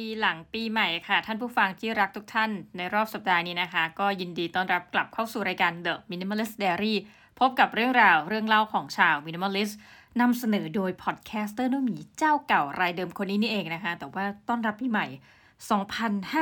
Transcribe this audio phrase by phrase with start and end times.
[0.20, 6.94] หลังปีใหม่ค่ะ ท่านผู้ฟังที่รักทุกท่านในรอบสัปดาห์นี้นะคะ ก็ยินดีต้อนรับกลับเข้าสู่รายการ The Minimalist Diary
[7.38, 9.74] พบกับเรื่องราวเรื่องเล่าของชาว Minimalist
[10.20, 15.06] นำเสนอโดยพอดแคสเตอร์นุ่มหมีเจ้าเก่ารายเดิมคนนี้นี่เองนะคะ แต่ว่าต้อนรับปีใหม่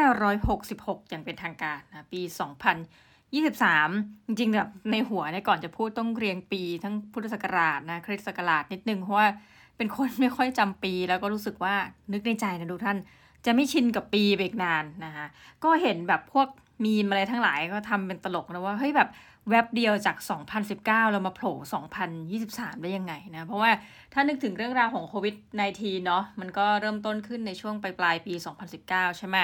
[0.02, 2.20] 2566 อย่างเป็นทางการนะปี
[3.24, 9.26] 2023 จริงๆแบบในหัวเนี่ยก่อนจะพูดต้องเรียงปีทั้งพุทธศักราชนะคริสต์ศักราชนิดนึงเพราะว่า
[9.76, 11.74] เป็นคนไม่ค่อยจำปีแล้วก็รู้สึกว่า
[12.12, 12.98] นึกในใจนะทุกท่าน
[13.46, 15.26] จะไม่ชินกับปีไปอีกนานนะคะ
[15.64, 16.48] ก็เห็นแบบพวก
[16.84, 19.08] มีมอะไรทั้งหลายก็ทำเป็นตลกนะว่าเฮ้ยแบบ
[19.50, 20.16] แว็บเดียวจาก
[20.64, 21.56] 2019 เรามาโผล่
[22.40, 23.70] 2023 ได้ยังไงนะ เพราะว่า
[24.12, 25.34] ถ้านึกถึงเรื่องราวของโควิด
[25.70, 28.34] -19 เนาะมันก็เริ่มต้นขึ้นในช่วงปลายปลายปี
[28.76, 29.36] 2019 ใช่ไหม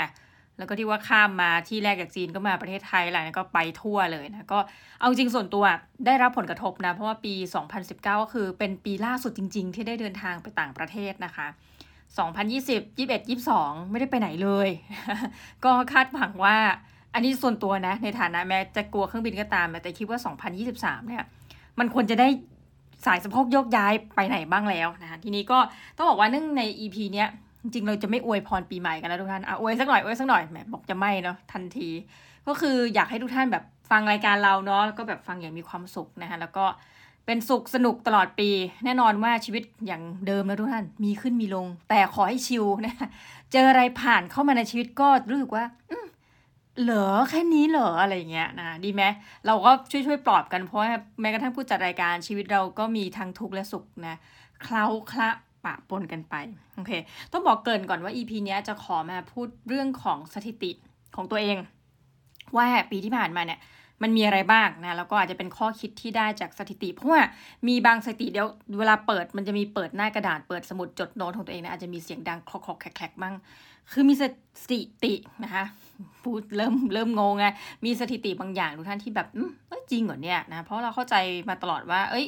[0.59, 4.61] แล้วก็ที่ว่าข้ามมาที่แรกจากจีนก็มาประเทศไทยแหละก็ไปทั่วเลยนะ ก็
[4.99, 5.65] เอาจริงส่วนตัว
[6.07, 7.35] ได้รับผลกระทบนะ เพราะว่าปี
[7.73, 11.47] 2019 ก็คือเป็นปีล่าสุดจริง ๆ ที่ได้เดินทางไปต่างประเทศนะคะ
[12.19, 14.69] 2020 21 22 ไม่ได้ไปไหนเลย
[15.65, 16.57] ก็คาดหวังว่า
[17.15, 20.19] อันนี้ส่วนตัวนะ ในฐานะแม้จะกลัวเครื่องบินก็ตาม แต่คิดว่า
[20.65, 21.25] 2023 เนี่ย
[21.79, 22.29] มันควรจะได้
[23.07, 25.59] สายสะโพกโยกย้ายไปไหนบ้างแล้วนะคะทีนี้ก็
[25.97, 27.29] ต้องบอกว่าเนื่องใน EP เนี้ย
[27.63, 31.89] จริงๆเราจะไม่อวยพรปีใหม่กันแล้วทุกท่านอะอวยสักหน่อยอวยสักหน่อยแหมบอกจะไม่เนาะทันที
[32.47, 36.65] ก็คืออยากให้ทุกท่านแบบฟังรายการเราเนาะก็แบบฟังอย่างมีความสุขนะคะแล้วก็
[37.33, 38.49] เป็นสุขสนุกตลอดปี
[38.85, 43.09] แน่นอนว่าชีวิตอย่างเดิมแล้วทุกท่านมีขึ้นมีลง แต่ขอให้ชิลนะ
[43.53, 45.65] เจออะไรผ่านเข้ามาในชีวิตก็รู้สึกว่า
[46.83, 49.03] เหรอแค่นี้เหรออะไรเงี้ยนะดีไหม
[49.47, 50.81] เราก็ช่วยช่วยปลอบกันเพราะ
[51.21, 54.17] แม้กระทั่งผู้จัดรายการชีวิตเราก็มีทั้งทุกข์และสุขนะ
[54.63, 55.29] เคล้าคละ
[55.65, 56.35] ปะปนกันไป
[56.75, 56.93] โอเค
[57.33, 60.71] ต้องบอกเกินก่อนว่า EP นี้จะขอมาพูดเรื่องของสถิติ
[61.17, 61.57] ของตัวเอง
[62.57, 63.61] ว่าปีที่ผ่านมาเนี่ย
[64.03, 67.23] มันมีอะไรบ้างนะแล้วก็อาจจะเป็นข้อคิดที่ได้จากสถิติ เพราะว่า
[67.69, 68.49] มีบางสถิติเดี๋ยว
[68.79, 73.35] เวลาเปิดมันจะมีเปิดหน้ากระดาษเปิดสมุดจดโน้ตของตัวเองนะอาจจะมีเสียงดังคลอกๆแคลกๆบ้าง
[73.93, 74.25] คือมีส
[74.73, 75.15] ถิติ
[75.45, 75.65] นะคะ
[76.23, 77.47] พูดเริ่มเริ่มงงไง
[77.85, 79.51] มีสถิติบางอย่างทุกท่านที่แบบเอืม
[79.91, 81.15] จริงเหรอเนี่ยนะเพราะเราเข้าใจ
[81.49, 82.27] มาตลอดว่า เอ้ย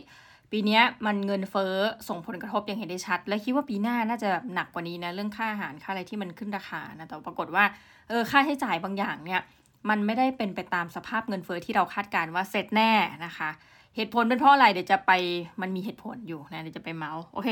[0.51, 1.75] ปีนี้มันเงินเฟ้อ
[2.09, 7.65] ส่งผลกระทบอย่างเห็นได้ชัด และคิดว่าปีหน้าน่าจะหนักกว่านี้นะเรื่องค่าอาหารค่าอะไรที่มันขึ้นราคานะแต่ปรากฏว่า
[8.09, 9.41] เออค่าใช้จ่ายบางอย่างเนี่ย
[9.89, 12.93] มันไม่ได้เป็นไปตามสภาพเงินเฟ้อที่เราคาดการว่าเสร็จแน่
[13.27, 13.51] นะคะ
[13.97, 15.13] เหตุผลเป็นเพราะอะไรเดี๋ยวจะไป
[15.61, 17.51] มันมีเหตุผลอยู่นะเดี๋ยวจะไปเมาส์โอเค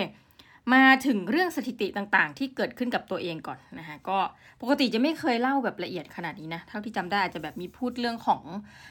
[0.75, 4.19] มาถึงเรื่องสถิติต่างๆ ที่เกิดขึ้นกับตัวเองก่อนนะคะก็
[4.61, 8.43] ปกติจะไม่เคยเล่าแบบละเอียดขนาดนี้นะเท่าที่จำได้อาจจะแบบมีพูดเรื่องของ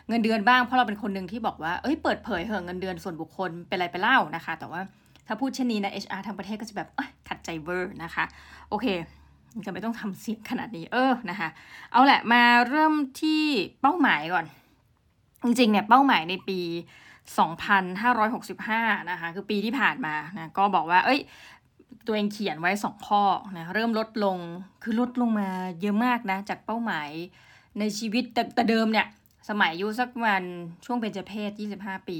[0.07, 4.81] เงินเดือนบ้างเพราะเราเป็นคนหนึ่งที่บอกว่าเอ้ยเปิดเผยเหอะเงินเดือนส่วนบุคคลเป็นอะไรไปเล่านะคะ แต่ว่า
[5.27, 6.89] ถ้าพูดเช่นนี้นะ HR ทางประเทศก็จะแบบ
[7.27, 8.23] ขัดใจเวอร์นะคะ
[8.69, 8.87] โอเค
[9.65, 11.49] จะไม่ต้องทำเสียงขนาดนี้เออนะคะ
[11.91, 13.43] เอาแหละมาเริ่มที่
[13.81, 14.45] เป้าหมายก่อน
[15.45, 16.59] จริงๆเนี่ยเป้าหมายในปี
[18.25, 21.19] 2565 นะคะ คือปีที่ผ่านมานะก็บอกว่า เอ้ย
[22.05, 23.23] ตัวเองเขียนไว้สองข้อ
[23.57, 24.37] นะเริ่มลดลง
[24.83, 25.49] คือลดลงมา
[25.81, 27.09] เยอะมากนะ จากเป้าหมาย
[27.79, 29.07] ในชีวิตแต่แต่เดิมเนี่ย
[29.49, 30.43] สมัยอายุสักวัน
[30.85, 32.17] ช่วงเป็นเจเพศ 25 ปี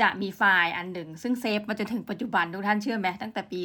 [0.00, 3.60] จะมีไฟล์อันหนึ่ง ซึ่ง save มาจนถึงปัจจุบันทุกท่านเชื่อไหมตั้งแต่ปี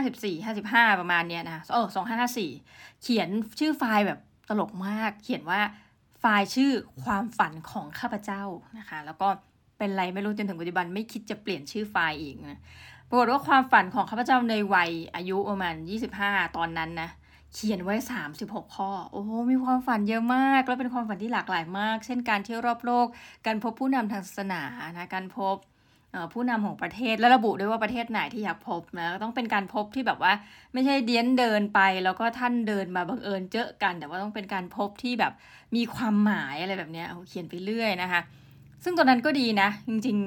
[0.00, 1.86] 2554 55ประมาณเนี้ยนะเออ
[2.44, 5.60] 2554เขียนชื่อไฟล์แบบตลกมาก เขียนว่า
[6.20, 6.70] ไฟล์ชื่อ
[7.04, 8.42] ความฝันของข้าพเจ้า
[8.78, 9.28] นะคะ แล้วก็
[9.78, 12.60] เป็นไรไม่รู้จนถึงปัจจุบันไม่คิดจะเปลี่ยนชื่อไฟล์อีกนะ
[13.08, 15.74] ปรากฏว่าความฝันของข้าพเจ้าในวัยอายุประมาณ
[16.14, 17.10] 25ตอนนั้นนะ
[17.54, 17.96] เขียนไว้
[18.34, 23.06] 36 ข้อ โอ้มีความฝันเยอะมาก แล้วเป็นความฝันที่หลากหลายมาก เช่นการเที่ยวรอบโลก
[23.46, 24.62] การพบผู้นำทางศาสนา
[24.98, 25.56] นะ การพบ
[26.32, 30.32] ผู้นำของประเทศและระบุด้วยว่าประเทศไหนที่อยากพบนะต้องเป็นการพบที่แบบว่า
[30.72, 35.32] ไม่ใช่เดียนเดินไป แล้วก็ท่านเดินมาบังเอิญเจอกัน แต่ว่าต้องเป็นการพบที่แบบ
[35.76, 38.20] มีความหมายอะไรแบบนี้เขียนไปเรื่อยนะคะ
[38.84, 40.18] ซึ่งตอนนั้นก็ดีนะ จริง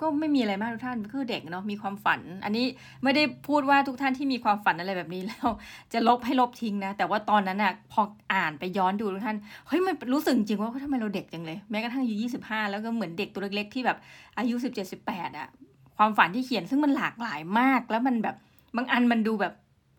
[0.00, 2.66] ก็ไม่มีอะไรมากทุกท่านคือเด็กเนาะมีความฝัน อันนี้
[3.02, 5.48] ไม่ได้พูดว่าทุกท่านที่มีความฝันอะไรแบบนี้แล้ว
[5.92, 8.00] จะลบให้ลบทิ้งนะ แต่ว่าตอนนั้นอะพอ
[8.34, 9.36] อ่านไปย้อนดูทุกท่าน
[9.68, 13.98] เฮ้ยมันรู้สึกจริงว่าทำไมเราเด็กจังเลยแม้กระทั่งอายุยี่สิบห้าแล้วก็เหมือนเด็กตัวเล็กๆที่แบบ
[14.38, 15.48] อายุสิบเจ็ดสิบแปดอะ
[15.96, 18.36] ความฝันที่เขียนซึ่งมันหลากหลายมาก แล้วมันแบบ
[18.76, 19.52] บางอันมันดูแบบ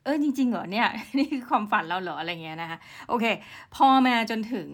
[0.03, 2.77] เออจริงๆเหรอเนี่ยนี่คือความฝันเราเหรออะไรเงี้ยนะคะ
[3.09, 3.25] โอเค
[3.75, 4.67] พอมาจนถึง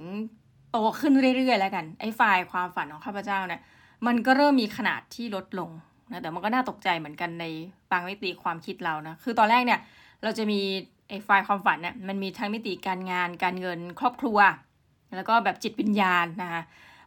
[0.71, 3.61] โตขึ้นเรื่อยๆแล้วกันไอ้ไฟล์ความฝันของข้าพเจ้าเนี่ย
[4.07, 5.69] มันก็เริ่มมีขนาดที่ลดลง
[6.11, 7.45] นะแต่มันก็น่าตกใจเหมือนกันใน
[7.91, 9.79] บางมิติความคิดเรานะคือตอนแรกเนี่ย
[10.23, 10.59] เราจะมี
[11.09, 14.37] ไอ้ไฟล์ความฝันเนี่ยมันมีทั้งมิติการงาน การเงินครอบครัว
[15.15, 16.61] แล้วก็แบบจิตวิญญาณนะคะ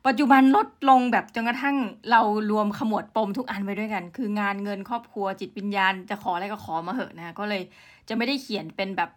[0.07, 1.77] ปัจจุบันลดลงแบบจนกระทั่ง
[2.11, 2.21] เรา
[2.51, 7.63] รวมขมวดปมทุกอันไว้ด้วยกัน คืองานเงินครอบครัวจิตวิญญาณจะขออะไรก็ขอมาเหอะนะก็เลย
[8.09, 9.11] จะไม่ได้เขียนเป็นแบบ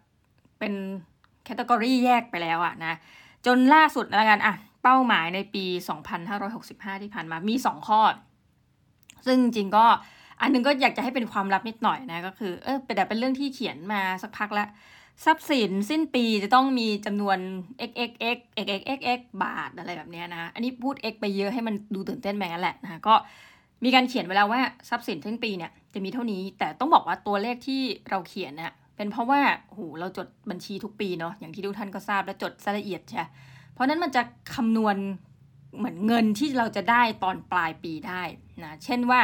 [0.58, 0.72] เป็น
[1.44, 2.92] category แยกไปแล้วอะนะ
[3.46, 5.64] จนล่าสุดแล้วกันอะ เป้าหมายในปี
[6.34, 8.00] 2565 ที่ผ่านมามี 2 ข้อ
[9.26, 9.84] ซึ่งจริงก็
[10.40, 14.68] อันนึงก็อยากจะให้เป็นความลับนิดหน่อยนะก็คือเออแต่เป็นเรื่องที่เขียนมาสักพักแล้ว
[15.24, 17.38] ทรัพย์สินสิ้นปีจะต้องมีจำนวน
[17.88, 23.14] x x x x x x x บาทอะไรแบบนี้นะ อันนี้พูด x ไปเยอะให้มันดูตื่นเต้นแม่งั้นแหละนะก็
[23.84, 33.24] มีการเขียนไว้แล้วว่าทรัพย์สินสิ้นปีเนี่ยจะมีเท่านี้แต่ต้องบอกว่าตัวเลขที่เราเขียนเนี่ยเป็นเพราะว่าโหเราจดบัญชีทุกปีเนาะอย่างที่ทุกท่านก็ทราบและจดละเอียดใช่
[33.80, 34.22] ราะนั้นมันจะ
[34.54, 34.96] คำนวณ
[35.76, 38.22] เหมือนเงินที่เราจะได้ตอนปลายปีได้
[38.64, 39.20] นะเช่นว่า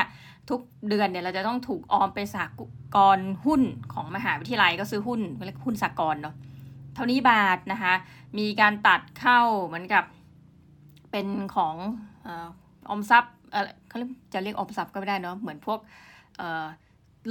[0.51, 2.61] ทุกเดือนเนี่ยเราจะต้องถูกออมไปสาก
[2.97, 3.63] กรหุ้น
[3.93, 6.35] ของมหาวิทยาลัยก็ซื้อหุ้นเรียกหุ้นสากลเนาะ
[6.95, 7.95] เท่านี้บาทนะคะ
[8.39, 10.05] มีการตัดเข้าเหมือนกับ
[11.11, 11.27] เป็น
[11.57, 11.75] ของ
[12.29, 12.31] อ
[12.89, 13.35] อมทรัพย์
[13.89, 15.79] เขาเรียกจะเรียกออมทรัพย์ก็ไม่ได้เนาะเหมือนพวก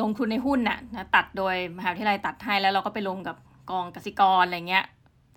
[0.01, 3.35] ลงทุนในหุ้นน่ะนะตัดโดยมหาวิทยาลัยตัดให้แล้วเราก็ไปลงกับ
[3.69, 4.85] กองกสิกรอะไรเงี้ย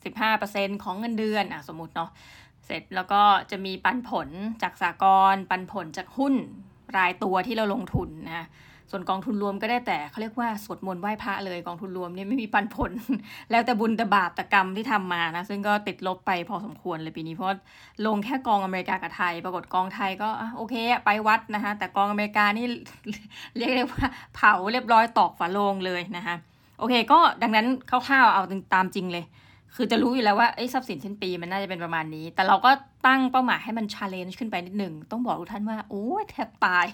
[0.04, 2.10] สิบห้าเปอร์เซ็นของเงินเดือนอะสมมติเนาะ
[2.66, 4.28] เสร็จแล้วก็จะมีปันผล
[4.62, 5.04] จากสาก
[5.34, 6.34] ลปันผลจากหุ้น
[6.96, 8.46] รายตัวที่เราลงทุนนะ
[8.90, 12.92] ส่วนกองทุนรวมก็ได้แต่เขาเรียกว่าสวดมนต์ไหว้พระเลยกองทุนรวมเนี่ยไม่มีปันผล
[13.50, 17.48] แล้วแต่บุญแต่บาปแต่กรรมที่ทำมานะ ซึ่งก็ติดลบไปพอสมควรเลยปีนี้เพราะ
[18.06, 20.74] ลงแค่กองอเมริกากับไทย ปรากฏกองไทยก็โอเค
[21.04, 22.66] ไปวัดนะคะแต่กองอเมริกานี่
[23.56, 26.36] เรียกได้ว่าเผาเรียบร้อยตอกฝาโลงเลยนะคะ
[26.78, 28.42] โอเค ก็ดังนั้นคร่าวๆเอา
[28.74, 29.24] ตามจริงเลย
[29.74, 32.70] คือจะรู้อยู่แล้วว่าไอ้ทรัพย์สินสิ้นปีมันน่าจะเป็นประมาณนี้ แต่เราก็
[33.06, 36.86] ตั้งเป้าหมายให้มัน challenge ขึ้นไปนิดหนึ่ง ต้องบอกทุกท่านว่า โอ้แทบตาย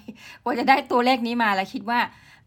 [0.42, 1.98] กว่าจะได้ตัวเลขนี้มาแล้วคิดว่า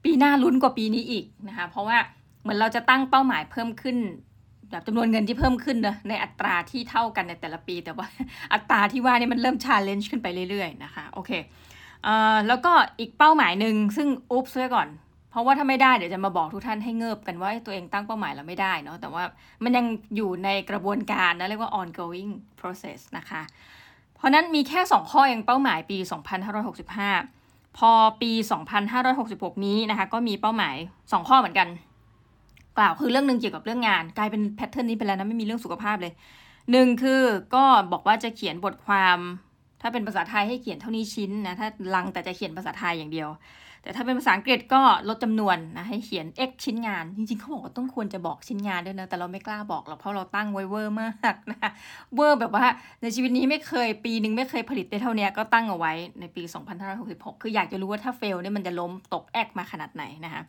[0.04, 1.98] ปีหน้าลุ้นกว่าปีนี้อีกนะคะ เพราะว่า
[2.42, 3.98] เหมือนเราจะตั้งเป้าหมายเพิ่มขึ้น
[4.72, 8.08] แบบจำนวนเงินที่เพิ่มขึ้นนะในอัตราที่เท่ากันในแต่ละปี แต่ว่า
[8.54, 11.32] อัตราที่ว่านี่มันเริ่ม challenge ขึ้นไปเรื่อยๆนะคะ โอเค
[12.04, 14.88] เอ่อแล้วก็อีกเป้าหมายหนึ่งซึ่งอุ๊บไว้ก่อน
[15.38, 19.24] ราะว่าถ้าไม่ได้เดี๋ยวจะมาบอกทุกท่านให้เงิบกันว่าตัวเองตั้งเป้าหมายแล้วไม่ได้เนาะแต่ว่า
[19.64, 19.86] มันยัง
[20.16, 23.42] อยู่ในกระบวนการนะเรียกว่า ongoing process นะคะ
[24.16, 25.98] เพราะนั้นมีแค่ 2 ข้อยังเป้าหมายปี
[26.64, 27.92] 2565 พอ
[28.22, 28.32] ปี
[29.00, 31.68] 2566 นี้นะคะ ก็มีเป้าหมาย 2 ข้อเหมือนกัน
[32.78, 36.14] กล่าวคือเรื่องหนึ่งเกี่ยวกับเรื่องงาน กลายเป็นแพทเทิร์นนี้ไปแล้วนะไม่มีเรื่องสุขภาพเลย
[36.72, 37.22] หนึ่งคือ
[37.56, 39.18] ก็บอกว่าจะเขียนบทความ
[39.82, 43.30] ถ้าเป็นภาษาไทยให้เขียนเท่านี้ชิ้นนะถ้าลังแต่จะเขียนภาษาไทยอย่างเดียว
[43.88, 51.72] แต่ถ้าเป็นภาษาอังกฤษก็ลดจำนวนนะให้เขียน x ชิ้นงาน จริงๆเขาบอกว่าต้องควรจะบอกชิ้นงานด้วยนะ แต่เราไม่กล้าบอกหรอกเพราะเราตั้งไว้เวอร์มากนะ
[52.16, 52.66] เวอร์แบบว่า
[53.02, 56.44] ในชีวิตนี้ไม่เคยปีหนึ่งไม่เคยผลิตได้เท่านี้ก็ตั้งเอาไว้ในปี
[56.94, 60.42] 2566 คืออยากจะรู้ว่าถ้า fail เนี่ยมันจะล้มตกแอกมาขนาดไหนนะคะ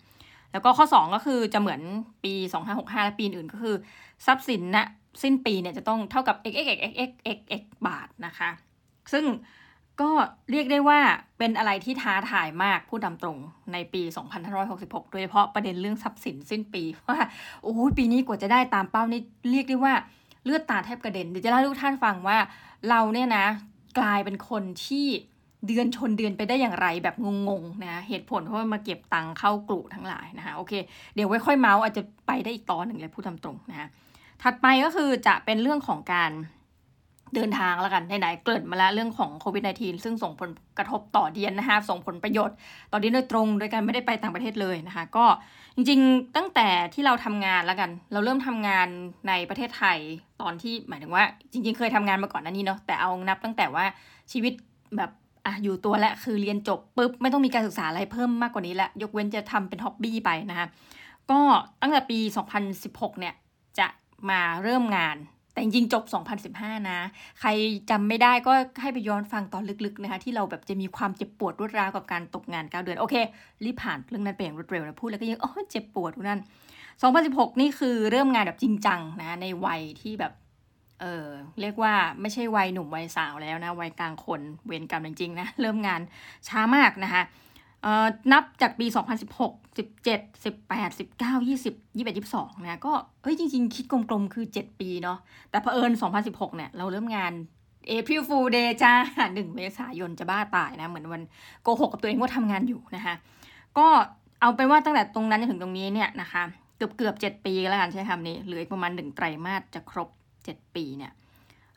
[0.52, 1.80] แล้วก็ข้อ 2 ก็คือจะเหมือน
[2.24, 2.34] ปี
[2.70, 3.76] 2565 และปีอื่นก็คือ
[4.26, 4.86] ทรัพย์สินนะ
[5.22, 8.50] สิ้นปีเนี่ยจะต้องเท่ากับ x x x x x x บาทนะคะ
[9.12, 9.24] ซึ่ง
[10.00, 10.10] ก็
[10.50, 11.00] เรียกได้ว่า
[11.38, 13.38] เป็นอะไรที่ท้าทายมากพูดตามตรง
[13.72, 14.02] ในปี
[14.56, 17.18] 2566 โดยเฉพาะประเด็นเรื่องทรัพย์สินสิ้นปีว่า
[17.62, 19.94] โอ้ปีนี้กว่าจะได้ตามเป้านี่เรียกได้ว่า
[20.44, 22.38] เลือดตาแทบกระเด็นเดี๋ยวจะเล่าให้ทุกท่านฟังว่า
[22.88, 23.46] เราเนี่ยนะ
[23.98, 25.06] กลายเป็นคนที่
[25.66, 27.16] เดือนชนเดือนไปได้อย่างไรแบบ
[27.48, 30.72] งงๆนะเหตุผลเพราะว่ามาเก็บตังค์เข้ากลุ่ทั้งหลายนะคะโอเค
[31.14, 33.88] เดี๋ยวไว้ค่อยเมาส์อาจจะไปได้อีกตอนหนึ่งเลยพูดตามตรงนะ
[34.42, 36.30] ถัดไปก็คือจะเป็นเรื่องของการ
[37.34, 42.56] เดินทางแล้วกันไหนๆเกิดมาแล้วเรื่องของโควิด -19 ซึ่งส่งผลกระทบต่อเดียนนะคะส่งผลประโยชน์
[42.92, 45.24] ต่อเดียนโดยตรงโดยการไม่ได้ไปต่างประเทศเลยนะคะ ก็
[45.76, 48.88] จริงๆตั้งแต่ที่เราทำงานแล้วกัน เราเริ่มทำงาน
[49.28, 49.98] ในประเทศไทย
[50.40, 53.84] ตอนที่หมายถึงว่า จริง ๆ เคยทำงานมาก่อนนันนี้เนาะแต่เอานับตั้งแต่ว่า
[54.32, 54.52] ชีวิต
[54.96, 55.10] แบบ
[55.46, 60.66] อะอยู่ตัวและคือเรียนจบปุ๊บไม่ต้องมีการศึกษาอะไรเพิ่มมากกว่านี้ละยกเว้นจะทำเป็นฮ็อบบี้ไปนะคะ
[61.30, 61.40] ก็
[61.82, 62.18] ตั้งแต่ปี
[62.68, 63.34] 2016 เนี่ย
[63.78, 63.88] จะ
[64.30, 65.16] มาเริ่มงาน
[65.58, 66.04] แต่จริงจบ
[66.46, 67.00] 2015 นะ
[67.40, 67.48] ใคร
[67.90, 73.14] จำไม่ได้ก็ให้ไปย้อนฟังตอนลึกๆนะคะที่เราแบบจะมีความเจ็บปวดรวดร้าวกับการตกงาน 9 เดือน โอเค
[73.64, 76.40] รีบผ่านเรื่องนั้นไปอย่างรวดเร็วนะพูดแล้วก็ยังโอ้เจ็บปวดทุกนั่น
[77.00, 80.32] 2016 นี่คือเริ่มงานแบบจริงจังนะในวัยที่แบบ
[81.00, 81.26] เออ
[81.60, 86.00] เรียกว่าไม่ใช่วัยหนุ่มวัยสาวแล้วนะวัยกลางคนเวรกรรมจริงๆนะเริ่มงาน
[86.48, 87.22] ช้ามากนะคะ
[88.32, 88.86] นับจากปี
[89.32, 92.92] 2016 17 18 19 20 21 22นะก็
[93.22, 95.18] เฮ้ยจริง ๆ คิดกลมๆ คือ 7 ปีเนาะ
[95.50, 95.92] แต่เผอิญ
[96.24, 97.32] 2016 เนี่ย เราเริ่มงาน
[97.90, 98.92] April Fool Day จ้า
[99.26, 101.22] 1เมษายนจะบ้าตายนะ เหมือนวัน
[101.62, 103.14] โกหกกับตัวเองว่าทำงานอยู่นะคะ
[103.78, 103.86] ก็
[104.40, 106.42] เอาเป็นว่าตั้งแต่ตรงนั้นจนถึงตรงนี้เนี่ยนะคะ
[106.76, 110.08] เกือบเกือบ7ปีแล้วกันใช้คำนี้เหลืออีกประมาณ1ไตรมาสจะครบ
[110.42, 111.12] 7 ปีเนี่ย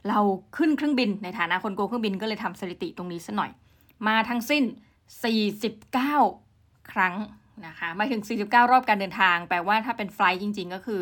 [0.10, 0.20] เรา
[0.58, 3.52] ขึ้นเครื่องบินในฐานะคนโกเครื่องบินก็เลยทำสถิติตรงนี้ซะหน่อย
[4.08, 4.64] มาทั้งสิ้น
[5.20, 7.16] 49 ครั้ง
[7.68, 11.02] นะคะมาถึง 49 รอบการเดินทาง แปลว่าถ้าเป็นไฟล์จริง ๆ ก็คือ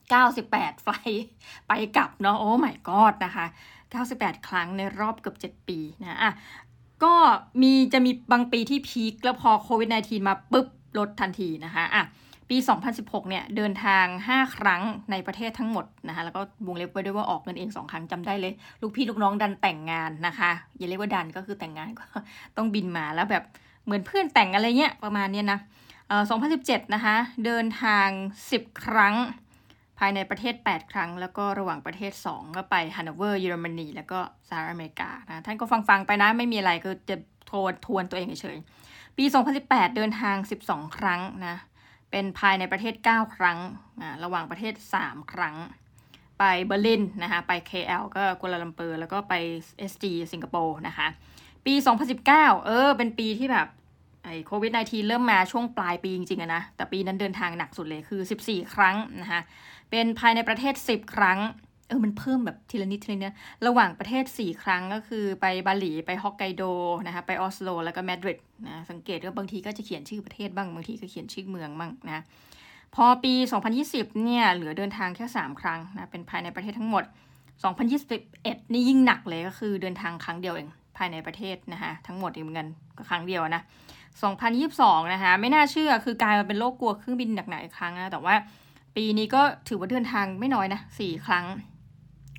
[0.00, 1.22] 98 ไฟล์
[1.68, 3.46] ไปกลับเนาะโอ้ไม่กอดนะคะ
[3.96, 6.32] 98 ครั้งในรอบเกือบ 7 ปีนะอะ
[7.04, 7.14] ก็
[7.62, 10.66] มีจะมีบางปีที่พีคแล้วพอโควิด -19 มาปุ๊บ
[10.98, 12.04] ลดทันทีนะคะอะ
[12.50, 12.56] ปี
[12.92, 22.04] 2016 เนี่ยเดินทาง 5 ครั้งในประเทศทั้งหมดนะคะแล้วก็วงเล็บไว้ด้วยว่าออกเงินเอง 2 ครั้งจำได้เลย ลูกพี่ลูกน้องดันแต่งงานนะคะ อย่าเรียกว่าดันก็คือแต่งงานก็
[22.56, 23.44] ต้องบินมาแล้วแบบ
[23.84, 25.60] เหมือนเพื่อนแต่งอะไรเงี้ยประมาณเนี้ยนะ
[26.08, 26.22] เอ่อ
[26.58, 28.08] 2017 นะคะ เดินทาง
[28.48, 29.14] 10 ครั้ง
[29.98, 37.16] ภายในประเทศ 8 ครั้ง แล้วก็ระหว่างประเทศ 2 ก็ไปฮันโนเวอร์เยอรมนีแล้วก็สหรัฐอเมริกานะท่านก็ฟังๆไปนะไม่มีอะไรก็จะ
[37.50, 38.58] ทวนทวนตัวเองเฉย
[39.16, 39.24] ปี
[39.60, 40.36] 2018 เดินทาง
[40.66, 41.56] 12 ครั้งนะ
[42.10, 43.58] เป็นภายในประเทศ 9 ครั้ง
[44.24, 45.56] ระหว่างประเทศ 3 ครั้ง
[46.38, 49.34] ไปเบอร์ลินนะคะไป KL ก็กัวลาลัมเปอร์แล้วก็ไป
[49.90, 51.06] SG สิงคโปร์นะคะ
[51.66, 51.74] ปี
[52.20, 52.26] 2019
[52.66, 53.68] เออ เป็นปีที่แบบ
[54.24, 59.40] ไอ้โควิด -19 เริ่มมาช่วงปลายปีจริงๆอะนะ แต่ปีนั้นเดินทางหนักสุดเลยคือ 14 ครั้งนะคะ
[59.90, 61.38] เป็นภายในประเทศ 10 ครั้ง
[61.88, 63.32] เออมันเพิ่มแบบทีละนิดทีละนิด
[63.66, 66.62] ระหว่างประเทศ 4 ครั้งก็คือไปบาหลีไปฮอกไกโด
[67.06, 72.24] นะคะไปออสโล แล้วก็มาดริดนะสังเกตว่าบางทีก็จะเขียนชื่อประเทศบ้างบางทีก็เขียนชื่อเมืองบ้างนะ
[72.94, 73.34] พอปี
[73.78, 77.04] 2020 เนี่ยเหลือเดินทางแค่ 3 ครั้งนะเป็นภายในประเทศทั้งหมด
[77.88, 83.62] 2021 นี่ยิ่งหนักเลยก็คือเดินทางครั้งเดียวเองภายในประเทศนะคะทั้งหมดอีกเหมือนกันก็ครั้งเดียวนะ
[84.36, 88.34] 2022 นะคะไม่น่าเชื่อคือกลายมาเป็นโรคกลัวเครื่องบินหนักๆอีกครั้งนะแต่ว่า
[88.96, 91.44] ปีนี้ก็ถือว่าเดินทางไม่น้อยนะสี่ครั้ง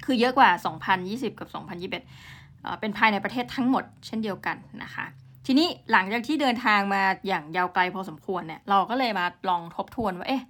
[0.08, 0.50] คือเยอะกว่า
[0.96, 5.06] 2020 กับ 2021 เป็นภายในประเทศทั้งหมดเช่นเดียวกันนะคะ
[5.46, 10.44] ทีนี้หลังจากที่เดินทางมาอย่างยาวไกลพอสมควรเนี่ย เราก็เลยมาลองทบทวนว่า เอ๊ะ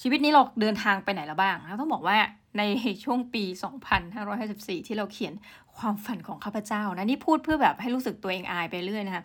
[0.00, 2.16] ชีวิตนี้เราเดินทางไปไหนแล้วบ้างแล้วต้องบอกว่า
[2.58, 2.62] ใน
[3.04, 3.44] ช่วงปี
[4.16, 5.32] 2554 ที่เราเขียน
[5.76, 9.24] ความฝันของข้าพเจ้านะ นี่พูดเพื่อแบบให้รู้สึกตัวเองอายไปเรื่อยนะคะ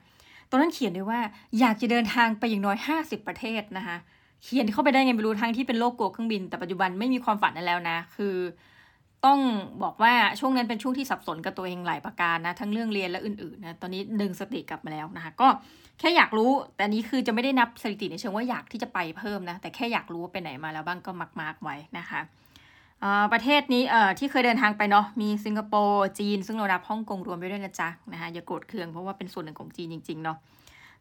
[0.49, 1.19] ตอนนั้นเขียนด้วยว่า
[1.59, 3.97] อยากจะเดินทางไปอย่างน้อย 50 ประเทศนะคะ
[4.43, 8.35] เขียนเข้าไปได้ไงไม่รู้ทั้งที่เป็นโลกกลัวเครื่องบิน แต่ปัจจุบันไม่มีความฝันนั้นแล้วนะ คือ
[9.25, 9.39] ต้อง
[9.83, 15.47] บอกว่าช่วงนั้นเป็นช่วงที่สับสนกับตัวเองหลายประการนะทั้งเรื่องเรียนและอื่นๆนะตอนนี้ดึงสติกลับมาแล้วนะคะก็
[15.99, 22.19] แค่อยากรู้ แต่นี้คือจะไม่ได้นับสถิติในเชิงว่าอยากที่จะไปเพิ่มนะแต่แค่อยากรู้ว่าไปไหนมาแล้วบ้างก็มักมากไว้นะคะ
[23.33, 23.83] ประเทศนี้
[24.19, 30.37] ที่เคยเดินทางไปเนาะมีสิงคโปร์จีน ซึ่งเรานับฮ่องกงรวมไปด้วยนะจ๊ะนะคะอย่าโกรธเคืองเพราะว่าเป็นส่วนหนึ่งของจีนจริงๆเนาะ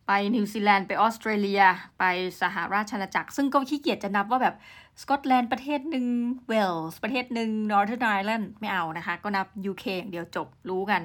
[0.06, 1.62] ไปนิวซีแลนด์ไปออสเตรเลีย
[1.98, 2.04] ไป
[2.42, 4.54] สหราชอาณาจักร ซึ่งก็ขี้เกียจจะนับว่าแบบ
[5.00, 6.06] สกอตแลนด์ประเทศหนึ่ง
[6.49, 11.02] เวลส์ประเทศหนึ่ง Northern Ireland ไม่เอานะคะ ก็นับ UK อย่างเดียวจบรู้กัน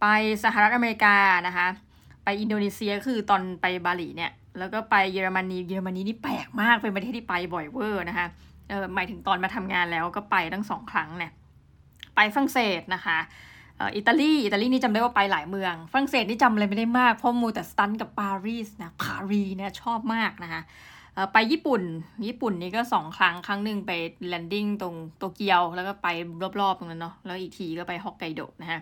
[0.00, 0.06] ไป
[0.44, 1.66] สหรัฐอเมริกานะคะ
[2.24, 8.26] ไปอินโดนีเซียคือตอนไปบาหลีเนี่ย แล้วก็ไปเยอรมนีเยอรมนีนี่แปลกมากเป็นประเทศที่ไปบ่อยเวอร์นะคะ
[8.68, 11.32] เออหมายถึงตอนมาทำงานแล้วก็ไปทั้งสองครั้งเนี่ย
[12.14, 13.18] ไปฝรั่งเศสนะคะ
[13.96, 20.62] อิตาลีอิตาลีนี่จำได้ว่าไปหลายเมืองฝรั่งเศสนี่จำอะไรไม่ได้มากเพราะมูแต่สตันกับปารีสนะปารีเนี่ยชอบมากนะคะ
[21.32, 21.82] ไปญี่ปุ่น
[22.26, 23.92] ญี่ปุ่นนี่ก็สองครั้งครั้งหนึ่งไป
[24.28, 26.08] landing ตรงโตเกียว แล้วก็ไป
[26.60, 28.80] รอบๆตรงนั้นเนาะแล้วอีกทีก็ไปฮอกไกโดนะฮะ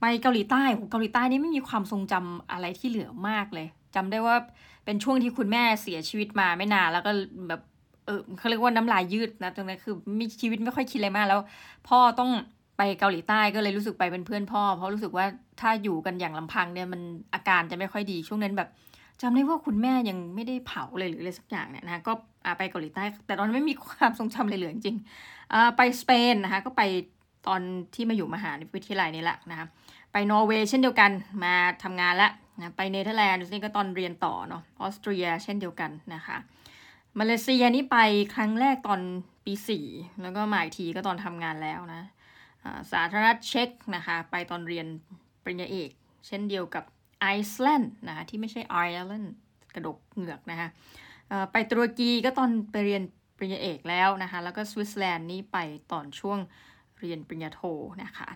[0.00, 4.36] ไปเกาหลีใต้เกาหลีใต้นี่ไม่มีความทรงจำอะไรที่เหลือมากเลยจำได้ว่า
[4.84, 7.12] เป็นช่วงที่คุณแม่เสียชีวิตมาไม่นานแล้วก็
[7.48, 7.60] แบบ
[8.06, 11.40] เออเขาเรียกว่าน้ำลายยืดนะตรงนั้นคือมีชีวิตไม่ค่อยคิดอะไรมากแล้ว
[11.88, 12.30] พ่อต้อง
[12.78, 15.26] ไปเกาหลีใต้ก็เลยรู้สึกไปเป็นเพื่อนพ่อ เพราะรู้สึกว่า
[15.60, 17.00] ถ้าอยู่กันอย่างลำพังเนี่ยมัน
[17.34, 18.68] อาการจะไม่ค่อยดีช่วงนั้นแบบ
[19.20, 22.12] จำได้ว่าคุณแม่ยังไม่ได้เผาเลยหรืออะไรสักอย่างเนี่ยนะก็
[22.58, 24.96] ไปเกาหลีใต้ แต่ตอนนั้นไม่มีความทรงจำเลยเหลือจริง
[25.76, 26.82] ไปสเปนนะคะก็ไป
[27.48, 27.60] ตอน
[27.94, 29.66] ที่มาอยู่มหาวิทยาลัยนี่แหละนะคะ
[30.12, 31.10] ไปนอร์เวย์เช่นเดียวกัน
[31.44, 36.36] มาทำงานแล้วนะไปเนเธอร์แลนด์นี่ก็ตอนเรียนต่อเนาะออสเตรียเช่นเดียวกันนะคะ
[37.18, 37.98] มาเลเซียนี่ไป
[38.34, 39.00] ครั้งแรกตอน
[39.44, 39.86] ปีสี่
[40.22, 42.02] แล้วก็มาอีกทีก็ตอนทำงานแล้วนะ
[42.92, 44.86] สาธารณรัฐเช็กนะคะไปตอนเรียน
[45.42, 45.90] ปริญญาเอก
[46.26, 46.84] เช่นเดียวกับ
[47.20, 49.34] ไอซ์แลนด์นะคะที่ไม่ใช่ไอร์แลนด์
[49.74, 50.68] กระดกเหงือกนะคะ
[51.52, 53.02] ไปตุรกีก็ตอนไปเรียน
[53.36, 55.58] ปริญญาเอกแล้วนะคะ แล้วก็สวิตเซอร์แลนด์นี่ไป
[55.92, 56.38] ตอนช่วง
[56.98, 57.60] เรียนปริญญาโท
[58.02, 58.28] นะคะ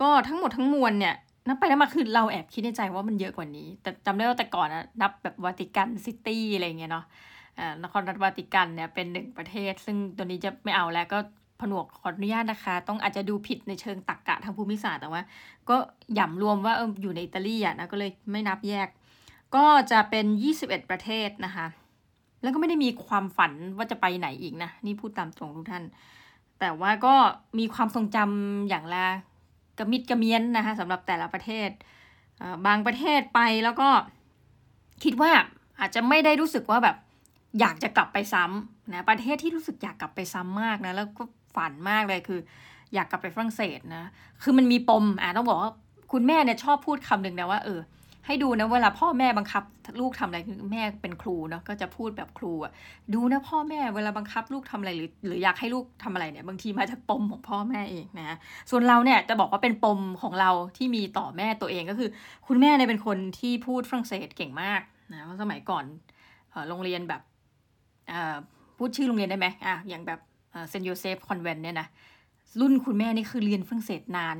[0.00, 1.14] ก็ทั้งหมดทั้งมวลเนี่ย
[1.48, 7.04] นับไปนับมาคือเราแอบคิดในใจว่ามันเยอะกว่านี้ แต่จำได้ว่าแต่ก่อนนะนับแบบ Vatican City อะไรเงี้ยเนาะ
[7.82, 11.18] นครรัฐวาติกันเนี่ยเป็นหนึ่งประเทศ ซึ่งตัวนี้จะไม่เอาแล้วก็
[11.60, 15.22] ผนวกขออนุญาตนะคะ ต้องอาจจะดูผิดในเชิงตรกกะทางภูมิศาสตร์แต่ว่า
[15.68, 15.76] ก็
[16.18, 18.88] ย่ำรวมว่าเอออยู่ในอิตาลีอะนะก็เลยไม่นับแยก
[19.56, 20.26] ก็จะเป็น
[20.58, 21.66] 21 ประเทศนะคะ
[22.42, 25.84] แล้วก็ไม่ได้มีความฝันว่าจะไปไหนอีกนะ นี่พูดตามตรงทุกท่าน
[26.60, 27.14] แต่ว่าก็
[27.58, 29.06] มีความทรงจำอย่างละ
[29.78, 31.70] กระมิดกระเมียนนะคะสำหรับแต่ละประเทศ
[32.66, 33.88] บางประเทศไปแล้วก็
[35.04, 35.32] คิดว่า
[35.80, 36.96] อาจจะไม่ได้รู้สึกว่าแบบ
[37.60, 42.40] อยากจะกลับไปซ้ำนะประเทศที่รู้สึกอยากกลับไปซ้ำมากนะแล้วก็ ฝันมากเลยคือ
[42.94, 44.04] อยากกลับไปฝรั่งเศสนะ
[44.42, 45.72] คือมันมีปมอะต้องบอกว่า
[46.12, 47.80] คุณแม่เนี่ยชอบพูดคำหนึ่งนะว่าเออ
[48.26, 49.62] ให้ดูนะเวลาพ่อแม่บังคับ
[50.00, 50.38] ลูกทำอะไร
[50.72, 52.72] แม่เป็นครูเนาะก็จะพูดแบบครูอะ
[53.14, 58.36] ดูนะพ่อแม่เวลาบังคับลูกทำอะไรหรือ หรืออยากให้ลูกทำอะไรเนี่ยบางทีมาจากปมของพ่อแม่เองนะ
[58.70, 62.08] ส่วนเราเนี่ยจะบอกว่าเป็นปมของเราที่มีต่อแม่ตัวเองก็คือ
[62.46, 64.80] คุณแม่เนี่ยเป็นคนที่พูดฝรั่งเศสเก่งมาก
[65.12, 65.84] นะเพราะสมัยก่อน
[66.68, 67.22] โรงเรียนแบบ
[68.76, 70.20] พูดชื่อโรงเรียนได้ไหมอะอย่างแบบ
[70.68, 71.88] เซนต์โยเซฟคอนแวนต์เนี่ยนะ
[72.60, 74.36] รุ่นคุณแม่นี่คือเรียนฝรั่งเศสนาน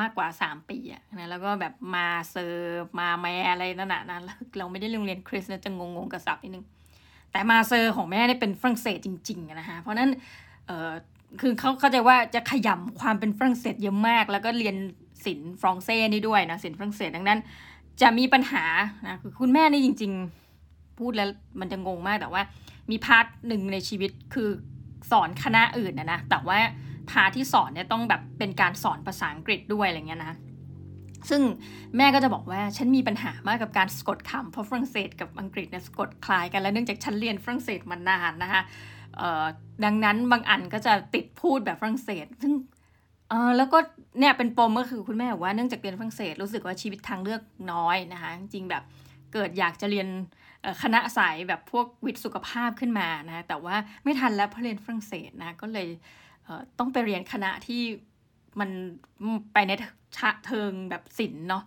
[0.00, 4.18] มากกว่า 3 ปีอะนะแล้วก็แบบ ma sœur ma mère อะไรนั่นน่ะนะ
[4.58, 6.64] เราไม่ได้โรงเรียนคริสต์นะจะงงกับศัพท์นิดนึง
[7.32, 10.10] แต่ ma sœur ของแม่นี่เป็นฝรั่งเศสจริงๆนะคะเพราะนั้น
[10.66, 10.92] เออ
[11.40, 14.76] คือเขาเข้าใจว่าจะขยำความเป็นฝรั่งเศสเยอะมาก แล้วก็เรียน
[15.24, 17.38] ศิลป์ français นี่ด้วยนะศิลป์ฝรั่งเศสดังนั้น
[18.02, 18.64] จะมีปัญหา
[19.06, 20.12] นะคือคุณแม่นี่จริง
[20.56, 21.28] ๆ พูดแล้ว
[21.60, 22.42] มันจะงงมากแต่ว่า
[22.90, 24.48] มี part หนึ่งในชีวิตคือ
[25.10, 26.58] สอนคณะอื่นนะนะ แต่ว่า
[27.10, 30.34] พาที่สอนเนี่ยต้องแบบเป็นการสอนภาษาอังกฤษด้วยอะไรเงี้ยนะ
[31.30, 31.42] ซึ่ง
[31.96, 38.62] แม่ก็จะบอกว่าฉันมีปัญหามากกับการสะกดคำเพราะฝรั่งเศสกับอังกฤษเนี่ยสะกดคล้ายกัน และเนื่องจากฉันเรียนฝรั่งเศสมานานนะคะ
[39.84, 42.52] ดังนั้นบางอันก็จะติดพูดแบบฝรั่งเศส ซึ่ง
[43.56, 43.78] แล้วก็
[44.20, 47.42] เนี่ยเป็นปมก็คือคุณแม่บอกว่าเนื่องจากเรียนฝรั่งเศสรู้สึกว่าชีวิตทางเลือก
[47.72, 48.82] น้อยนะคะจริงแบบ
[49.32, 50.08] เกิดอยากจะเรียน
[50.82, 55.88] คณะสายแบบพวกวิทย์สุขภาพขึ้นมานะแต่ว่าไม่ทันแล้วเพราะเรียนฝรั่งเศสนะก็เลย
[56.78, 57.82] ต้องไปเรียนคณะที่
[58.60, 58.70] มัน
[59.52, 59.72] ไปใน
[60.46, 61.62] เทิงแบบศิลป์เนาะ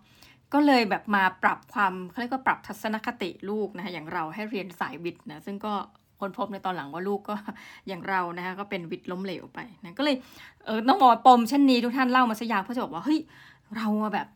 [0.54, 5.74] ก็เลยแบบมาปรับความเขาเรียกว่าปรับทัศนคติลูกนะคะอย่างเราให้เรียนสายวิทย์นะซึ่งก็
[6.20, 7.36] คนพบในตอนหลังว่าลูกก็
[7.88, 10.16] อย่างเรานะคะก็เป็นวิทย์ล้มเหลวไปนะก็เลย
[10.66, 13.20] เออต้องบอกปมเช่นนี้ทุกท่านเล่ามาสักอย่างเพื่อจะบอกว่าเฮ้ย
[13.76, 14.28] เราแบบ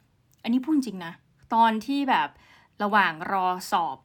[0.43, 1.13] อันนี้พูดจริงนะ
[1.53, 2.29] ตอนที่แบบ
[2.83, 3.97] ระหว่างรอสอบ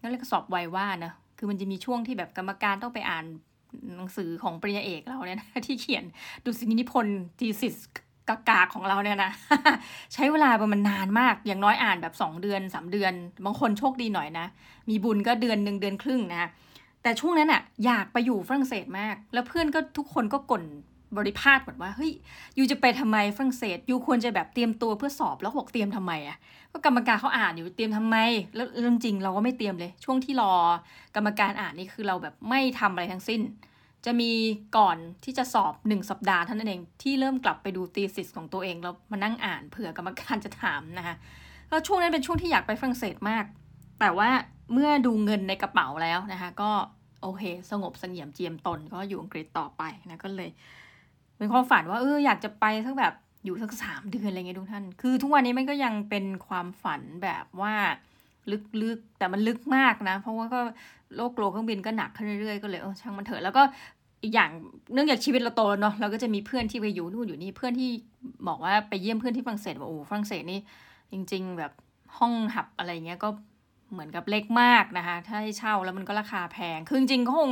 [0.00, 3.24] นั่นเรียกสอบไวว่านะคือมันจะมีช่วงที่แบบกรรมการต้องไปอ่าน
[3.96, 6.04] หนังสือของปริญญาเอกเราเนี่ยนะที่เขียน
[6.44, 7.76] ดูสินิพนธ์ทีสิส
[8.28, 9.30] กากาของเราเนี่ยนะ
[10.14, 13.12] ใช้เวลาประมาณนานมาก อย่างน้อยอ่านแบบ 2 เดือน 3 เดือน
[13.44, 14.46] บางคนโชคดีหน่อยนะ
[14.88, 16.50] มีบุญก็เดือนหนึ่งเดือนครึ่งนะ
[17.02, 20.64] แต่ช่วงนั้นอะอยากไปอยู่ฝรั่งเศสมาก แล้วเพื่อนก็ทุกคนก็กลน
[21.16, 22.12] บริพาทหมดว่าเฮ้ย
[22.58, 26.38] ยูจะไปทำไมฝรั่งเศสยูควรจะแบบเตรียมตัวเพื่อสอบแล้วบอกเตรียมทำไมอะ
[26.72, 28.16] ก็กรรมการเขาอ่านอยู่เตรียมทำไม
[28.54, 30.52] แล้วเรื่องจริงเราก็ไม่เตรียมเลย ช่วงที่รอ
[31.16, 33.40] กรรมการอ่านนี่คือเราแบบไม่ทำอะไรทั้งสิ้น
[34.04, 34.30] จะมี
[34.76, 41.14] ก่อนที่จะสอบหนึ่งสัปดาห์เท่านั้นเองที่เริ่มกลับไปดูตีสิสของตัวเองแล้วมานั่งอ่านเผื่อกรรมการจะถามนะคะ
[41.68, 43.44] แล้วช่วงนั้นเป็นช่วงที่อยากไปฝรั่งเศสมาก
[44.00, 44.30] แต่ว่า
[44.72, 46.70] เมื่อดูเงินในกระเป๋าแล้วนะคะ ก็
[47.22, 50.50] โอเค สงบสงเงียมเจียมตนก็อยู่อังกฤษต่อไปนะก็เลย
[51.38, 57.74] เป็นความฝันว่าเอออยากจะไปสักแบบอยู่สักสามเดือนอะไรเงี้ยทุกท่าน คือทุกวันนี้มันก็ยังเป็นความฝันแบบว่า
[58.82, 60.60] ลึกๆ แต่มันลึกมากนะ เพราะว่าก็
[61.16, 63.62] โลกโลเครื่องบินก็หนักขึ้นเรื่อยๆ ก็เลยเออช่างมันเถอะ แล้วก็
[64.22, 64.50] อีกอย่าง
[64.92, 67.90] เนื่องจากชีวิตเราโตเนาะ เราก็จะมีเพื่อนที่ไปอยู่นู่นอยู่นี่ เพื่อนที่
[68.48, 70.60] บอกว่าไปเยี่ยมเพื่อนที่ฝรั่งเศสบอกโอ้ฝรั่งเศสนี่
[71.12, 71.72] จริง ๆ แบบ
[72.18, 73.28] ห้องหับอะไรเงี้ยก็
[73.92, 77.50] เหมือนกับเล็กมากนะคะ ถ้าให้เช่าแล้วมันก็ราคาแพง คือจริงก็คง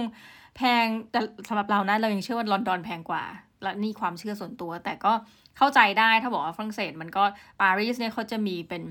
[0.56, 3.24] แพงแต่สำหรับเรานะเรายังเชื่อว่าลอนดอนแพงกว่า
[3.62, 5.12] และนี่ความเชื่อส่วนตัว แต่ก็
[5.56, 7.24] เข้าใจได้ถ้าบอกว่าฝรั่งเศส มันก็
[7.60, 8.82] ปารีสเนี่ยเขาจะมีเป็น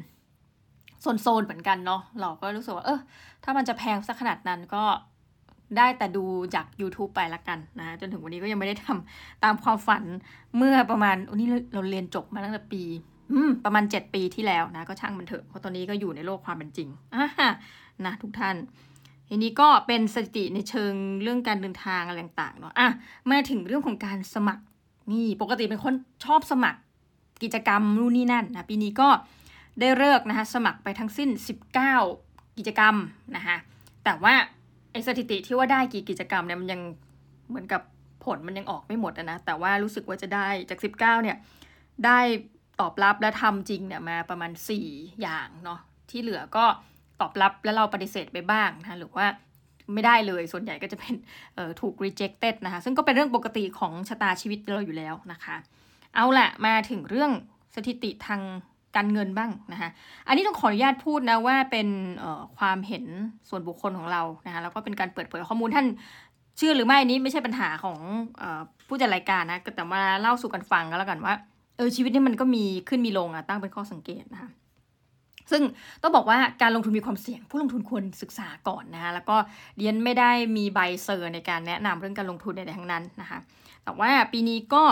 [1.01, 2.99] โซนๆเหมือนกันเนาะเราก็รู้สึกว่าเออ
[3.43, 4.83] ถ้ามันจะแพงสักขนาดนั้นก็
[5.77, 6.25] ได้แต่ดู
[6.55, 10.03] จาก YouTube ไปละกันนะ จนถึงวันนี้ก็ยังไม่ได้ทำตามความฝัน
[10.57, 12.83] เมื่อประมาณวันนี้เราเรียนจบมาตั้งแต่ปี
[13.33, 17.25] อืมประมาณ 7 ปีที่แล้วนะ ก็ช่างมันเถอะเพราะตอนนี้ก็อยู่ในโลกความเป็นจริงอะ
[18.05, 18.55] นะทุกท่าน
[19.29, 22.87] ทีนี้ก็เป็นสถิติในเชิงเรื่องการเดินทางอะไรต่างๆเนาะอะ
[23.31, 24.63] มาถึงเรื่องของการสมัคร
[25.11, 25.93] นี่ปกติเป็นคน
[26.25, 26.79] ชอบสมัคร
[27.43, 29.09] กิจกรรมนู่นนี่นั่นนะปีนี้ก็
[29.79, 31.29] ได้เลิกนะคะสมัครไปทั้งสิ้น
[31.93, 32.95] 19 กิจกรรม
[33.35, 33.57] นะคะ
[34.03, 34.33] แต่ว่า
[34.91, 36.81] ไอสถิติที่ว่าได้กี่กิจกรรมเนี่ยมันยัง
[37.49, 37.81] เหมือนกับ
[38.25, 41.37] ผลมันยังออกไม่หมดนะแต่ว่ารู้สึกว่าจะได้จาก 19เนี่ย
[42.05, 42.19] ได้
[42.79, 44.51] ตอบรับและทำจริงเนี่ยมาประมาณ
[44.85, 46.65] 4 อย่างเนาะที่เหลือก็
[47.21, 49.25] ตอบรับแล้วเราปฏิเสธไปบ้างนะหรือว่า
[49.93, 51.13] ไม่ได้เลยส่วนใหญ่ก็จะเป็น
[51.81, 55.55] ถูก rejected นะคะ ซึ่งก็เป็นเรื่องปกติของชะตาชีวิตเราอยู่แล้วนะคะ
[56.15, 57.31] เอาละมาถึงเรื่อง
[57.75, 58.41] สถิติทาง
[58.95, 59.89] การเงินบ้างนะคะ
[60.27, 61.87] อันนี้ต้องขออนุญาตพูดนะว่าเป็น
[62.57, 63.05] ความเห็น
[63.49, 65.87] ส่วนบุคคลของเรานะคะแล้วก็เป็นการเปิดเผยข้อมูลท่าน
[66.57, 67.97] เชื่อหรือไม่นี้ไม่ใช่ปัญหาของ
[68.41, 68.43] อ
[68.87, 71.33] ผู้จัดรายการนะแต่มาเล่าสู่กันฟังก็แล้วกันว่า
[71.77, 74.49] เออชีวิตนี่มันก็มีขึ้นมีลงอะตั้งเป็นข้อสังเกตนะคะ
[75.51, 75.61] ซึ่ง
[76.01, 79.37] ต้องบอกว่าการลงทุนมีความเสี่ยง ผู้ลงทุนควรศึกษาก่อนนะคะแล้วก็
[79.77, 83.39] เรียนไม่ได้มีใบเซอร์ในการแนะนำเรื่องการลงทุนใดๆทั้งนั้นนะคะ
[83.83, 84.83] แต่ว่าปีนี้ก็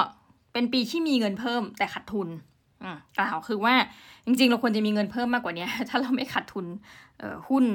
[0.53, 2.29] เป็นปีที่มีเงินเพิ่มแต่ขาดทุน
[3.17, 3.75] กล่าวคือว่า
[4.25, 6.65] จริงๆ เราควรจะมีเงินเพิ่มมากกว่านี้ ถ้าเราไม่ขาดทุน
[7.49, 7.65] หุ้น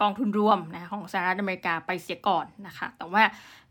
[0.00, 3.22] กองทุนรวมนะของสหรัฐอเมริกาไปเสียก่อนนะคะ แต่ว่า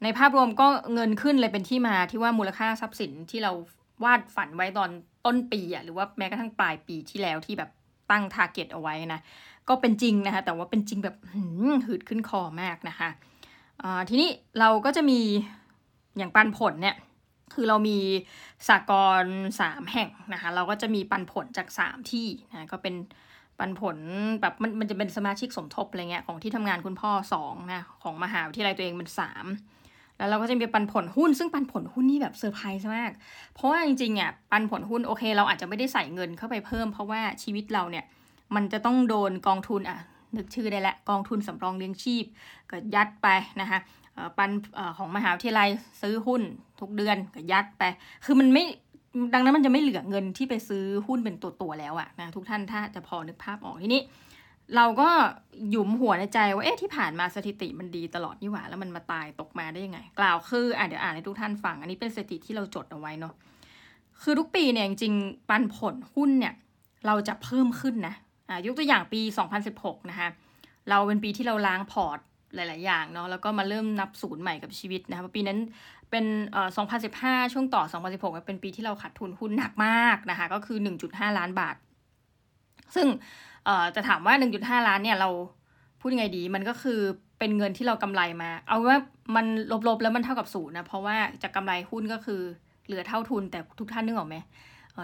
[0.04, 3.52] ในภาพรวมก็เงินขึ้นเลยเป็นที่มาที่ว่ามูลค่าทรัพย์สินที่เรา
[4.04, 4.90] วาดฝันไว้ตอน
[5.26, 7.70] ต้นปีอะหรือว่าแม้กระทั่งปลายปีที่แล้วที่แบบ
[8.12, 9.20] ตั้ง target เอาไว้นะ
[9.70, 11.16] ก็เป็นจริงนะคะแต่ว่าเป็นจริงแบบ
[11.86, 13.10] หืดขึ้นคอมากนะคะ
[14.10, 15.20] ทีนี้เราก็จะมี
[16.18, 16.96] อย่างปันผลเนี่ย
[17.54, 17.98] คือเรามี
[18.70, 18.94] สาก
[19.24, 19.26] ล
[19.60, 22.96] สามแห่งนะคะเราก็จะมีปันผลจากสามที่นะก็เป็น
[23.60, 23.98] ปันผล
[24.42, 29.46] แบบมันมันจะเป็นสมาชิกสมทบอะไรเงี้ยของที่ทำงานคุณพ่อสองนะของมหาวิทยาลัยตัวเองเป็นสาม
[30.20, 33.12] แล้วเราก็จะมีปันผลหุ้น ซึ่งปันผลหุ้นนี่แบบเซอร์ไพรส์มาก
[33.54, 38.06] เพราะว่าจริงๆอะปันผลหุ้นโอเค เราอาจจะไม่ได้ใส่เงินเข้าไปเพิ่ม เพราะว่าชีวิตเราเนี่ย
[38.56, 39.98] มันจะต้องโดนกองทุนอะ
[40.38, 42.26] นึกชื่อได้และกองทุนสำรองเลี้ยงชีพ
[42.72, 43.28] ก็ยัดไป
[43.62, 43.80] นะคะ
[44.38, 45.70] ปันอของมหาวิทยาลัย
[46.02, 46.42] ซื้อหุ้น
[46.80, 47.84] ทุกเดือนก็ยัดไป
[48.26, 48.64] คือมันไม่
[49.34, 54.02] ดังนั้นมันจะไม่เหลือเงินที่ไปซื้อหุ้นเป็นตัวๆแล้วอะนะทุกท่านถ้าจะพอนึกภาพออกทีนี้
[54.76, 55.10] เราก็
[55.70, 63.34] หยุมหัวในใจว่าเอ๊ะที่ผ่านมาสถิติมันดีตลอดนี่หว่าแล้วมันมาตายตกมาได้ยังไง กล่าวคืออะเดี๋ยวอ่านให้ทุกท่านฟัง อันนี้เป็นสถิติที่เราจดเอาไว้เนาะ
[64.22, 66.54] คือทุกปีเนี่ยจริงๆปันผลหุ้นเนี่ย
[67.06, 68.16] เราจะเพิ่มขึ้นนะ
[68.50, 69.22] อ่ายกตัวอย่างปี
[69.66, 70.30] 2016 นะคะ
[70.90, 72.20] เราเป็นปีที่เราล้างพอร์ต
[72.56, 75.60] หลาย ๆ อย่างเนาะแล้วก็มาเริ่มนับศูนย์ใหม่กับชีวิตนะคะปีนั้น
[76.12, 76.70] เป็นเอ่อ
[77.12, 80.78] 2015 ช่วงต่อ 2016 เป็นปีที่เราขาดทุนหุ้นหนักมากนะคะก็คือ
[81.08, 81.76] 1.5 ล้านบาท
[82.96, 83.08] ซึ่ง
[83.70, 85.30] อ่อจะถามว่า 1.5 ล้านเนี่ยเรา
[86.00, 87.00] พูดยังไงดี มันก็คือ
[87.40, 88.98] เป็นเงินที่เรากำไรมา เอาว่า
[89.36, 89.46] มัน
[89.88, 92.42] ลบๆแล้วมันเท่ากับศูนย์นะ เพราะว่าจากกำไรหุ้นก็คือ
[92.86, 94.36] เหลือเท่าทุนแต่ทุกท่านนึกออกไหม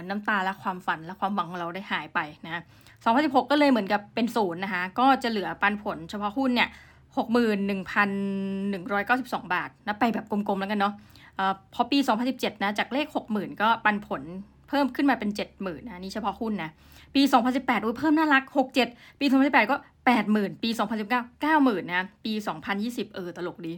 [0.10, 2.62] น้ำตาและความฝันและความหวังของเราได้หายไปนะ
[3.04, 6.70] 2016 ก็เลยเหมือนกับเป็นศูนย์นะคะ ก็จะเหลือปันผลเฉพาะหุ้นเนี่ย
[7.16, 10.94] 61,192 บาทนะไปแบบกลมๆแล้วกันเนาะ
[11.40, 11.42] อ
[11.74, 11.98] พอปี
[12.32, 14.22] 2017 นะ จากเลข 60,000 ก็ปันผล
[14.70, 16.72] เพิ่มขึ้นมาเป็น 70,000นะนี่เฉพาะหุ้นนะ
[17.16, 17.22] ปี
[17.54, 18.44] 2018อุ้ยเพิ่มน่ารัก
[18.82, 19.76] 67 ปี 2018 ก็
[20.20, 20.70] 80,000 ปี
[21.10, 22.34] 2019 90,000 นะ ปี
[22.74, 23.74] 2020 เออ ตลกดี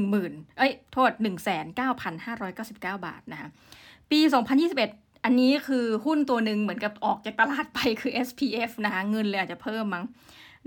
[0.00, 1.10] 10,000 เอ้ย โทษ
[1.88, 3.48] 19,599 บาทนะคะ
[4.10, 4.20] ปี
[4.72, 10.04] 2021 อันนี้คือหุ้นตัวหนึ่งเหมือนกับออกจากตลาดไปคือ SPF นะคะเงินเลยอาจจะเพิ่มมั้ง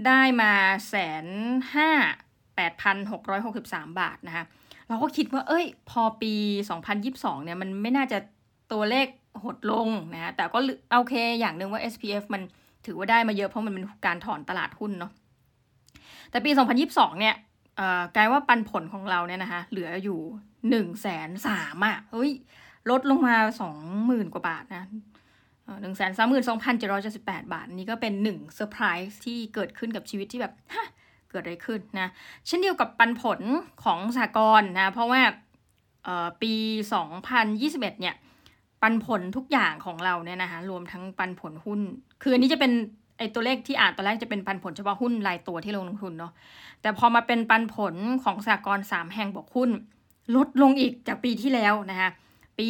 [0.05, 0.51] ได้มา
[0.89, 1.25] แสน
[1.75, 1.89] ห้า
[2.55, 4.43] แปดพันหกร้อยหกสิบสามบาทนะคะ
[4.87, 6.33] เราก็คิดว่า เอ้ย พอปี
[6.69, 8.17] สองพันยิบสองเนี่ย มันไม่น่าจะ
[8.71, 9.07] ตัวเลข
[9.43, 10.59] หดลงนะแต่ก็
[10.97, 12.41] โอเคอย่างหนึ่งว่า SPF มัน
[12.85, 15.11] ถือว่าได้มาเยอะเพราะมันเป็นการถอนตลาดหุ้นเนาะ
[16.31, 16.51] แต่ปี
[16.85, 17.35] 2022 เนี่ย
[18.15, 22.31] กลายว่าปันผลของเราเนี่ยนะคะเหลืออยู่1นึ่งแสนสามอะเฮ้ย
[22.89, 24.83] ลดลงมาสองหมื่นกว่าบาทนะ
[25.81, 30.87] หนึ่งแสนสามหมื่นสองพันเจ็ดร้อยเจ็ดสิบแปดบาท นี่ก็เป็นหนึ่งเซอร์ไพรส์ที่เกิดขึ้นกับชีวิตที่แบบฮะ
[31.31, 32.09] เกิดอะไรขึ้นนะ
[32.47, 33.39] เช่นเดียวกับปันผล
[33.83, 35.21] ของสากลนะ เพราะว่า
[36.41, 36.53] ปี
[37.27, 38.15] 2021 เนี่ย
[38.81, 41.79] ปันผลทุกอย่างของเราเนี่ยนะคะรวมทั้งปันผลหุ้น
[42.21, 42.71] คืออันนี้จะเป็น
[43.17, 46.33] ไอตัวเลขที่อ่านตอนแรกจะเป็นปันผลเฉพาะหุ้นรายตัวที่ลงทุนเนาะ
[46.81, 49.69] แต่พอมาเป็นปันผลของสากลสามแห่งบอกหุ้น
[50.35, 52.09] ลดลงอีกจากปีที่แล้วนะคะ
[52.59, 52.67] ปี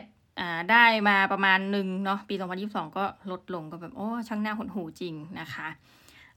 [0.00, 5.68] 2021ได้มาประมาณหนึ่งเนาะปี 2022 ก็ลดลงก็แบบโอ้ช่างหน้าหดหูจริงนะคะ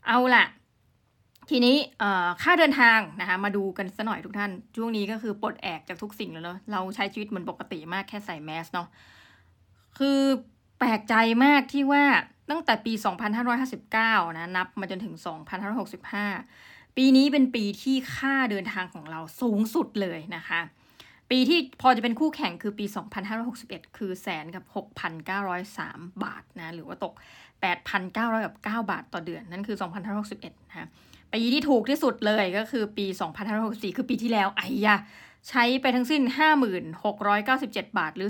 [0.07, 0.45] เอาละ
[1.49, 1.75] ทีนี้
[2.41, 8.87] ค่าเดินทางนะคะมาดูกันสัหน่อยทุกท่าน ช่วงนี้ก็คือปลดแอกจากทุกสิ่งแล้วเนาะเราใช้ชีวิตเหมือนปกติมากแค่ใส่แมสเนาะ
[9.97, 10.19] คือ
[10.79, 12.03] แปลกใจมากที่ว่า
[12.49, 12.93] ตั้งแต่ปี
[13.65, 15.15] 2559 นะนับมาจนถึง
[15.85, 20.61] 2565 ปีนี้เป็นปีที่ค่าเดินทางของเราสูงสุดเลยนะคะ
[21.31, 22.85] ปีที่พอจะเป็นคู่แข่งคือปี
[23.41, 24.63] 2561 คือแสนกับ
[25.43, 27.13] 6,903 บาทนะหรือว่าตก
[27.79, 29.77] 8,900กับ9บาทต่อเดือน นั่นคือ
[30.23, 30.89] 2561 นะ
[31.35, 33.05] ปีที่ถูกที่สุดเลยก็คือปี
[33.51, 34.95] 2564 คือปีที่แล้วไอ้ยะ
[35.49, 36.21] ใช้ไปทั้งสิ้น
[37.09, 38.29] 5697 บาท หรือ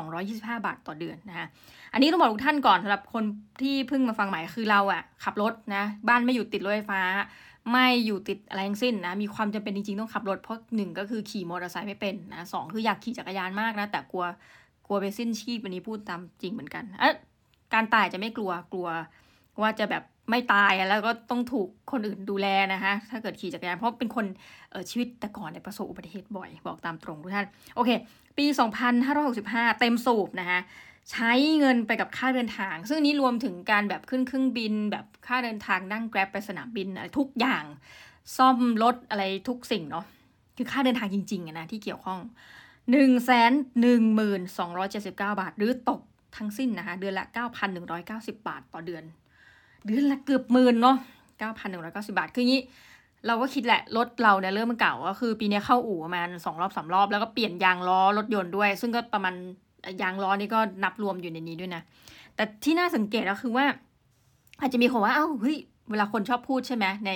[0.00, 1.46] 4,225 บาทต่อเดือนนะคะ
[1.92, 3.24] อันนี้ต้องบอกทุกท่านก่อนสำหรับคน
[3.62, 7.02] ที่เพิ่งมาฟังใหม่คือเราอะขับรถนะบ้านไม่อยู่ติดรถไฟฟ้า
[7.72, 14.24] ไม่อยู่ติดอะไรทั้งสิ้นนะมีความจำเป็นจริงๆต้องขับรถเพราะหนึ่งก็คือขี่มอเตอร์ไซค์ไม่เป็นนะสองคืออยากขี่จักรยานมากนะแต่กลัว
[14.86, 17.14] กลัวไปสิ้นชีพวันนี้พูดตามจริงเหมือนกันเอะ
[17.74, 18.88] การตายจะไม่กลัวกลัว
[19.62, 24.26] ว่าจะแบบไม่ตายแล้วก็ต้องถูกคนอื่นดูแลนะคะถ้าเกิดขี่จักรยานเพราะเป็นคน
[24.90, 27.90] ชีวิตแต่ก่อนในประสบอุบัติเหตุบ่อย บอกตามตรงทุกท่าน โอเค
[28.38, 28.46] ปี
[29.12, 30.60] 2565 เต็มสูบนะคะ
[31.10, 37.64] ใช้เงินไปกับค่าเดินทาง ซึ่งนี้รวมถึงการแบบขึ้นเครื่องบิน แบบค่าเดินทางนั่งแกร็บไปสนามบินอะไรทุกอย่าง
[38.36, 40.04] ซ่อมรถอะไรทุกสิ่งเนาะ
[40.56, 42.20] คือค่าเดินทางจริงๆนะที่เกี่ยวข้อง
[42.90, 46.00] หนึ่งแสนหนึ่งหมื่นสองร้อยเจ็ดสิบเก้าบาท หรือตก
[46.36, 49.04] ทั้งสิ้นนะคะเดือนละเก้าพันหนึ่งร้อยเก้าสิบาทต่อเดือน
[49.84, 50.96] เดือนละเกือบหมื่นเนาะ
[51.38, 52.62] เก้าพันหนึ่งร้อยเก้าสิบาท คืองี้
[53.26, 59.34] เราก็คิดแหละ รถเราเนี่ยเริ่มมันเก่าก็คือปีนี้เข้าอู่ประมาณสองรอบสามรอบ แล้วก็เปลี่ยนยางล้อรถยนต์ด้วย ซึ่งก็ประมาณ
[60.02, 61.82] ยางล้อนี่ก็นับรวมอยู่ในนี้ด้วยนะ
[62.34, 63.64] แต่ที่น่าสังเกตก็คือว่า
[64.60, 65.56] อาจจะมีคนว่า เอ้า เฮ้ย
[65.90, 67.10] เวลาคนชอบพูดใช่ไหมใน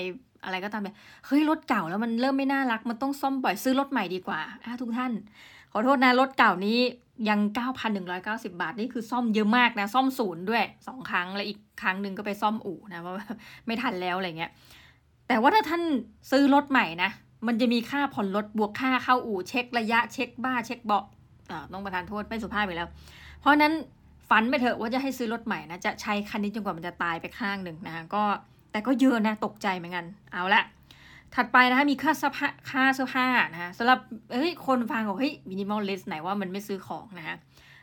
[0.44, 0.88] อะไรก็ตามไป
[1.26, 5.12] เฮ้ย รถเก่าแล้วมันเริ่มไม่น่ารัก มันต้องซ่อมบ่อยซื้อรถใหม่ดีกว่าอะทุกท่าน
[5.72, 6.78] ขอโทษนะ รถเก่านี้
[7.28, 7.40] ยัง
[8.00, 13.14] 9,190 บาท นี่คือซ่อมเยอะมากนะ ซ่อมศูนย์ด้วยสองครั้ง แล้วอีกครั้งหนึ่งก็ไปซ่อมอู่นะเพราะ
[13.66, 14.50] ไม่ทันแล้วอะไรเงี้ย
[15.28, 15.82] แต่ว่าถ้าท่าน
[16.30, 17.10] ซื้อรถใหม่นะ
[17.46, 21.04] มันจะมีค่าผ่อนรถบวกค่าเข้าอู่เช็คระยะเช็คบ้าเช็คเบาะ
[21.72, 22.88] ต้องประทานโทษไม่สุภาพไปแล้ว
[23.40, 23.72] เพราะนั้น
[24.30, 28.22] ฝันไปเถอะว่าจะให้ซื้อรถใหม่นะ จะใช้คันนี้จนกว่ามันจะตายไปข้างหนึ่งนะก็
[28.72, 30.62] แต่ก็เยอะนะตกใจเหมือนกัน เอาละ
[31.34, 33.98] ถัดไปนะคะมีค่าเสื้อผ้าค่าเสื้อผ้านะคะสำหรับ
[34.32, 37.36] เฮ้ยคนฟังบอกเฮ้ยมินิมอลเลสไหนว่ามันไม่ซื้อของนะคะ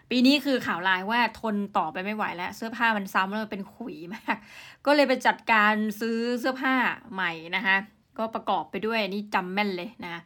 [0.09, 4.37] ปีนี้คือข่าวลายว่าทนต่อไปไม่ไหวแล้ว เสื้อผ้ามันซ้ำแล้วเป็นขุยมาก
[4.85, 6.73] ก็เลยไปจัดการซื้อเสื้อผ้า
[7.13, 7.75] ใหม่นะคะ
[8.17, 10.21] ก็ประกอบไปด้วยนี่จำแม่นเลยนะ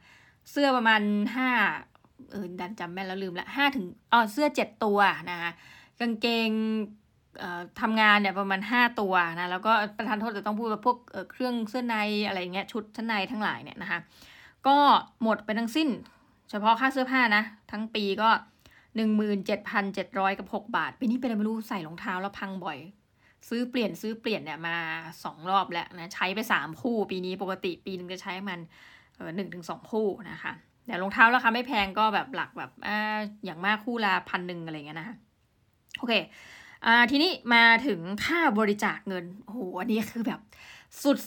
[0.52, 1.02] เสื้อประมาณ
[1.36, 1.50] ห้า
[2.32, 5.00] เออดันจำแม่นแล้วลืมละห้าถึงอ๋อเสื้อเจ็ดตัว
[5.32, 5.52] นะคะ
[6.00, 6.50] กางเกง
[7.82, 10.98] ทำงานเนี่ยประมาณห้าตัวนะแล้วก็ประธานโทษจะต้องพูดว่าพวก
[11.32, 11.95] เครื่องเสื้อใน
[12.28, 14.00] อะไรเงี้ยชุดชั้นในทั้งหลายเนี่ยนะคะ
[14.67, 14.78] ก็
[15.24, 15.89] หมดไปทั้งสิ้น
[16.50, 18.30] เฉพาะค่าเสื้อผ้านะ ทั้งปีก็
[18.95, 22.78] หนึ่งมืนเจ็ดพันเจ็ดร้อยกับหกบาท ปีนี้เป็นอะไรไม่รู้ใส่รองเท้าแล้วพังบ่อย
[23.50, 24.76] ซื้อเปลี่ยนซื้อเปลี่ยนเนี่ยมา
[25.24, 28.60] สองรอบแล้วนะใช้ไปสามคู่ปีนี้ปกติปีนึงจะใช้มัน
[29.36, 30.54] หนึ่งถึงสองคู่นะคะ
[30.88, 35.15] แต่รองเท้าราคาไม่แพงก็แบบหลักแบบอ่าอย่างมากคู่ละพันหนึ่งอะไรเงี้ยนะคะ
[35.98, 36.13] โอเค
[37.12, 40.40] ทีนี้มาถึงค่าบริจาคเงินโอ้โหอันนี้คือแบบ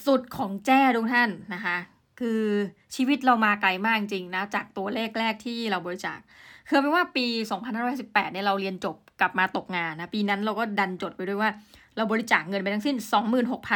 [0.07, 1.77] สุดๆของแจ้ทุกท่านนะคะ
[2.21, 2.43] คือ
[2.95, 6.19] ชีวิตเรามาไกลมากจริงนะ จากตัวเลขแรกที่เราบริจาค
[6.69, 7.27] คือเป็นว่าปี
[7.81, 11.51] 2518เนี่ยเราเรียนจบกลับมาตกงานนะปีนั้นเราก็ดันจดไปด้วยว่า
[11.97, 12.97] เราบริจาคเงินไปทั้งสิ้น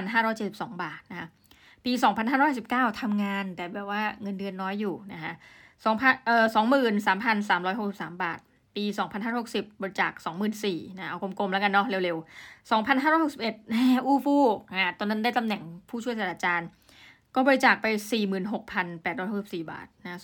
[0.01, 1.29] 26,572 บาทนะคะ
[1.85, 1.93] ปี
[2.47, 5.33] 2519ทำงานแต่แบบว่าเงินเดือนน้อยอยู่นะคะ
[5.79, 6.45] 2,000เอ่อ
[7.33, 8.39] 23,363บาท
[8.77, 8.85] ปี
[9.33, 10.13] 2560 บริจาค
[10.57, 14.37] 24,000นะเอากลมๆแล้วกันเนาะเร็วๆ 2561แหมอูฟู
[14.73, 16.69] อ่าตอนนั้นได้ตำแหน่งผู้ช่วยศาสตราจารย์
[17.35, 17.87] ก็บริจาคไป
[18.79, 20.19] 46,864 บาทนะ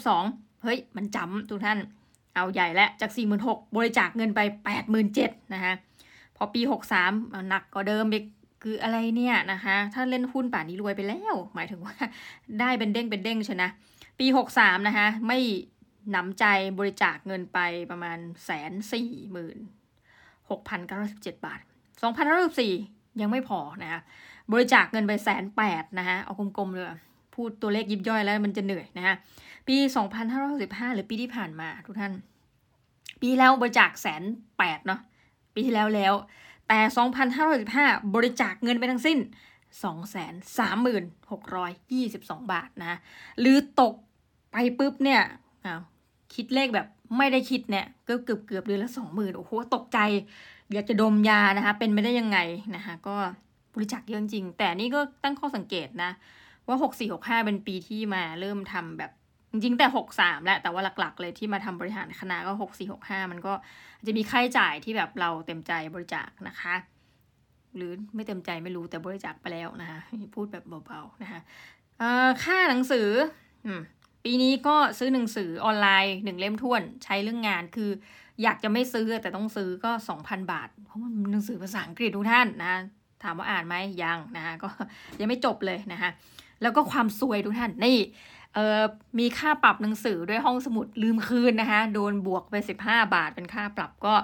[0.00, 1.78] 2512เฮ้ย มันจำทุกท่าน
[2.34, 3.10] เอาใหญ่และจาก
[3.42, 4.40] 46,000 บริจาคเงินไป
[4.96, 5.72] 87,000นะคะ
[6.36, 6.60] พอปี
[7.00, 8.24] 63 หนักกว่าเดิมอีก
[8.62, 11.94] คืออะไรเนี่ยนะคะ ถ้าเล่นหุ้นป่านนี้รวยไปแล้ว หมายถึงว่า
[12.60, 13.68] ได้เป็นเด้งเป็นเด้งชนะ
[14.20, 14.26] ปี
[14.56, 15.38] 63 นะคะ ไม่
[16.14, 16.44] นำใจ
[16.78, 17.58] บริจาคเงินไป
[17.90, 19.58] ประมาณแสนสี่หมื่น
[20.50, 21.60] หกพันเก้าสิบเจ็ดบาท
[22.02, 22.74] สองพันห้าร้อยสี่
[23.20, 24.00] ยังไม่พอนะคะ
[24.52, 26.86] บริจาคเงินไปแสนแปดนะคะเอากลมๆเลย
[27.34, 29.14] พูดตัวเลขยิบย่อยแล้วมันจะเหนื่อยนะคะ
[29.68, 29.76] ปี
[30.36, 32.12] 2565 หรือปีที่ผ่านมาทุกท่าน
[33.20, 34.22] ปีแล้วบริจาคแสน
[34.58, 35.00] แปดเนาะ
[35.54, 36.14] ปีที่แล้วแล้ว
[36.68, 36.78] แต่
[37.46, 39.18] 2515บริจาคเงินไปทั้งสิ้น
[39.84, 42.98] 236,22 บาทนะ
[43.40, 43.94] หรือตก
[44.52, 45.22] ไปปุ๊บเนี่ย
[45.66, 45.82] อ้าว
[46.34, 46.86] คิดเลขแบบ
[47.18, 49.98] ไม่ได้คิดเนี่ยก็เกือบเกือบเดือนละสองหมื่นโอ้โหตกใจ
[50.72, 52.38] อยากจะดมยานะคะ เป็นไม่ได้ยังไง
[52.76, 53.16] นะคะ ก็
[53.74, 56.10] บริจาคเยอะจริง แต่นี่ก็ตั้งข้อสังเกตนะ
[56.66, 56.76] ว่า
[57.10, 59.10] 6465เป็นปีที่มาเริ่มทำแบบ
[59.52, 63.52] จริงแต่หกสามแหละแต่ว่าหลักๆ เลยที่มาทำบริหารคณะก็หกสี่หกห้ามันก็
[64.06, 66.74] จะมีค่าใช้จ่ายที่แบบเราเต็มใจบริจาคนะคะ
[67.76, 69.98] หรือไม่เต็มใจไม่รู้แต่บริจาคไปแล้วนะคะ
[70.34, 71.40] พูดแบบเบาๆนะคะ
[72.44, 73.08] ค่าหนังสือ
[74.24, 77.90] ปีนี้ก็ซื้อหนังสือออนไลน์หนึ่งเล่มท้วนใช้เรื่องงานคือ
[78.42, 82.74] อยากจะไม่ซื้อแต่ต้องซื้อก็สองพันบาท เพราะมันหนังสือภาษาอังกฤษทุกท่านนะ
[83.22, 84.68] ถามว่าอ่านไหมยังนะคะก็
[85.20, 86.10] ยังไม่จบเลยนะคะ
[86.62, 87.98] แล้วก็ความซวยทุกท่านนี่
[88.54, 88.82] เอ่อ
[89.18, 94.14] มีค่าปรับหนังสือด้วยห้องสมุดลืมคืนนะคะโดนบวกไป 15 บาทเป็นค่าปรับก็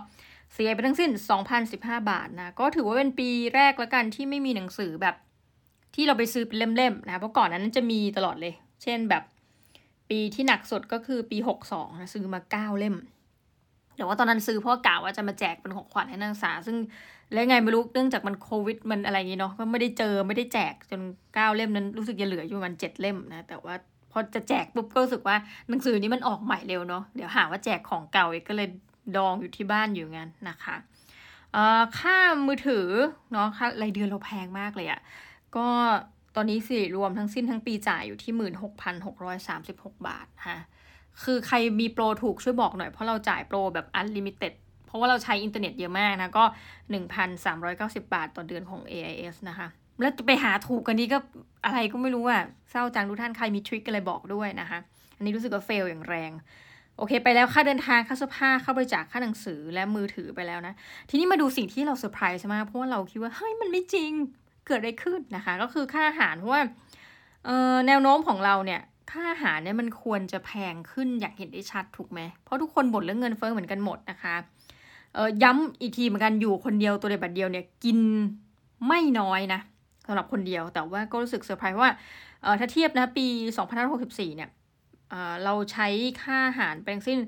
[0.52, 1.10] เสียไปทั้งสิ้น
[1.60, 5.16] 2,015 บาทนะ ก็ถือว่าเป็นปีแรกแล้วกันที่ไม่มีหนังสือแบบ
[5.94, 9.22] ที่เราไปซื้อเป็นเล่มๆนะ เพราะก่อนนั้นจะมีตลอดเลย เช่นแบบ
[10.10, 12.96] ปีที่หนักสุดก็คือปี62นะซื้อมา9เล่ม
[13.96, 16.76] แต่ว่าตอนนั้นซื้อเพราะกะว่าจะมาแจกเป็นของขวัญให้นักศึกษา ซึ่ง
[17.32, 21.00] แล้วไงไม่รู้เนื่องจากมันโควิดมันอะไรอย่างนี้เนาะก็ไม่ได้เจอไม่ได้แจกจน
[21.34, 23.74] เก้าเล่มนั้นรู้สึกจะเหลืออยู่ประมาณเจ็ดเล่มนะแต่ว่า
[24.12, 25.36] พอจะแจกปุ๊บก็รู้สึกว่า
[25.68, 28.68] หนังสือนี้มันออกใหม่เร็วเนาะเดี๋ยวหาว่าแจกของเก่าอีกก็เลย
[29.16, 30.76] ดองอยู่ที่บ้านอยู่งั้นนะคะ
[31.98, 32.88] ค่ามือถือ
[33.32, 35.00] เนาะค่ารายเดือนเราแพงมากเลยอะ่ะ
[35.56, 35.66] ก็
[36.36, 40.58] ตอนนี้สิรวมทั้งสิ้นทั้งปีจ่ายอยู่ที่หมื่นหกพันหกร้อยสามสิบหกบาทฮะ
[41.22, 44.52] คือใครมีโปรถูกช่วยบอกหน่อย เพราะเราจ่ายโปรแบบ unlimited
[44.86, 46.44] เพราะว่าเราใช้อินเทอร์เน็ตเยอะมากนะ ก็
[46.90, 49.68] หนึ่งพันสามร้อยเก้าสิบาทต่อเดือนของ AIS นะคะ
[50.00, 51.18] แล้วจะไปหาถูกกันนี้ก็
[51.66, 54.78] อะไรก็ไม่รู้อะเศร้าจังทุกท่านใครมี trick อะไรบอกด้วยนะคะ
[55.16, 56.32] อันนี้รู้สึกว่า fail อย่างแรง
[56.98, 60.74] โอเค ไปแล้วค่าเดินทางค่าเสื้อผ้าค่าบริจาคค่าหนังสือและมือถือไปแล้วนะ
[61.10, 64.12] ทีนี้มาดูสิ่งที่เราเซอร์ไพรส์มากเพราะว่าเราคิดว่าเฮ้ยมันไม่จริง
[64.66, 66.62] เกิดอะไรขึ้นนะคะ ก็คือค่าอาหารเพราะว่า
[67.86, 74.34] แนวโน้มของเราเนี่ยค่าอาหารเนี่ยมันควรจะแพงขึ้นอย่างเห็นได้ชัดถูกไหมเพราะทุกคนบ่นเรื่องเงินเฟ้อเหมือนกันหมดนะคะ
[75.42, 77.98] ย้ำอีกทีเหมือนกันอยู่คนเดียวตัวเดียวบัดเดียวเนี่ยกิน
[78.86, 79.60] ไม่น้อยนะ
[80.06, 81.90] สำหรับคนเดียวแต่ว่าก็รู้สึกเซอร์ไพรส์ว่า
[82.60, 83.26] ถ้าเทียบนะปี
[83.82, 84.50] 2564 เนี่ย
[85.10, 85.88] เเราใช้
[86.22, 87.18] ค่าอาหารเป็นสิ้น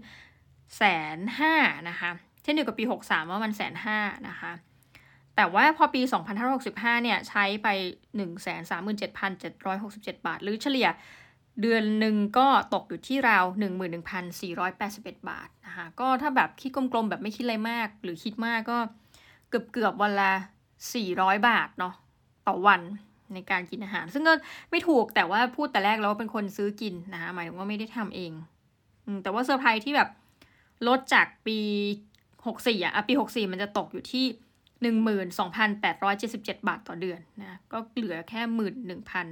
[0.77, 0.83] แส
[1.17, 1.55] นห้า
[1.89, 2.11] นะคะ
[2.43, 4.53] เช่นเดียวกับปี 63 ว่ามันแสนห้านะคะ
[5.37, 6.03] แต่ว่าพอปี
[6.53, 7.69] 2565 เนี่ย ใช้ไป
[8.17, 10.89] 137,767 บาท หรือเฉลี่ย
[11.61, 13.45] เดือนหนึ่งก็ตกอยู่ที่ราว
[14.17, 18.79] 11,481 บาทนะคะก็ถ้าแบบคิดกลมๆ แบบไม่คิดอะไรมาก หรือคิดมากก็
[19.49, 20.33] เกือบเกือบวันละ
[20.91, 21.95] 400 บาทเนาะ
[22.47, 22.81] ต่อวัน
[23.35, 24.33] ในการกินอาหาร ซึ่งก็
[24.71, 28.33] ไม่ถูกแต่ว่าพูดแต่แรกแล้วว่าเป็นคนซื้อกินนะคะหมายถึงว่าไม่ได้ทำเอง
[29.23, 30.09] แต่ว่าเซอร์ไพรส์ที่แบบ
[30.89, 31.59] ลดจากปี
[32.47, 34.25] หกสี่อะปีหกสี่มันจะตกอยู่ที่
[34.83, 39.27] หนึ่งหมื่นสองพันแปดร้อยเจ็ดสิบเจ็ดบาทต่อเดือนนะก็เหลือแค่หมื่นหนึ่งพัน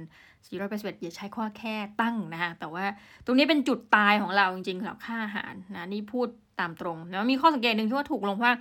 [0.47, 2.85] สี่ร้อยแปดสิบเอ็ดอย่าใช้ข้อแค่ตั้งนะคะแต่ว่า
[3.25, 6.27] ตรงนี้เป็นจุดตายของเราจริงๆสำหรับค่าอาหารนะนี่พูด
[6.59, 8.53] ตามตรงแล้วมีข้อสังเกตหนึ่งที่ว่าถูกลงว่า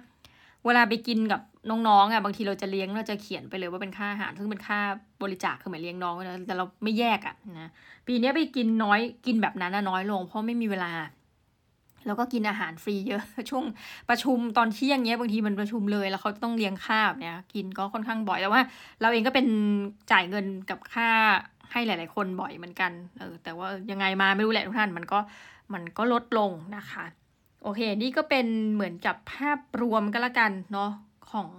[0.67, 4.79] เวลาไปกินกับน้องๆอะบางทีเราจะเลี้ยงเราจะเขียนไปเลยว่าเป็นค่าอาหาร ซึ่งเป็นค่า
[5.23, 7.71] บริจาคคือหมายเลี้ยงน้องนะแต่เราไม่แยกอะนะ
[8.07, 10.93] ปีนี้ไปกินน้อยกินแบบนั้นน้อยลง เพราะไม่มีเวลา
[12.07, 13.65] แล้วก็กินอาหารฟรีเยอะช่วง
[14.09, 18.63] ประชุมตอนเที่ยงเงี้ยบางทีมันประชุมเลยแล้วเขาต้องเลี้ยงข้าวเนี่ยกินก็ค่อนข้างบ่อยแต่ว่า
[19.01, 19.47] เราเองก็เป็น
[20.13, 21.09] จ่ายเงินกับค่า
[21.73, 25.19] ให้หลาย ๆ คนบ่อยเหมือนกันเออแต่ว่ายังไงมาไม่รู้แหละทุกท่านมันก็
[25.75, 27.05] มันก็ลดลงนะคะ
[27.63, 30.91] โอเค นี่ก็เป็นเหมือนกับภาพรวมก็แล้วกันเนาะ
[31.31, 31.51] ของ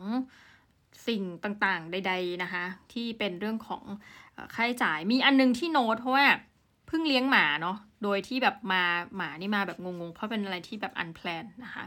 [1.08, 3.84] สิ่งต่างๆ ใด ๆนะคะ ที่เป็นเรื่องของ
[4.54, 6.25] ค่าใช้จ่ายมีอันนึงที่โน้ตเพราะว่า
[6.91, 8.82] พิ่งเลี้ยงหมาเนาะโดยที่แบบมา
[9.15, 11.86] หมานี่มาแบบงงๆ เพราะเป็นอะไรที่แบบอันแพลนนะคะ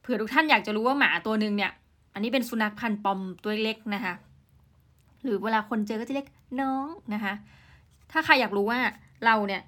[0.00, 1.72] เผื่อทุกท่านอยากจะรู้ว่าหมาตัวหนึ่งเนี่ย
[2.14, 4.14] อันนี้เป็นสุนัขพันธุ์ปอมตัวเล็กนะคะ
[5.24, 6.28] หรือเวลาคนเจอก็จะเรียก
[6.60, 7.34] น้องนะคะ
[8.12, 8.80] ถ้าใครอยากรู้ว่า
[9.24, 9.62] เราเนี่ย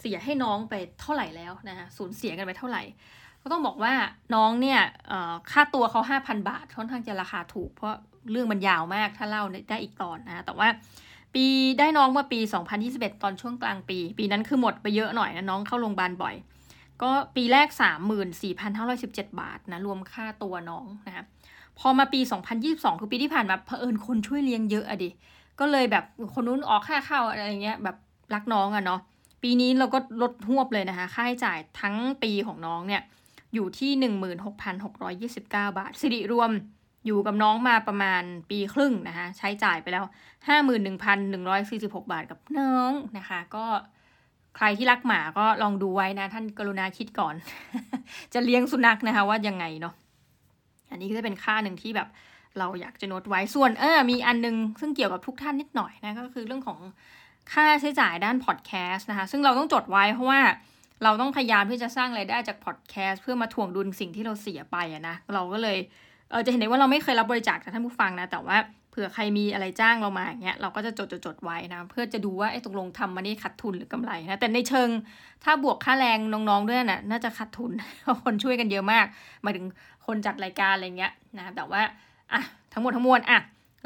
[0.00, 2.82] เสียให้น้องไปเท่าไหร่แล้วนะคะสูญเสียกันไปเท่าไหร่
[3.42, 3.92] ก็ต้องบอกว่า
[4.34, 4.80] น้องเนี่ย
[5.50, 7.94] ค่าตัวเขาห้าพันบาทค่อนข้างจะราคาถูก เพราะ
[8.30, 10.68] เรื่องมันยาวมากถ้าเล่าได้อีกตอนนะแต่ว่า
[11.34, 11.46] ปี
[11.78, 12.40] ได้น้องเมื่อปี
[12.80, 16.34] 2021 ตอนช่วงกลางปี ปีนั้นคือหมดไปเยอะหน่อยนะน้องเข้าโรงพยาบาลบ่อย
[17.02, 17.68] ก็ปีแรก
[18.54, 21.24] 34,517 บาทนะรวมค่าตัวน้องนะคะ
[21.78, 22.20] พอมาปี
[22.60, 25.10] 2022 คือปีที่ผ่านมาเผอิญคนช่วยเลี้ยงเยอะอะดิ
[25.60, 27.96] ก็เลยแบบคนนู้นออกค่าเข้าอะไรเงี้ยแบบ
[28.34, 29.00] รักน้องอะเนาะ
[29.42, 33.02] ปีนี้เราก็ลดหวบเลยนะคะ ค่าใช้จ่ายทั้งปีของน้องเนี่ย
[33.54, 33.90] อยู่ที่
[35.30, 36.50] 16,629 บาท สิริรวม
[37.08, 40.04] อยู่กับน้องมาประมาณปีครึ่งนะคะใช้จ่ายไปแล้ว
[40.88, 43.64] 51,146 บาทกับน้องนะคะ ก็
[44.56, 47.34] ใครที่รักหมาก็ลองดูไว้นะ ท่านกรุณาคิดก่อน
[48.34, 49.94] จะเลี้ยงสุนัขนะคะ ว่ายังไงเนาะ
[50.90, 52.08] อันนี้ก็จะเป็นค่าหนึ่งที่แบบ
[52.58, 56.78] เราอยากจะโน้ตไว้ส่วนเออมีอันนึง ซึ่งเกี่ยวกับทุกท่านนิดหน่อยนะก็คือเรื่องของ
[57.52, 60.40] ค่าใช้จ่ายด้านพอดแคสต์นะคะ ซึ่งเราต้องจดไว้เพราะว่า
[61.04, 65.78] เราต้องพยายามที่จะสร้างไรายได้จากพอดแคสต์เพื่อมาถ่วงดุลสิ่งที่เราเสียไปอะนะเราก็เลย
[66.30, 68.56] เออจะเห็นได้ว่าเราไม่เคยรับบริจาคจากท่านผู้ฟังนะ แต่ว่า
[68.90, 74.88] เผื่อใครมีอะไรจ้างเรามาอย่างเงี้ยเราก็จะจดจดจดไว้นะเพื่อจะดูว่าไอ้ตกลงทำมานี่ขาดทุนหรือกำไรนะแต่ในเชิง
[75.44, 77.70] ถ้าบวกค่าแรงน้องๆด้วยนะ่ะน่าจะขาดทุน
[78.02, 79.06] เพราะคนช่วยกันเยอะมาก
[79.42, 79.66] หมายถึง
[80.06, 81.82] คนจัดรายการอะไรเงี้ยนะแต่ว่า
[82.32, 83.38] อะทั้งหมดทั้งมวลอะ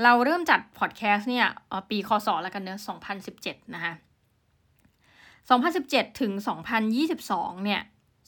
[0.03, 1.47] เราเริ่มจัดพอดแคสต์เนี่ย
[1.91, 2.81] ปีคศแล้วกันเนอะ
[3.27, 3.93] 2017 นะคะ
[5.51, 6.33] 2017 ถึง
[6.99, 7.81] 2022 เนี่ย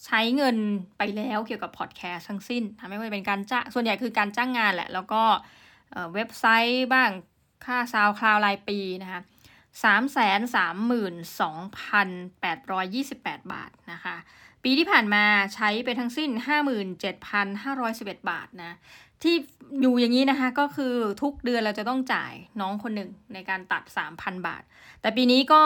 [0.05, 0.57] ใช้เงิน
[0.99, 5.23] ไปแล้วเกี่ยวกับพอดแคสต์ทั้งสิ้นทำไม่ว่าเป็นการจ้างส่วนใหญ่คือการจ้างงานแหละ แล้วก็
[6.15, 7.11] เว็บไซต์บ้าง
[7.65, 9.21] ค่า SoundCloud รายปีนะคะ
[9.85, 12.09] สามแสนสามหมื่นสองพัน
[12.41, 14.17] แปดร้อยยี่สิบแปดบาทนะคะ
[14.65, 18.77] ปีที่ผ่านมาใช้ไปทั้งสิ้นห้าหมื่นเจ็ดพันห้าร้อยสิบเอ็ดบาทนะ
[19.23, 19.35] ที่
[19.81, 24.63] อยู่อย่างนี้นะคะก็คือทุกเดือนเราจะต้องจ่ายน้องคนหนึ่งในการตัดสามพันบาท
[25.01, 25.63] แต่ปีนี้ก็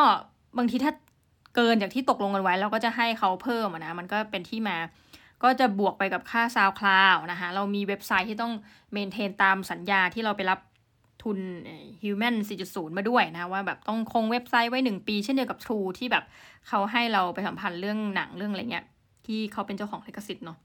[0.58, 0.92] บางทีถ้า
[1.60, 4.76] เกินจากที่ตกลงกันไว้ เราก็จะให้เขาเพิ่มนะ มันก็เป็นที่มา
[5.42, 8.52] ก็จะบวกไปกับค่า SoundCloud นะคะเรามีเว็บไซต์ที่ต้อง
[8.92, 10.58] เมนเทนตามสัญญาที่เราไปรับ
[11.22, 11.38] ทุน
[12.02, 12.34] Human
[12.66, 16.24] 4.0 มาด้วยนะว่าแบบต้องคงเว็บไซต์ไว้ 1 ปีเช่นเดียวกับ True ที่แบบ
[16.68, 18.86] เขาให้เราไปสัมพันธ์เรื่องหนังเรื่องอะไรเงี้ย
[19.26, 20.58] ที่เขาเป็นเจ้าของลิขสิทธิ์เนาะ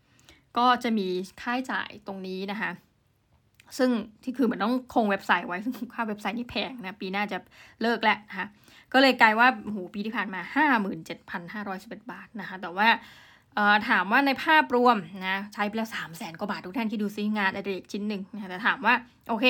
[0.58, 1.08] ก็จะมี
[1.42, 2.72] ค่าใช้จ่ายตรงนี้นะคะ
[3.78, 3.90] ซึ่ง
[4.24, 7.38] ที่คือมือนต้องคงเว็บไซต์ไว้ซึ่งค่าเว็บไซต์นี่แพงนะปีหน้าจะ
[7.82, 8.48] เลิกแล้วนะคะ
[8.94, 10.42] ก็เลยกลายว่าโหปีที่ผ่านมา
[11.22, 12.88] 57,511 บาทนะคะ แต่ว่า
[13.90, 18.94] ถามว่าในภาพรวมนะใช้ไปแล้ว 3 0 0แสนกว่าบาททุกท่านที่ดูซิงานอดิเรกชิ้นหนึ่งนะแต่ถามว่า
[19.30, 19.46] โอเค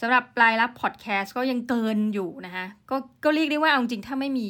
[0.00, 4.48] สำหรับรายรับพอดแคสต์ก็ยังเกินอยู่นะคะก็ก็เรียกได้ว่าเอาจริงถ้าไม่มี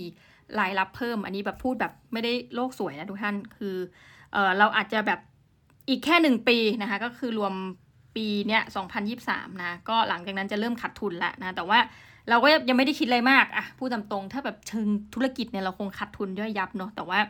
[0.59, 3.77] รายรับเพิ่ม อันนี้แบบพูดแบบไม่ได้โลกสวยนะทุกท่านคือ
[4.33, 5.21] เออเราอาจจะแบบ
[5.89, 7.55] อีกแค่หนึ่งปีนะคะก็คือรวม
[8.17, 8.63] ปีเนี้ย
[9.11, 11.79] 2023นะก็หลังจากนั้นจะเริ่มขาดทุนล้วนะแต่ว่า
[12.29, 17.21] เราก็ยังไม่ได้คิดอะไรมากอะพูดตามตรงถ้าแบบเชิงธุรกิจเนี่ยเราคงขาดทุนย่อยยับเนาะแต่ว่า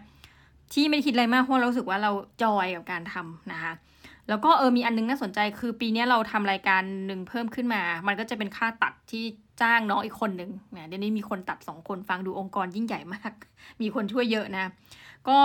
[0.72, 3.72] ที่ไม่ได้คิดอะไรมากเพราะเราสึกว่าเราจอยกับการทำนะคะ
[4.28, 9.24] แล้วก็เออมีอันนึงน่าสนใจคือปีนี้เราทำรายการหนึ่งเพิ่มขึ้นมา มันก็จะเป็นค่าตัดที่
[9.62, 13.32] จ้างน้องอีกคนหนึ่งเนี่ยเดี๋ยวนี้มีคนตัดสองคนฟังดูองค์กรยิ่งใหญ่มาก
[13.80, 14.70] มีคนช่วยเยอะนะ
[15.28, 15.36] ก็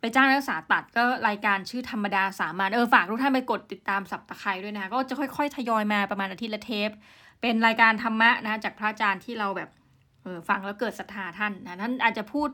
[0.00, 6.90] ไปจ้างนักศึกษาตัดก็รายการชื่อธรรมดาสามัญเออฝากทุกท่านไปกดติดตามสับตะไคร้ด้วยนะคะก็จะค่อยๆ ทยอยมาประมาณอาทิตย์ละเทป
[7.46, 9.70] เป็นรายการธรรมะนะจากพระอาจารย์ที่เราแบบ
[10.22, 12.48] เออฟังแล้วเกิดศรัทธาท่านนะท่านอาจจะพูด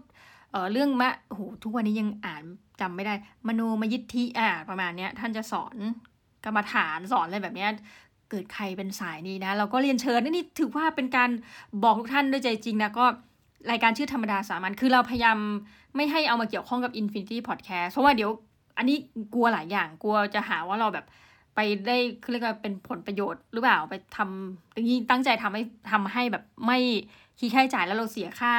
[0.51, 2.43] เออเรื่องมะโหทุกวันนี้ยังอ่าน
[2.81, 3.15] จำไม่ได้
[3.47, 5.77] มโนมยิทธิอ่าประมาณเนี้ยท่านจะสอน
[6.45, 7.71] กรรมฐานสอนอะไรแบบเนี้ย
[8.31, 11.31] เกิดใครเป็นสายนี้นะ เราก็เรียนเชิญนี่ถือว่าเป็นการ
[11.83, 13.05] บอกทุกท่านด้วยใจจริงนะก็
[13.71, 15.39] รายการชื่อธรรมดาสามัญคือเราพยายาม
[15.97, 18.31] ไม่ให้เอามาเกี่ยวข้องกับ Infinity Podcast เพราะว่าเดี๋ยว
[18.79, 18.97] อันนี้
[19.35, 21.07] กลัวหลายอย่างกลัวจะหาว่าเราแบบ
[21.55, 21.97] ไปได้
[22.31, 26.79] เรียกว่าเป็นผลประโยชน์หรือเปล่าไปทำจริงตั้งใจทำให้ทำให้แบบไม่
[27.39, 28.53] คิดค่าใช้จ่ายแล้วเราเสียค่า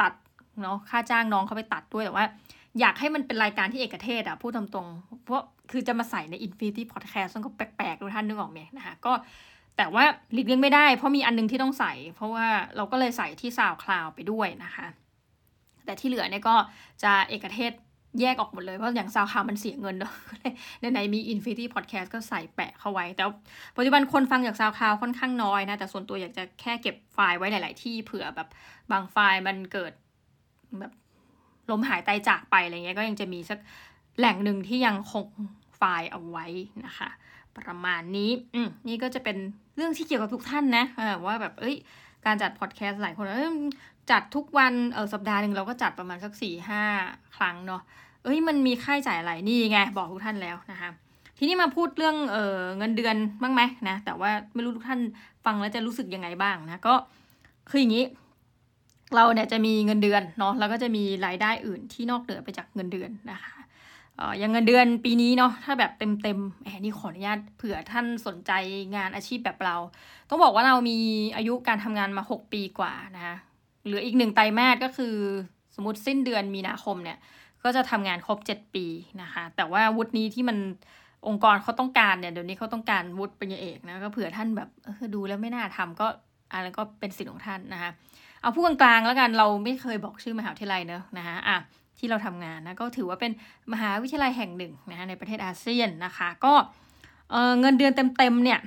[0.00, 0.12] ตัด
[0.62, 2.26] เนาะค่าจ้างน้องเขาไปตัดด้วยแต่ว่า
[2.80, 9.12] อยากให้มันเป็นรายการที่เอกเทศอะพูดตรงๆ เพราะคือจะมาใส่ใน Infinity Podcast มันก็แปลกๆดูท่านนึกออกไหมนะคะก็
[9.76, 14.86] แต่ว่าหลีกเลี่ยงไม่ได้ เพราะมีอันนึงที่ต้องใส่ เพราะว่าเราก็เลยใส่ที่ซาวคลาวไปด้วยนะคะ
[15.84, 16.56] แต่ที่เหลือเนี่ยก็
[17.02, 17.72] จะเอกเทศ
[18.20, 20.12] แยกออกหมดเลย เพราะอย่างซาวคาวมันเสียเงินเนาะ
[20.80, 23.24] ในในมี Infinity Podcast ก็ใส่แปะเข้าไว้ แต่
[23.76, 28.48] ปัจจุบันคนฟังจากซาวคาวค่อนข้างน้อยนะ แต่ส่วนตัวอยากจะแค่เก็บไฟล์ไว้หลาย ๆ ที่เผื่อแบบ
[28.90, 29.92] บางไฟล์มันเกิด
[30.80, 30.92] แบบ
[31.70, 33.58] ลมหายตายจากไปอะไรเงี้ยก็ยังจะมีสัก
[34.18, 35.26] แหล่งหนึ่งที่ยังคง
[35.76, 36.46] ไฟล์เอาไว้
[36.86, 37.08] นะคะ
[37.56, 39.36] ประมาณนี้อืมนี่ก็จะเป็น
[39.76, 40.84] เรื่องที่เกี่ยวกับทุกท่านนะ
[41.26, 41.76] ว่าแบบเอ้ย
[42.26, 43.52] การจัดพอดแคสต์หลายคนเอ้ย
[44.10, 46.82] จัดทุกวันเออสัปดาห์หนึ่งเราก็จัดประมาณสักสี่ห้า
[47.36, 47.82] ครั้งเนาะ
[48.24, 50.90] เอ้ยมันมีค่าใช้จ่ายอะไรนี่ไงบอกทุกท่านแล้วนะคะ
[51.38, 55.00] ทีนี้มาพูดเรื่องเออเงินเดือนบ้างไหมนะแต่ว่าไม่รู้ทุกท่าน
[55.44, 56.94] ฟังแล้วจะรู้สึกยังไงบ้างนะก็
[57.70, 58.04] คืออย่างนี้
[59.14, 63.54] เราเนี่ยจะมีเงินเดือนเนาะแล้วก็จะมีรายได้อื่นที่นอกเหนือไปจากเงินเดือนนะคะ
[64.16, 68.52] เอออย่างเงินเดือนปีนี้เนาะถ้าแบบเต็มเต็มแหมนี่ขออนุญาตเผื่อท่านสนใจ
[68.96, 69.76] งานอาชีพแบบเรา
[70.28, 70.98] ต้องบอกว่าเรามี
[71.36, 73.36] อายุการทำงานมา 6 ปีกว่านะคะ
[73.88, 75.14] เหลืออีกหนึ่งไตรมาสก็คือ
[75.74, 77.18] สมมติสิ้นเดือนมีนาคมเนี่ย
[77.64, 78.86] ก็จะทำงานครบ 7 ปี
[79.22, 80.58] นะคะ แต่ว่าวุฒินี้ที่มัน
[81.28, 84.68] องค์กรเขาต้องการเนี่ยเดี๋ยวนี้เขาต้องการวุฒิปริญญาเอกนะก็เผื่อท่านแบบ
[85.14, 86.06] ดูแล้วไม่น่าทำก็
[86.52, 87.90] อะไรก็เป็นสิทธิ์ของท่านนะคะ
[88.40, 91.56] เอาผู้กลางๆแล้วกันเราไม่เคยบอกชื่อมหาวิทยาลัยเนอะนะคะอะ
[91.98, 93.32] ที่เราทำงานนะก็ถือว่าเป็น
[93.72, 96.54] มหาวิทยาลัยแห่งหนึ่งนะคะในประเทศอาเซียนนะคะ ก็
[97.30, 98.58] เเงินเดือนเต็มๆเนี่ย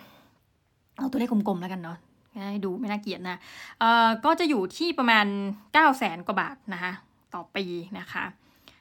[0.98, 1.98] เอาตัวเลขกลมๆแล้วกันเนาะ
[2.50, 3.38] ให้ดูไม่น่าเกียดนะ
[3.80, 5.26] เออก็จะอยู่ที่ประมาณ
[5.60, 6.92] 9 0 0แสนกว่าบาทนะคะ
[7.34, 7.66] ต่อปี
[8.00, 8.26] นะคะ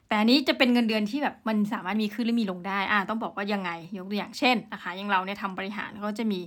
[0.09, 6.41] แต่นี้จะเป็นเงินเดือนที่แบบมันสามารถมีขึ้นหรือมีลงได้อ่าต้องบอกว่ายังไงยกตัวอย่างเช่นนะคะอย่างเราเนี่ยทำบริหารก็จะมี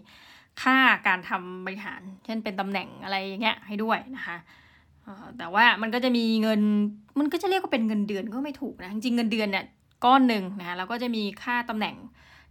[0.61, 0.77] ค่า
[1.07, 4.37] การทำบริหาร เช่นเป็นตำแหน่งอะไรอย่างเงี้ยให้ด้วยนะคะ
[5.37, 6.61] แต่ว่ามันก็จะมีเงิน
[7.19, 9.65] มันก็จะเรียกว่าเป็นเงินเดือนก็ไม่ถูกนะจริงเงินเดือนเนี่ย
[10.05, 11.95] ก้อนหนึ่งนะแล้วก็จะมีค่าตำแหน่ง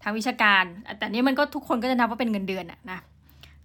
[0.03, 0.65] ทางวิชาการ
[0.99, 2.99] แต่นี้มันก็ทุกคนก็จะนับว่าเป็นเงินเดือนอะนะ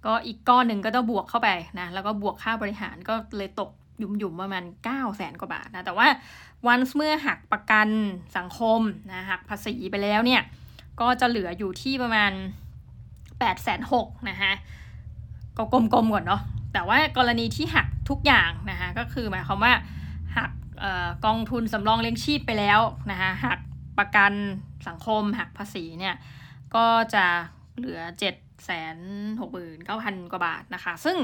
[0.05, 3.69] ก็อีกก้อนหนึ่งก็ต้องบวกเข้าไปนะแล้วก็บวกค่าบริหารก็เลยตก
[3.99, 6.07] หยุ่มๆประมาณ9 0 0แสนกว่าบาทนะแต่ว่า
[6.67, 7.87] วันเมื่อหักประกัน
[8.37, 8.81] สังคม
[9.11, 10.41] นะหักภาษีไปแล้วเนี่ย
[11.01, 12.31] ก็จะเหลืออยู่ที่ประมาณ
[13.37, 14.53] 8ปดแสนหกนะคะ
[15.57, 16.41] ก็กลมๆก่อนเนาะ
[16.73, 19.73] แต่ว่ากรณีที่หักทุกอย่างนะคะก็คือหมายความว่า
[20.37, 20.51] หัก
[21.25, 22.79] กองทุนสำรองเลี้ยงชีพไปแล้ว
[23.11, 23.59] นะคะหัก
[23.97, 24.33] ประกัน
[24.87, 26.15] สังคมหักภาษีเนี่ย
[26.75, 27.25] ก็จะ
[27.77, 28.33] เหลือ7จ็ด
[28.65, 28.97] แสน
[29.41, 31.17] หกหมื่นเก้าพันกว่าบาทนะคะ ซึ่ง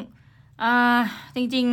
[1.36, 1.68] จริง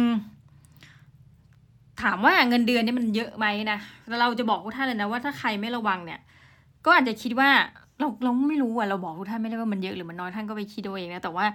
[0.78, 3.78] ๆ ถามว่าเงินเดือนนี่มันเยอะไหมนะ
[4.20, 6.20] เราจะบอกทุกท่านเลยนะว่าถ้าใครไม่ระวังเนี่ย
[6.84, 7.50] ก็อาจจะคิดว่า
[7.98, 11.46] เราเราไม่รู้อะเราบอกทุกท่านไม่ได้ว่ามันเยอะหรือมันน้อยท่านก็ไปคิดเอาเองนะแต่ว่า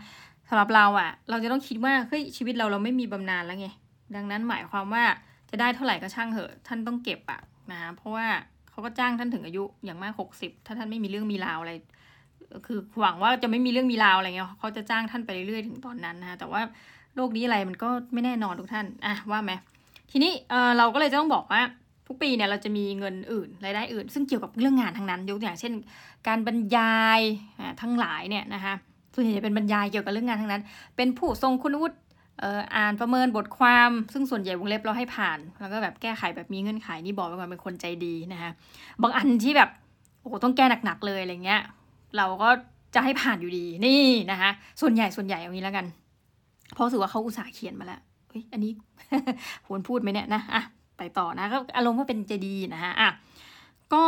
[0.50, 3.68] สำหรับเราอะ เราจะต้องคิดว่าเฮ้ยชีวิตเราเราไม่มีบำนาญแล้วไง
[4.16, 5.04] ดังนั้นหมายความว่า
[5.50, 7.42] จะได้เท่าไหร่ก็ช่างเหอะ ท่านต้องเก็บอะ
[7.72, 8.26] นะเพราะว่า
[8.70, 11.74] เขาก็จ้างท่านถึงอายุอย่างมากหกสิบถ้าท่านไม่มีเรื่องมีราวอะไร
[12.68, 16.62] คือหวังว่าจะไม่มีเรื่องมีราวอะไรเงี้ยเขาจะจ้างท่านไปเรื่อยๆถึงตอนนั้นนะแต่ว่า
[17.16, 19.52] โลกนี้อะไรมันก็ไม่แน่นอนทุกท่านอะว่าไหม
[20.12, 21.62] ทีนี้เเราก็เลยจะต้องบอกว่า
[22.08, 25.74] ทุกปีเนี่ยเราจะมีเงินอื่นรายได้อื่น ซึ่งเกี่ยวกับเรื่องงานทั้งนั้นยกตัวอย่างเช่น
[26.28, 27.22] การบรรยาย
[27.82, 28.74] ทั้งหลายเนี่ยนะคะ
[29.14, 30.64] ส่วนใหญ่จะเป็นบรรยายเกี่ยวกับเรื่องงานทั้งนั้น
[30.96, 31.98] เป็นผู้ทรงคุณวุฒิ
[32.76, 38.52] อ่านประเมินบทความ ซึ่งส่วนใหญ่วงเล็บเราให้ผ่าน แล้วก็แบบแก้ไขแบบมีเงื่อนไขนี่บอกไว้ก่อนเป็นคนใจดีนะคะ
[39.02, 39.70] บางอันที่แบบ
[40.22, 41.62] โอ้ต้องแก้หนักๆเลยอะไรเงี้ย
[42.18, 42.50] เราก็
[42.96, 44.50] จะให้ผ่านอยู่ดีนี่นะคะ
[44.82, 45.86] ส่วนใหญ่ส่วนใหญ่เอางี้แล้วกัน
[46.74, 48.02] เพราะถือว่าเขาอุตส่าห์เขียนมาแล้ว
[48.32, 48.72] ฮ้ยอันนี้
[49.68, 50.64] ควรพูดไหมเนี่ยนะอะ
[50.98, 53.10] ไปต่อนะก็อารมณ์ว่าเป็นจะดีนะฮะอะ
[53.94, 54.04] ก็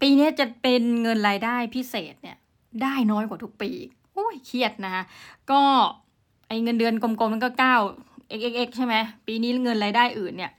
[0.00, 2.36] ปีนี้จะเป็นเงินรายได้พิเศษเนี่ย
[2.82, 3.70] ได้น้อยกว่าทุกปี
[4.12, 5.04] โอ้ยเครียดนะฮะ
[5.50, 5.60] ก็
[6.48, 7.76] ไอเงินเดือนกลมๆมันก็เก้า
[8.38, 8.94] xxx ใช่ไหม
[9.26, 10.52] ปีนี้เงินรายได้อื่นเนี่ย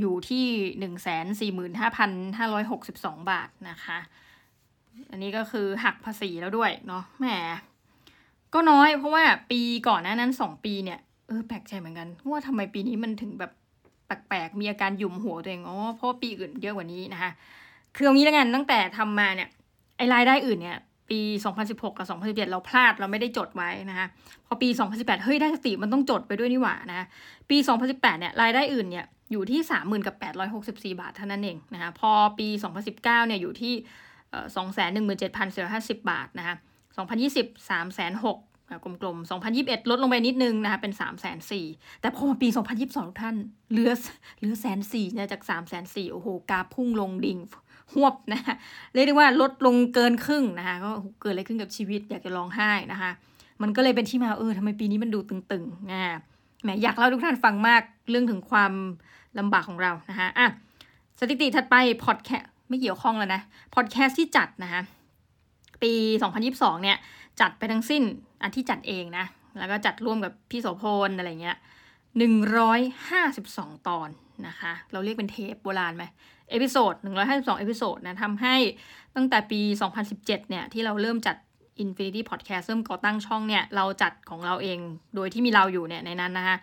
[0.00, 0.44] อยู่ที่
[0.78, 3.98] หนึ่งแสนสี่หมื่นห้าพันห้าร้อยหกสิบสองบาทนะคะ
[5.10, 7.26] อันนี้ก็คือหักภาษีแล้วด้วยเนาะแหม
[8.54, 13.52] ก็น้อยเพราะว่าปีก่อนหน้านั้นสองปีเนี่ยเออแปลกใจเหมือนกันว่าทำไมปีนี้มันถึงแบบ
[14.06, 17.30] แปลกๆมีอาการหยุมหัวตัวเองอ๋อเพราะปีอื่นเยอะกว่านี้นะคะ
[17.96, 19.48] คือเอางี้แล้วกันตั้งแต่ทำมาเนี่ย
[19.96, 20.78] ไอรายได้อื่นเนี่ย
[21.10, 21.20] ปี
[21.54, 24.06] 2016 กับ 2017 เราพลาดเราไม่ได้จดไว้นะคะ
[24.46, 27.06] พอปี 2018 เฮ้ยได้สติมันต้องจดไปด้วยนี่หว่านะ
[27.50, 30.16] ปี 2018 เนี่ยรายได้อื่นเนี่ยอยู่ที่ 30,000กับ
[30.58, 32.48] 864 บาทเท่านั้นเองนะคะพอปี
[32.82, 33.74] 2019 เนี่ยอยู่ที่
[34.56, 36.56] สองแสนหนึ่งหมื่นเจ็ดพันสี่ร้อยห้าสิบบาทนะคะ
[36.96, 38.38] สองพันยี่สิบสามแสนหก
[39.02, 41.66] กลมๆสองพันยิบเอ็ดลดลงไปนิดนึงนะคะเป็นสามแสนสี่
[42.00, 43.36] แต่พอมาปีสองพันยิบสองท่าน
[43.70, 43.92] เหลือ
[44.38, 47.38] เหลือแสนสี่เนี่ยจากสามแสนสี่โอ้โหกาพุ่งลงดิ่ง
[47.94, 48.54] หวบนะคะ
[48.92, 53.10] เรียกได้ว่าลดลงเกินครึ่งนะคะก็เกิดอะไรขึ้นกับชีวิตอยากจะร้องไห้นะคะ
[53.62, 56.00] มันก็เลยเป็นที่มาเออทำไมปีนี้มันดูตึงๆนะ
[56.62, 58.72] แหมอยากเล่าทุกท่านฟังมากเรื่องถึงความ
[59.38, 60.46] ลำบากของเรานะคะอะ
[61.20, 63.40] สถิติถัดไปพอดแคส ไม่เกี่ยวข้องแล้วนะ
[63.74, 64.82] พอดแคสต์ที่จัดนะคะ
[65.82, 65.92] ปี
[66.38, 66.98] 2022 เนี่ย
[67.40, 68.02] จัดไปทั้งสิ้น
[68.42, 69.24] อันที่จัดเองนะ
[69.58, 71.56] แล้วก็จัดร่วมกับพี่โสพลอะไรเงี้ย
[72.92, 74.08] 152 ตอน
[74.46, 76.04] นะคะ เราเรียกเป็นเทปโบราณไหม
[76.50, 76.94] episode
[77.26, 78.54] 152 episode นะทำให้
[79.16, 79.60] ตั้งแต่ปี
[80.00, 81.36] 2017 เนี่ย ที่เราเริ่มจัด
[81.84, 84.78] Infinity Podcast เริ่มก่อตั้งช่องเนี่ย เราจัดของเราเอง
[85.14, 86.56] โดยที่มีเราอยู่เนี่ยในนั้นนะคะ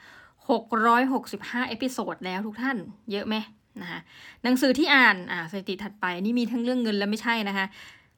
[0.81, 2.77] 665 episode แล้วทุกท่าน
[3.11, 3.35] เยอะไหม
[3.81, 3.99] นะคะ
[4.43, 7.65] หนังสือที่อ่านอ่าสถิติถัดไปนี่มีทั้งเรื่องเงินและไม่ใช่นะคะ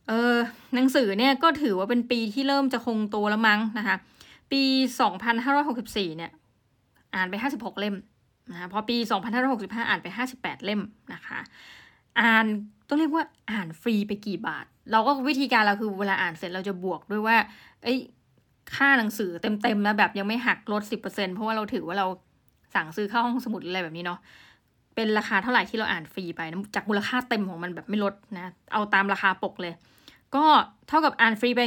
[0.07, 0.35] เออ
[0.75, 3.95] หนังสือเนี่ยก็ถือว่าเป็นปีที่เริ่มจะคงตัวแล้วมั้งนะคะ
[4.51, 4.61] ปี
[5.39, 6.31] 2564 เนี่ย
[7.15, 7.95] อ่านไป 56 เล่ม
[8.51, 8.97] นะคะพอปี
[9.43, 10.81] 2565 อ่านไป 58 เล่ม
[11.13, 11.39] นะคะ
[12.19, 12.45] อ่าน
[12.87, 17.37] ต้องเรียกว่าอ่านฟรีไปกี่บาท เราก็วิธีการเราคือเวลาอ่านเสร็จเราจะบวกด้วยว่า
[17.83, 17.99] เอ้ย
[18.75, 22.07] ค่าหนังสือเต็มๆนะแบบยังไม่หักลด 10%เพราะว่าเราถือว่าเรา
[22.75, 24.19] สั่งซื้อเข้าห้องสมุดอะไรแบบนี้เนาะ
[24.95, 29.73] เป็นราคาเท่าไหร่ที่เราอ่านฟรีไปนะจากมูลค่าเต็มของมันแบบไม่ลดนะ เอาตามราคาปกเลย
[30.35, 30.45] ก็
[30.87, 31.61] เท่ากับอ่านฟรีไป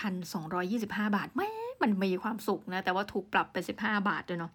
[0.00, 1.48] 16,225 บาทไม่
[1.82, 4.52] มันมีความสุขนะ แต่ว่าถูกปรับไป 15 บาทด้วยเนาะ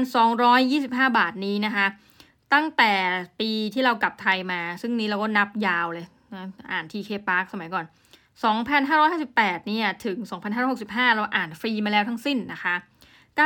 [0.00, 1.86] 16,225 บาทนี้นะคะ
[2.54, 2.92] ตั้งแต่
[3.40, 7.84] ปีที่เรากลับไทยมา ซึ่งนี้เราก็นับยาวเลยนะอ่าน TK Park สมัยก่อน
[8.90, 10.16] 2,558เนี่ยถึง
[10.66, 12.74] 2,565 เราอ่านฟรีมาแล้วทั้งสิ้นนะคะ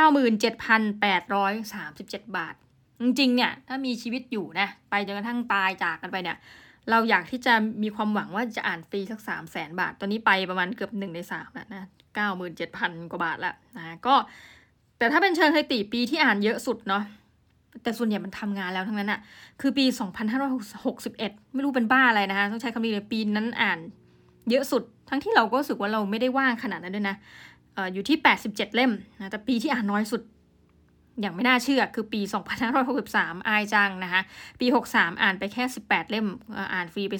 [0.03, 2.55] 97,837 บาท
[3.01, 6.37] จริงๆเนี่ยถ้ามีชีวิตอยู่นะไปจนกระทั่งตายจากกันไปเนี่ย
[6.89, 14.15] เราอยากที่จะมีความหวังว่าจะอ่านฟรีสักสามแสนบาท ตอนนี้ไปประมาณเกือบหนึ่งในสามแล้วนะเก้าหมื่นเจ็ดพันกว่าบาทแล้วนะก็
[14.97, 17.03] แต่ถ้าเป็นเชิงสถิติปีที่อ่านเยอะสุดเนาะ
[17.83, 19.19] แต่ส่วนใหญ่มันทำงานแล้วทั้งนั้นอะ
[19.61, 19.85] คือปี
[20.69, 23.79] 2561 ไม่รู้เป็นบ้าอะไรนะคะ ต้องใช้คำนี้เลยปีนั้นอ่าน
[24.49, 27.15] เยอะสุด ทั้งที่เราก็รู้สึกว่าเราไม่ได้ว่างขนาดนั้นด้วยนะ
[27.75, 30.21] ออยู่ที่ 87 เล่มนะ แต่ปีที่อ่านน้อยสุด
[31.21, 32.21] อย่างไม่น่าเชื่อคือปี
[32.85, 34.21] 2563 อายจังนะคะ
[34.59, 36.27] ปี 63 อ่านไปแค่ 18 เล่ม
[36.73, 37.15] อ่านฟรีไป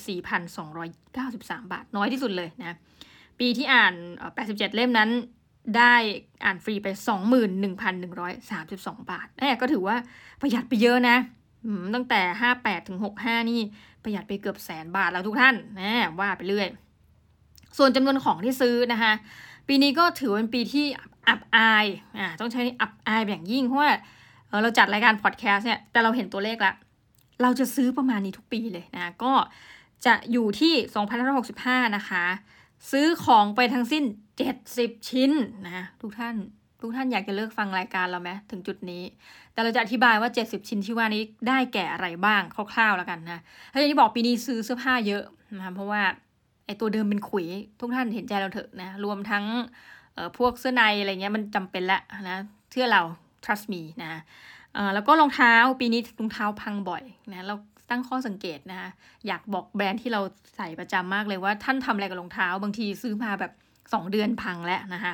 [0.64, 2.78] 4,293 บาท น้อยที่สุดเลยนะ
[3.40, 3.94] ปีที่อ่าน
[4.36, 5.10] 87 เล่มนั้น
[5.78, 5.96] ได้
[6.46, 6.88] อ่านฟรีไป
[7.80, 9.96] 21,132 บาทแน่ก็ถือว่า
[10.42, 11.18] ประหยัดไปเยอะนะ
[11.96, 12.22] ตั้งแต่
[12.56, 13.62] 58 ถึง 65 นี่
[14.04, 16.68] ประหยัดไปเกือบแสนบาทแล้วทุกท่านนะว่าไปเรื่อย
[17.78, 19.14] ส่วนจำนวนของที่ซื้อนะคะ
[19.68, 20.86] ปีนี้ก็ถือเป็นปีที่
[21.30, 21.86] อับอาย
[22.18, 23.92] อ่าต้องใช้อับอายอย่างยิ่งเพราะว่า
[24.64, 26.74] เราจัดรายการพอดแคสต์เนี่ยแต่เราเห็นตัวเลขละ
[27.42, 29.34] เราจะซื้อประมาณนี้ทุกปีเลยนะก็
[30.06, 30.74] จะอยู่ที่
[31.36, 32.26] 2,565 นะคะ
[32.92, 34.04] ซื้อของไปทั้งสิ้น
[34.58, 35.32] 70 ชิ้น
[35.66, 36.36] นะทุกท่าน
[36.82, 39.04] ทุกท่านอยากจะเลิกฟังรายการเราไหมถึงจุดนี้
[39.54, 42.42] แต่เราจะอธิบายว่า 70 ชิ้นที่ว่านี้ได้แก่อะไรบ้าง
[42.74, 43.40] คร่าวๆแล้วกันนะ
[43.72, 45.24] ถ้าอย่างที่บอกปีนี้ซื้อเสื้อผ้าเยอะ
[45.58, 46.02] นะเพราะว่า
[46.66, 47.46] ไอตัวเดิมเป็นขุย
[47.80, 49.46] ทุกท่านเห็นใจเราเถอะนะรวมทั้ง
[50.38, 52.00] พวกเสื้อในอะไรเงี้ยมันจำเป็นละ
[52.30, 52.38] นะ
[52.72, 53.02] เชื่อเรา
[53.44, 54.22] trust me นะ
[54.94, 57.04] แล้วก็รองเท้าปีนี้รองเท้าพังบ่อย
[57.34, 57.56] นะเรา
[57.90, 58.90] ตั้งข้อสังเกตนะคะ
[59.28, 60.22] อยากบอกแบรนด์ที่เรา
[60.56, 63.52] ใส่ประจำมากเลยว่าท่านทำอะไรกับรองเท้า บางทีซื้อมาแบบ
[63.94, 65.14] สองเดือนพังแล้วนะคะ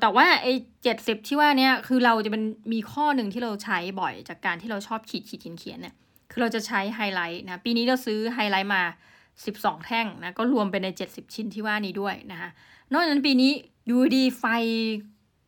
[0.00, 5.94] แต่ว่าไอ้เจ็ดสิบที่ว่าเนี้คือเราจะเป็นมีข้อหนึ่งที่เราใช้บ่อยจากการที่เราชอบขีดขีดเขียนเขียนเนี่ย
[6.30, 8.82] คือเราจะใช้ไฮไลท์นะปีนี้เราซื้อไฮไลท์มา
[9.34, 12.50] 12 แท่งนะก็รวมไปใน 70 ชิ้นที่ว่านี้ด้วยนะคะ
[12.92, 13.52] นอกจากนั้นปีนี้
[13.90, 14.44] อยู่ดีๆไฟ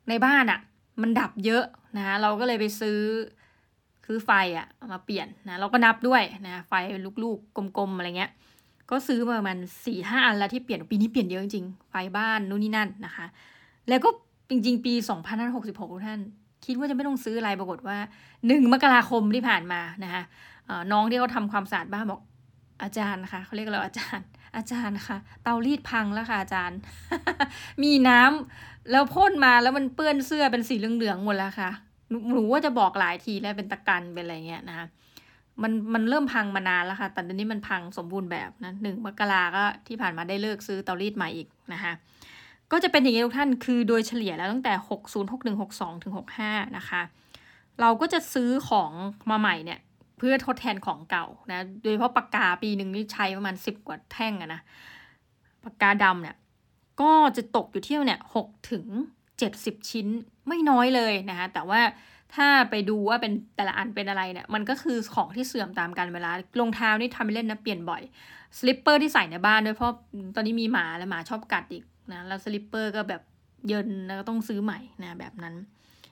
[0.09, 0.61] ในบ้านอะ่ะ
[1.03, 1.65] มันดับเยอะ
[1.97, 2.99] นะเราก็เลยไปซื้อ
[4.07, 6.73] ซื้อไฟอะ่ะมาเปลี่ยนนะเราก็นับด้วยนะไฟ
[7.23, 8.31] ลูกๆกลมๆอะไรเงี้ย
[8.91, 13.27] ก็ซื้อมาประมาณสี่ห้าอันแล้วที่เปลี่ยนปีนี้เปลี่ยนเยอะจริงไฟบ้านนู่นนี่นั่นนะคะ
[13.89, 14.09] แล้วก็
[14.51, 14.93] จริง ๆ ปี
[15.43, 16.21] 2566ทุกท่าน
[16.67, 17.97] คิดว่าจะไม่ต้องซื้ออะไรปรากฏว่า
[18.47, 20.23] หนึ่งมกราคมที่ผ่านมานะคะ
[20.93, 22.21] น้องที่เขาทำความสะอาดบ้านบอก
[22.83, 26.79] อาจารย์นะคะเขาเรียกเราอาจารย์ อาจารย์คะเตารีดพังแล้วค่ะอาจารย์
[27.83, 31.71] มีน้ำแล้วพ่นมาแล้วมันเปื้อนเสื้อเป็นสีเหลืองๆหมดแล้วค่ะ
[32.33, 34.87] หนูว่าจะบอกหลายทีแล้วเป็นตะกันเป็นอะไรเงี้ยนะคะ
[35.63, 41.93] มันมันเริ่มพังมานานแล้วค่ะ แต่ตอนนี้มันพังสมบูรณ์แบบนะหนึ่งมกราก็ที่ผ่านมาได้เลิกซื้อเตารีดใหม่อีกนะคะ
[42.73, 47.03] ก็จะเป็นอย่างนี้ทุกท่านคือโดยเฉลี่ยแล้วตั้งแต่หกศูนย์หกหนึ่งหกสองถึงหกห้านะคะ
[47.81, 48.93] เราก็จะซื้อของ
[49.31, 49.79] มาใหม่เนี่ย
[50.25, 54.61] พื่อทดแทนของเก่านะ โดยเฉพาะปากกาปีหนึ่งนี่ใช้ประมาณสิบกว่าแท่งอะนะ
[55.65, 56.37] ปากกาดำเนี่ย
[57.01, 58.85] ก็จะตกอยู่ที่เนี่ยหกถึง
[59.39, 60.07] เจ็ดสิบชิ้น
[60.49, 61.81] ไม่น้อยเลยนะคะแต่ว่า
[62.35, 68.03] ถ้าไปดูว่าเป็นแต่ละอันเป็นอะไรเนี่ย มันก็คือของที่เสื่อมตามกันเวลารองเท้านี่ทำไปเล่นนะเปลี่ยนบ่อย
[68.59, 69.95] slipper ที่ใส่ในบ้านด้วยเพราะ
[70.35, 73.23] ตอนนี้มีหมาแล้วหมาชอบกัดอีกนะแล้ว slipper ก็แบบ
[73.69, 75.55] เยินแล้วก็ต้องซื้อใหม่นะแบบนั้น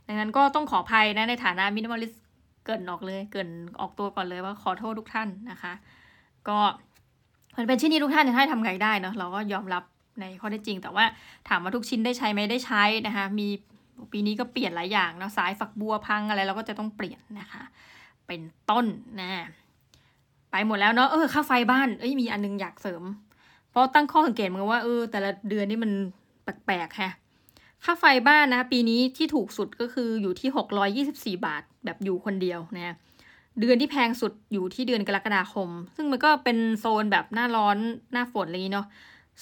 [0.06, 2.12] ดังนั้นก็ต้องขออภัยนะในฐานะ minimalist
[2.64, 3.48] เกริ่นออกเลย เกริ่น
[3.80, 5.72] ออกตัวก่อนเลยว่าขอโทษทุกท่านนะคะ
[6.48, 6.58] ก็
[7.56, 9.82] มันเป็นชิ้นนี้ทุกท่านจะให้ทำไงได้เนาะเราก็ยอมรับ
[10.20, 11.04] ในข้อได้จริง แต่ว่า
[11.48, 13.48] ถามว่าทุกชิ้นได้ใช้ไหมได้ใช้นะคะ มี
[14.12, 17.62] ปีนี้ก็เปลี่ยนหลายอย่างเนาะสายฝักบัวพังอะไรเราก็จะต้องเปลี่ยนนะคะ
[18.26, 18.40] เป็น
[18.70, 18.86] ต้น
[19.20, 19.30] นะ
[20.50, 23.02] ไปหมดแล้วเนาะเออค่าไฟบ้านเอ้ยมีอันนึงอยากเสริม
[23.70, 25.92] เพราะตั้งข้อสังเกตมือนว่าเออแต่ละเดือนนี่มัน
[26.44, 27.12] แปลกๆฮะ
[27.84, 32.96] ค่าไฟบ้านนะ ปีนี้ที่ถูกสุดก็คืออยู่ที่หกร้อยี่สิบสี่บาท แบบอยู่คนเดียวนะ
[33.60, 37.78] เดือนที่แพงสุดอยู่ที่เดือนกรกฎาคม ซึ่งมันก็เป็นโซนแบบหน้าร้อน
[38.12, 38.86] หน้าฝนอะไรอย่างนี้เนาะ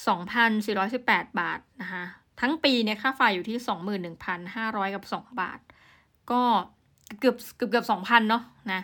[0.08, 2.04] สองพันสี่ร้อยสิบแปดบาทนะคะ
[2.40, 5.58] ทั้งปีเนี่ยค่าไฟอยู่ที่สองหมื่นหนึ่งพันห้าร้อยกับสองบาท
[6.30, 6.42] ก็
[7.20, 8.80] เกือบเกือบเกือบสองพันเนาะนะ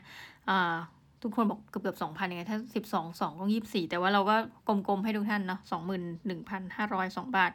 [1.23, 4.37] ทุกคนบอกเกือบเกือบสองพันยังไงถ้าสิบสองสองก็ยี่สิบสี่แต่ว่าเราก็
[4.67, 7.53] กลมๆให้ทุกท่านเนาะสองหมื่นหนึ่งพันห้าร้อยสองบาท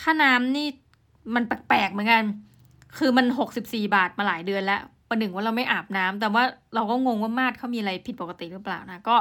[0.00, 0.66] ค่าน้ำนี่
[1.34, 2.24] มันแปลกๆเหมือนกัน
[2.98, 6.42] คือมันหกสิบสี่บาทมาหลายเดือนแล้ว ประหนึ่งว่าเราไม่อาบน้ำแต่ว่า
[6.74, 9.16] เราก็งงว่ามาดเขามีอะไรผิดปกติหรือเปล่านะ ก็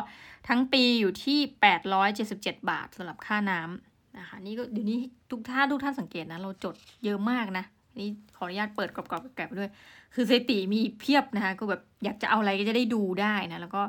[0.48, 5.00] ทั้งปีอยู่ที่แปดร้อยเจ็ดสิบเจ็ดบาทสำหรับค่าน้ำนะคะนี่ก็เดี๋ยวนี้
[5.32, 6.76] ทุกท่านทุกท่านสังเกตนะ เราจด
[7.06, 7.66] เยอะมากนะ
[8.00, 9.70] นี่ขออนุญาตเปิดกรอบๆแกะไปด้วย
[10.14, 13.82] คือสถิติมีเพียบนะคะก็แบบอยากจะเอาอะไรก็จะได้ดูได้นะแล้วก็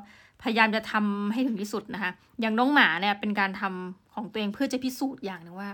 [0.42, 5.70] พยายามจะทำให้ถึงที่สุดนะคะอย่างน้องหมาเนี่ยเป็นการทำของตัวเองเพื่อจะพิสูจน์อย่างหนึ่งว่า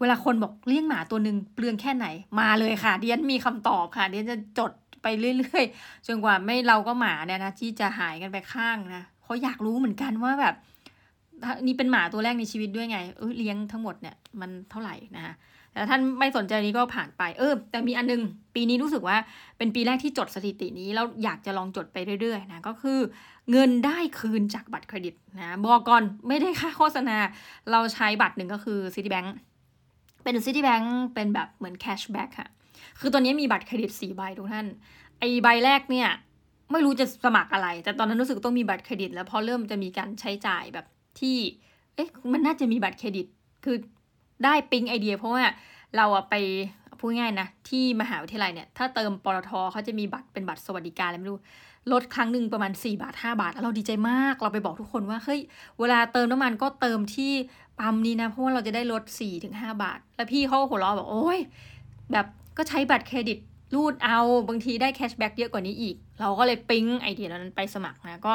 [0.00, 2.06] เวลาคนบอกเลี้ยงหมาตัวหนึ่งเปลืองแค่ไหน
[2.40, 4.72] มาเลยค่ะ เดียนมีคำตอบค่ะ เดียนจะจด
[5.04, 10.54] ไปเรื่อยๆ จนกว่าไม่เราก็หมาเนี่ยนะที่จะหายกันไปข้างนะเขาอยากรู้เหมือนกันว่าแบบ
[11.66, 15.34] นี่เป็นหมาตัวแรกในชีวิตด้วยไงเออเลี้ยงทั้งหมดเนี่ยมันเท่าไหร่นะคะ
[15.72, 18.22] แต่ท่านไม่สนใจนี้ก็ผ่านไป เออ แต่มีอันนึง
[18.54, 19.16] ปีนี้รู้สึกว่า
[19.58, 22.98] เป็นปีแรกที่จดสถิตินี้ แล้วอยากจะลองจดไปเรื่อยๆนะก็คือ
[23.50, 27.16] เงินได้คืนจากบัตรเครดิตนะบอกก่อนไม่ได้ค่าโฆษณา
[27.70, 29.28] เราใช้บัตรหนึ่งก็คือ Citibank
[30.24, 32.48] เป็น Citibank เป็นแบบเหมือนแคชแบ็กค่ะ
[33.00, 34.66] คือตอนนี้มีบัตรเครดิตสี่ใบทุกท่าน
[35.18, 36.08] ไอใบแรกเนี่ย
[36.72, 40.86] ไม่รู้จะสมัครอะไร แต่ตอนนั้นรู้สึกต้องมีบัตรเครดิต แล้วพอเริ่มจะมีการใช้จ่ายแบบ
[41.20, 41.36] ที่
[41.94, 43.26] เอ๊ะมันน่าจะมีบัตรเครดิต
[43.64, 43.76] คือ
[44.44, 45.44] ได้ปิ๊งไอเดีย เพราะว่า
[45.96, 46.34] เราอะไป
[47.00, 51.40] พูดง่ายนะ ที่มหาวิทยาลัยเนี่ย ถ้าเติมปตทเขาจะมีบัตรเป็นบัตรสวัสดิการอะไรไม่รู้
[51.92, 55.40] ลดครั้งหนึ่งประมาณ 4 บาท 5 บาท แล้วเราดีใจมาก เราไปบอกทุกคนว่า เฮ้ย
[55.78, 57.32] เวลาเติมน้ำมันก็เติมที่
[57.78, 59.02] ปั๊มนี้นะ เพราะว่าเราจะได้ลด
[59.42, 61.38] 4-5 บาท แล้วพี่เขาหัวเราะบอก โอ้ย
[62.12, 62.26] แบบ
[62.56, 63.38] ก็ใช้บัตรเครดิต
[63.74, 68.32] รูดเอาบางทีได้ cashback เยอะกว่านี้อีก เราก็เลยปิ๊งไอเดียนั้นไปสมัครนะก็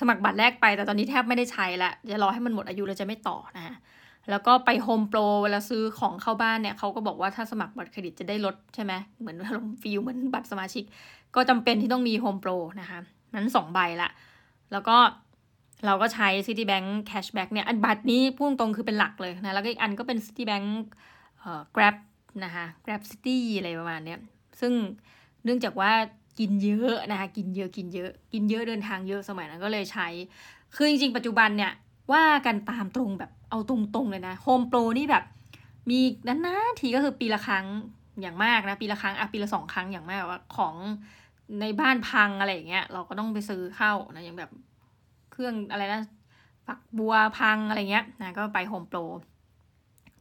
[0.00, 3.76] สมัครบัตรแรกไป แต่ตอนนี้แทบไม่ได้ใช้ละจะรอให้มันหมดอายุเราจะไม่ต่อนะ
[4.30, 10.84] แล้วก็ไป HomePro เวลาซื้อของเข้าบ้านเนี่ยเขาก็บอกว่าถ้าสมัครบัตรเครดิตจะได้ลดใช่ไหมเหมือนลง feel เหมือนบัตรสมาชิก
[11.34, 12.98] ก็จำเป็นที่ต้องมี HomePro นะคะ
[13.34, 14.10] นั้นสองใบละ
[14.72, 14.96] แล้วก็
[15.86, 20.68] เราก็ใช้ Citibank Cashback เนี่ยอันบัตรนี้พุ่งตรงคือเป็นหลักเลยนะ แล้วก็อีกอันก็เป็น Citibank
[21.40, 21.96] เอ่อ Grab
[22.44, 24.18] นะคะ Grab City อะไรประมาณเนี้ย
[24.60, 24.72] ซึ่ง
[25.44, 25.92] เนื่องจากว่า
[26.38, 30.08] กินเยอะนะคะ กินเยอะกินเยอะ กินเยอะเดินทางเยอะสมัยนั้นก็เลยใช้
[30.74, 31.72] คือจริงๆ ปัจจุบันเนี่ย
[32.12, 35.24] ว่ากันตามตรงแบบเอาตรงๆเลยนะโฮมโปรนี่แบบ
[35.90, 37.66] มีนานๆทีก็คือปีละครั้ง
[38.20, 40.74] อย่างมากนะ ปีละครั้งอะปีละสองครั้งอย่างมากว่าของ
[41.60, 44.50] ในบ้านพังอะไรอย่างเงี้ยเราก็ต้องไปซื้อเข้านะอย่างแบบ
[45.32, 46.00] เครื่องอะไรนะ
[46.66, 48.98] ฝักบัวพังอะไรเงี้ยนะก็ไป HomePro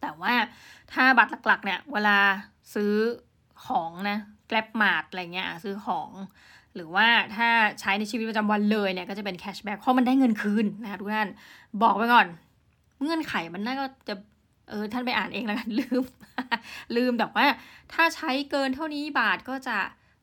[0.02, 0.34] แต่ว่า
[0.94, 2.18] ถ้าบัตรหลักๆ เนี่ย เวลา
[2.74, 2.94] ซื้อ
[3.66, 6.10] ของนะ GrabMart อะไรเงี้ยซื้อของ
[6.76, 7.50] หรือว่าถ้า
[7.80, 11.30] ใช้ในชีวิตประจำวันเลยเนี่ย ก็จะเป็น cashback เพราะมันได้เงินคืนนะคะทุกท่าน
[11.84, 12.28] บอกไว้ก่อน
[13.02, 14.16] เงื่อนไขมันน่าก็จะ
[14.70, 16.04] เออท่านไปอ่านเองแล้วกันลืม
[16.96, 17.46] ลืมแบบว่า
[17.94, 19.78] ถ้าใช้เกินเท่านี้บาทก็จะ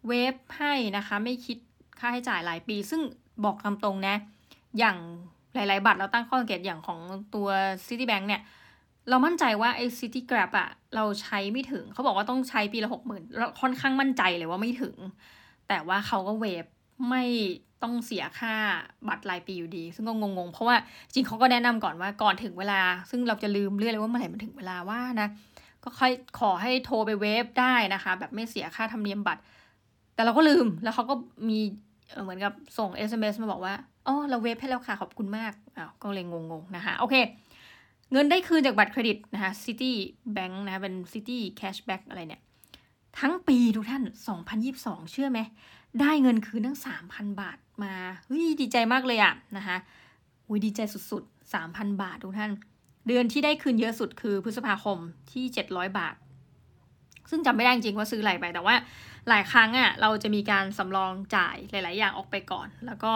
[0.07, 1.59] waive ให้นะคะ ไม่คิด
[2.01, 3.03] ค่าใช้จ่ายหลายปี ซึ่ง
[3.45, 4.16] บอกคำตรงนะ
[4.79, 4.97] อย่าง
[5.55, 6.99] หลาย ๆ บัตรเราตั้งข้อสังเกตอย่างของ
[7.35, 7.49] ตัว
[7.87, 8.43] Citibank เนี่ย
[9.11, 14.96] เรามั่นใจว่าไอ้ City Grab อะเราใช้ไม่ถึง เขาบอกว่าต้องใช้ปีละหกหมื่นเราค่อนข้างมั่นใจเลยว่าไม่ถึง
[15.68, 16.64] แต่ว่าเขาก็เวฟ
[17.11, 17.24] ไม่
[17.82, 18.54] ต้องเสียค่า
[19.09, 20.76] บัตรรายปีอยู่ดี ซึ่งก็งงๆ เพราะว่า
[21.12, 22.80] จริงเขาก็แนะนำก่อนว่าก่อนถึงเวลา
[23.11, 25.28] ซึ่งเราจะลืมเรื่อยเลยว่าเมื่อไหร่มันถึงเวลาว่านะ
[25.84, 29.42] ก็ค่อยขอให้โทรไปเวฟได้นะคะ แบบไม่เสียค่าธรรมเนียมบัตร
[30.14, 31.14] แต่เราก็ลืมแล้วเขาก็
[31.48, 31.59] มี
[32.22, 33.74] เหมือนกับส่ง SMS มาบอกว่า
[34.06, 37.14] อ๋อเราเวฟให้แล้วค่ะขอบคุณมากอ้าวก็เลยงงๆนะคะโอเค
[38.12, 39.92] เงินได้คืนจากบัตรเครดิตนะคะ City
[40.36, 42.42] Bank นะะเป็น City Cashback อะไรเนี่ย
[43.18, 44.02] ทั้งปีทุกท่าน
[44.59, 45.40] 2022 เชื่อไหม
[46.00, 46.78] ได้เงินคืนทั้ง
[47.09, 47.94] 3,000 บาทมา
[48.26, 49.76] เฮ้ยดีใจมากเลยอะนะคะ
[50.48, 50.80] อุ้ยดีใจ
[51.11, 52.50] สุดๆ 3,000 บาททุกท่าน
[53.06, 54.98] เดือนที่ได้คืนเยอะสุดคือพฤษภาคม
[55.32, 56.14] ที่ 700 บาท
[57.30, 58.74] ซึ่งจำไม่ได้จริงว่าซื้ออะไรไป แต่ว่า
[59.28, 63.12] หลายครั้งอะ่ะเราจะมีการสำรองจ่ายหลาย ๆ อย่างออกไปก่อน แล้วก็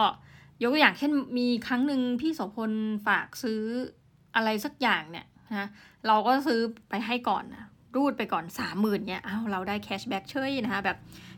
[0.61, 2.71] ยกตัวอย่างเช่นมีครั้งหนึ่งพี่โสพล
[3.07, 3.61] ฝากซื้อ
[4.35, 5.67] อะไรสักอย่างเนี่ยนะ
[6.07, 6.59] เราก็ซื้อ
[6.89, 7.65] ไปให้ก่อนนะ
[7.95, 10.97] รูดไปก่อนสามหมื่นเนี่ยอ้าวเราได้แคชแบ็กเชยนะคะแบบ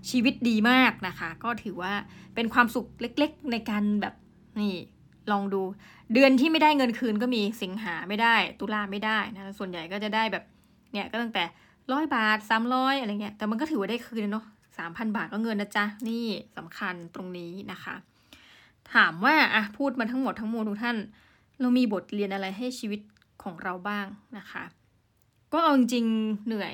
[0.09, 1.93] ชีวิตดีมากนะคะ ก็ถือว่า
[2.35, 4.13] เป็นความสุขเล็กๆ ในการแบบ
[4.59, 4.75] นี่
[5.31, 5.61] ลองดู
[6.13, 10.43] เดือนที่ไม่ได้เงินคืนก็มีสิงหาไม่ได้ ตุลาไม่ได้นะส่วนใหญ่ก็จะได้แบบ
[10.93, 11.43] เนี่ยก็ตั้งแต่
[11.91, 14.45] ร้อยบาทสามร้อยอะไรเงี้ยแต่มันก็ถือว่าได้คืนเนาะ
[14.77, 16.25] สามพันบาทก็เงินนะจ๊ะ นี่
[16.57, 17.95] สำคัญตรงนี้นะคะ
[18.93, 20.97] ถามว่าอะพูดมาทั้งหมดทั้งมวลทุกท่าน
[21.59, 22.99] เรามีบทเรียนอะไรให้ชีวิต
[23.43, 24.05] ของเราบ้าง
[24.37, 24.63] นะคะ
[25.53, 26.05] ก็เอาจริง
[26.47, 26.73] เหนื่อย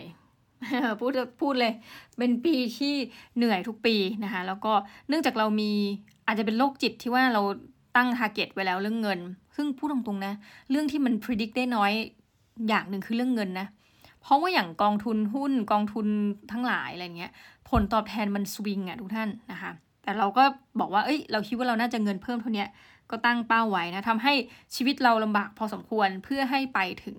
[0.99, 1.11] พูด
[1.41, 1.73] พูดเลย
[2.17, 2.93] เป็นปีที่
[3.37, 4.73] เหนื่อยทุกปีนะคะ แล้วก็
[5.07, 5.71] เนื่องจากเรามี
[6.27, 7.41] อาจจะเป็นโรคจิตที่ว่าเรา
[7.95, 9.19] ตั้ง target ไว้แล้วเรื่องเงิน
[9.55, 10.33] ซึ่งพูดตรงๆนะ
[10.69, 11.91] เรื่องที่มันพิชิตได้น้อย
[12.67, 13.67] อย่างหนึ่งคือเรื่องเงินนะ
[14.21, 16.07] เพราะว่าอย่างกองทุนหุ้นกองทุน
[16.51, 17.31] ทั้งหลายอะไรเงี้ย
[17.69, 19.71] ผลตอบแทนมันสวิงอะทุกท่านนะคะ
[20.03, 20.43] แต่เราก็
[20.79, 22.65] บอกว่า เอ้ย เราคิดว่าเราน่าจะเงินเพิ่มเท่านี้
[23.11, 24.33] ก็ตั้งเป้าไว้นะทำให้
[24.75, 27.17] ชีวิตเราลำบากพอสมควรเพื่อให้ไปถึง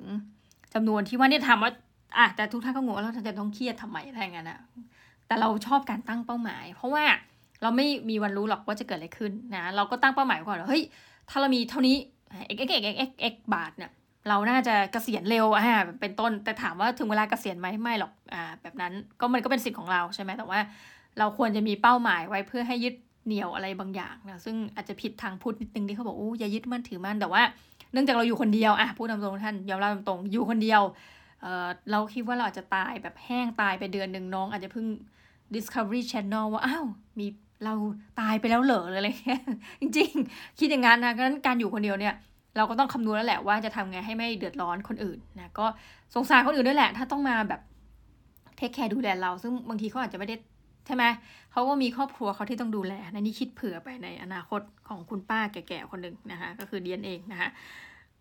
[0.74, 1.70] จำนวนที่ว่าเนี่ยถามว่า
[2.18, 4.60] อะแต่ทุกท่านก็งงว่าเราจะต้องเครียดทำไมอะไรเงี้ยนะ
[5.26, 7.04] แต่เราชอบการตั้งเป้าหมาย เพราะว่า
[7.62, 10.82] เราไม่มีวันรู้หรอกว่าจะเกิดอะไรขึ้นนะเราก็ตั้งเป้าหมายก่อนว่าเฮ้ย
[11.30, 11.96] ถ้าเรามีเท่านี้
[12.54, 13.90] x x x x x บาทเนี่ย
[14.28, 20.60] เราน่าจะเกษียณเร็วอ่าเป็นต้น แต่ถามว่าถึงเวลาเกษียณไหมไม่หรอกอ่าแบบนั้นก็มันก็เป็นสิทธิ์ของเราใช่ไหมแต่ว่า
[21.18, 22.94] เราควรจะมีเป้าหมายไว้เพื่อให้ยึด
[23.26, 27.42] เหนียวอะไรบางอย่างนะซึ่งอาจจะผิดทางพูดนิดนึงที่เขาบอกโอ้อย่ายึดมั่นถือมั่นแต่ว่า
[27.92, 30.82] เนื่องจากเราอยู่คนเดียวอะพูดตามตรงท่านยอมรับตรงอยู่คนเดียว
[31.42, 34.86] เออเราคิดว่าเราอาจจะตายแบบแห้งตายไปเดือนหนึ่งน้อง อาจจะเพิ่ง
[35.54, 36.86] Discovery Channel ว่าอ้าว
[37.18, 37.26] มี
[37.64, 37.74] เรา
[38.20, 39.42] ตายไปแล้วเหรออะไรเงี้ย
[39.80, 42.14] จริง ๆ คิดอย่างนั้นนะงั้นการอยู่คนเดียวเนี่ย
[42.56, 45.66] เราก็ต้องคำนวณแล้วแหละว่าจะทำไงให้ไม่เดือดร้อนคนอื่นนะก็
[46.14, 47.60] สงสารคนอื่นด้วยแหละ ถ้าต้องมาแบบ
[48.56, 50.36] เทคแคร์ดูแลเรา ซึ่งบางทีเขาอาจจะไม่ได้
[50.86, 51.04] ใช่ไหม
[51.52, 57.48] เขาก็มีครอบครัวเขาที่ต้องดูแลในนี่คิดเผื่อไปในอนาคตของคุณป้าแก่ๆคนหนึ่งนะคะก็คือเดียนเองนะคะ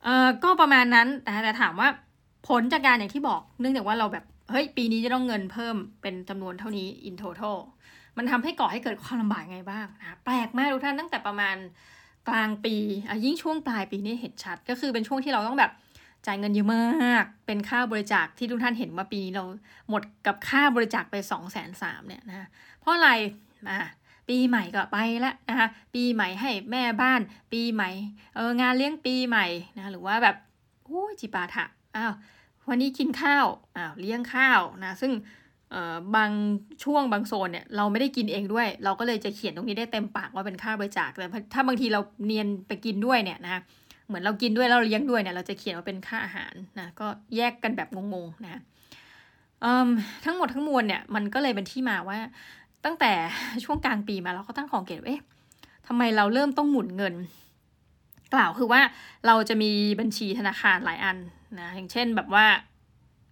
[0.03, 1.89] เอ่อก็ประมาณนั้นแต่แต่ถามว่า
[2.47, 7.57] ผลจากการอย่างที่บอก เนื่องจากว่าเราแบบเฮ้ยปีนี้จะต้องเงินเพิ่มเป็นจำนวนเท่านี้ in total
[8.17, 11.55] มันทำให้ก่อให้เกิดความลำบากไงบ้างนะแปลกมากทุกท่านตั้งแต่ประมาณ
[12.29, 12.75] กลางปี
[13.09, 15.71] อะยิ่งช่วงปลายปีนี่เห็นชัด ก็คือเป็นช่วงที่เราต้องแบบ
[16.25, 19.43] จ่ายเงินเยอะมาก เป็นค่าบริจาคที่ทุกท่านเห็นว่าปีนี้เรา
[19.89, 22.47] หมดกับค่าบริจาคไปสองแสนสามเนี่ยนะ
[22.79, 23.09] เพราะอะไร
[23.69, 23.79] อะ
[24.29, 27.21] ปีใหม่ก็ไปแล้วนะคะปีใหม่ให้แม่บ้าน
[27.53, 27.89] ปีใหม่
[28.35, 29.47] เอองานเลี้ยงปีใหม่
[29.77, 30.35] นะหรือว่าแบบ
[30.85, 31.65] โอ้จิปาถะ
[31.95, 32.13] อ้าว
[32.69, 33.45] วันนี้กินข้าว
[33.77, 35.11] อ้าวเลี้ยงข้าวนะซึ่ง
[36.15, 36.31] บาง
[36.83, 43.61] ช่วงบางโซนเนี่ยเราไม่ได้กินเองด้วย เราก็เลยจะเขียนตรงนี้ได้เต็มปากว่าเป็นค่าบริจาคแต่ถ้าบางทีเราเนียนไปกินด้วยเนี่ยนะ
[44.11, 48.61] เหมือนเรากินด้วยเราเลี้ยงด้วยเนี่ยเราจะเขียนว่าเป็นค่าอาหารนะก็แยกกันแบบงงๆนะ
[50.25, 52.17] ทั้งหมดทั้งมวลเนี่ยมันก็เลยเป็นที่มาว่า
[52.85, 53.11] ตั้งแต่
[53.63, 55.21] ช่วงกลางปีมาเราก็ตั้งของเกตเอ๊ะ
[55.87, 57.15] ทำไมเราเริ่มต้องหมุนเงิน
[58.33, 58.81] กล่าวคือว่า
[59.27, 61.17] เราจะมีบัญชีธนาคารหลายอัน
[61.59, 62.45] นะอย่างเช่นแบบว่า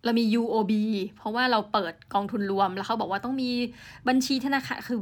[0.04, 0.74] เรามี UOB
[1.18, 3.50] เพราะว่าเราเปิดกองทุนรวมแล้วเขาบอกว่าต้องมี
[4.08, 5.00] บัญชีธนาคารคือ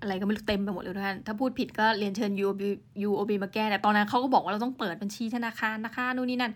[0.00, 2.62] อะไรก็ไม่รู้เต็มไปหมดเลยทุกท่านถ้าพูดผิดก็เรียนเชิญ UOB
[3.08, 6.52] UOB มาแก้แต่ตอนนั้นเขาก็บอกว่าเราต้องเปิดบัญชีธนาคารนะคะนู่นนี่นั่น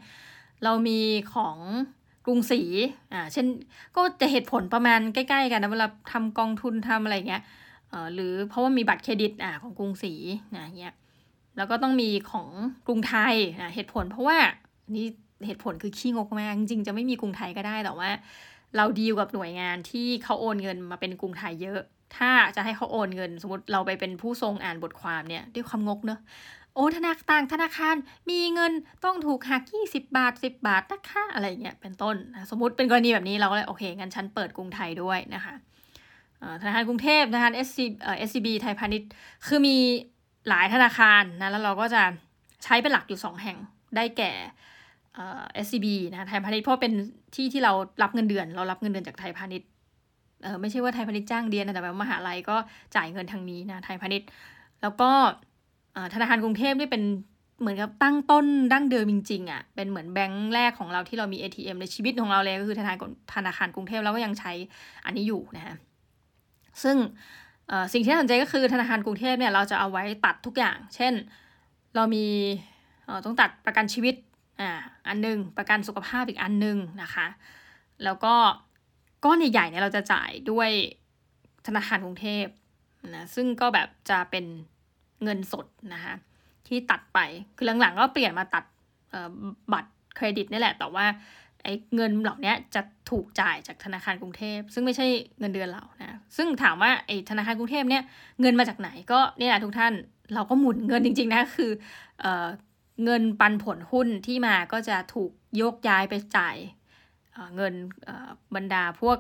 [0.65, 1.01] เรามี
[1.35, 1.57] ของ
[2.27, 2.63] กรุงศรี
[3.13, 3.47] อ่าเช่น
[3.97, 7.43] ก็จะเหตุผลประมาณใกล้ๆกันนะเวลาทำกองทุนทำอะไรเงี้ย
[7.91, 10.13] เอ่อหรือเพราะว่ามีบัตรเครดิตอ่าของกรุงศรี
[10.57, 10.95] นะเงี้ย
[11.57, 12.49] แล้วก็ต้องมีของ
[12.87, 14.39] กรุงไทยอ่าเหตุผลเพราะว่า
[14.95, 15.07] นี่
[15.47, 18.11] เหตุผลคือขี้งกมากจริงจะไม่มีกรุงไทยก็ได้แต่ว่า
[18.77, 21.81] เราดีลกับหน่วยงานที่เขาโอนเงินมาเป็นกรุงไทยเยอะ
[22.17, 26.21] ถ้าจะให้เขาโอนเงิน สมมติเราไปเป็นผู้ทรงอ่านบทความเนี่ยด้วยความงกเนอะ
[26.75, 27.95] โอ้ธนาคารธนาคาร
[28.31, 28.73] มีเงิน
[29.05, 32.17] ต้องถูกหักยี่สิบาทสิบาทนะคะอะไรเงี้ยเป็นต้น
[32.51, 35.55] สมมติเป็นกรณีแบบนี้เราก็เลยโอเคงั้นฉันเปิดกรุงไทยด้วยนะคะ
[36.61, 39.11] ธนาคารกรุงเทพธนาคาร SC เอ่อ SCB ไทยพาณิชย์
[39.47, 39.77] คือมี
[40.49, 42.03] หลายธนาคารนะแล้วเราก็จะ
[42.65, 43.59] ใช้เป็นหลักอยู่สองแห่ง
[43.97, 44.33] ได้แก่
[45.15, 46.93] เอ่อ SCB นะไทยพาณิชย์เพราะเป็น
[47.35, 49.69] ที่ที่เรารับเงินเดือน เรารับเงินเดือนจากไทยพาณิชย์
[50.43, 52.57] เออไม่ใช่ว่าไทยพาณิชย์จ้างเรียนนะแต่แบบมหาลัยก็
[52.97, 54.29] จ่ายเงินทางนี้นะไทยพาณิชย์
[54.83, 55.11] แล้วก็
[56.15, 57.03] ธนาคารกรุงเทพนี่เป็น
[57.61, 64.53] เหมือนกับตั้งต้นดั้งเดิมจริงๆอะ่ะเป็นเหมือนแบงค์แรกของเราที่เรามี ATM ในชีวิตของเราเลยก็คือธนาคารธนาคารกรุงเทพเราก็ยังใช้
[65.05, 65.77] อันนี้อยู่นะฮะ
[66.83, 66.97] ซึ่ง
[67.93, 71.13] สิ่งที่น่าสนใจก็คือธนาคารกรุงเทพเนี่ยเราจะเอาไว้ตัดทุกอย่าง เช่น
[71.97, 72.25] เรามี
[73.25, 74.15] ต้องตัดประกันชีวิต
[74.63, 74.73] อ่า
[75.09, 77.27] อันหนึ่งประกันสุขภาพอีกอันหนึ่งนะคะ
[78.05, 78.35] แล้วก็
[79.25, 80.71] ก้อนใหญ่ๆเนี่ยเราจะจ่ายด้วย
[81.67, 82.47] ธนาคารกรุงเทพ
[83.15, 84.45] นะซึ่งก็แบบจะเป็น
[85.23, 86.15] เงินสดนะคะ
[86.67, 87.19] ที่ตัดไป
[87.57, 88.65] คือหลังๆก็เปลี่ยนมาตัด
[89.73, 91.07] บัตรเครดิตนี่แหละ แต่ว่า
[91.65, 95.07] ไอ้เงินเหล่านี้จะถูกจ่ายจากธนาคารกรุงเทพ ซึ่งไม่ใช่
[95.41, 98.03] เงินเดือนเรานะซึ่งถามว่าไอ้ธนาคารกรุงเทพเนี่ย
[98.41, 99.93] เงินมาจากไหนก็เนี่ยแหละทุกท่าน
[100.35, 101.71] เราก็หมุนเงินจริงๆนะคือ
[102.25, 102.27] อ
[103.05, 106.57] เงินปันผลหุ้นที่มาก็จะถูกโยกย้ายไปจ่าย
[107.57, 107.75] เงิน
[108.55, 109.19] บรรดาพวก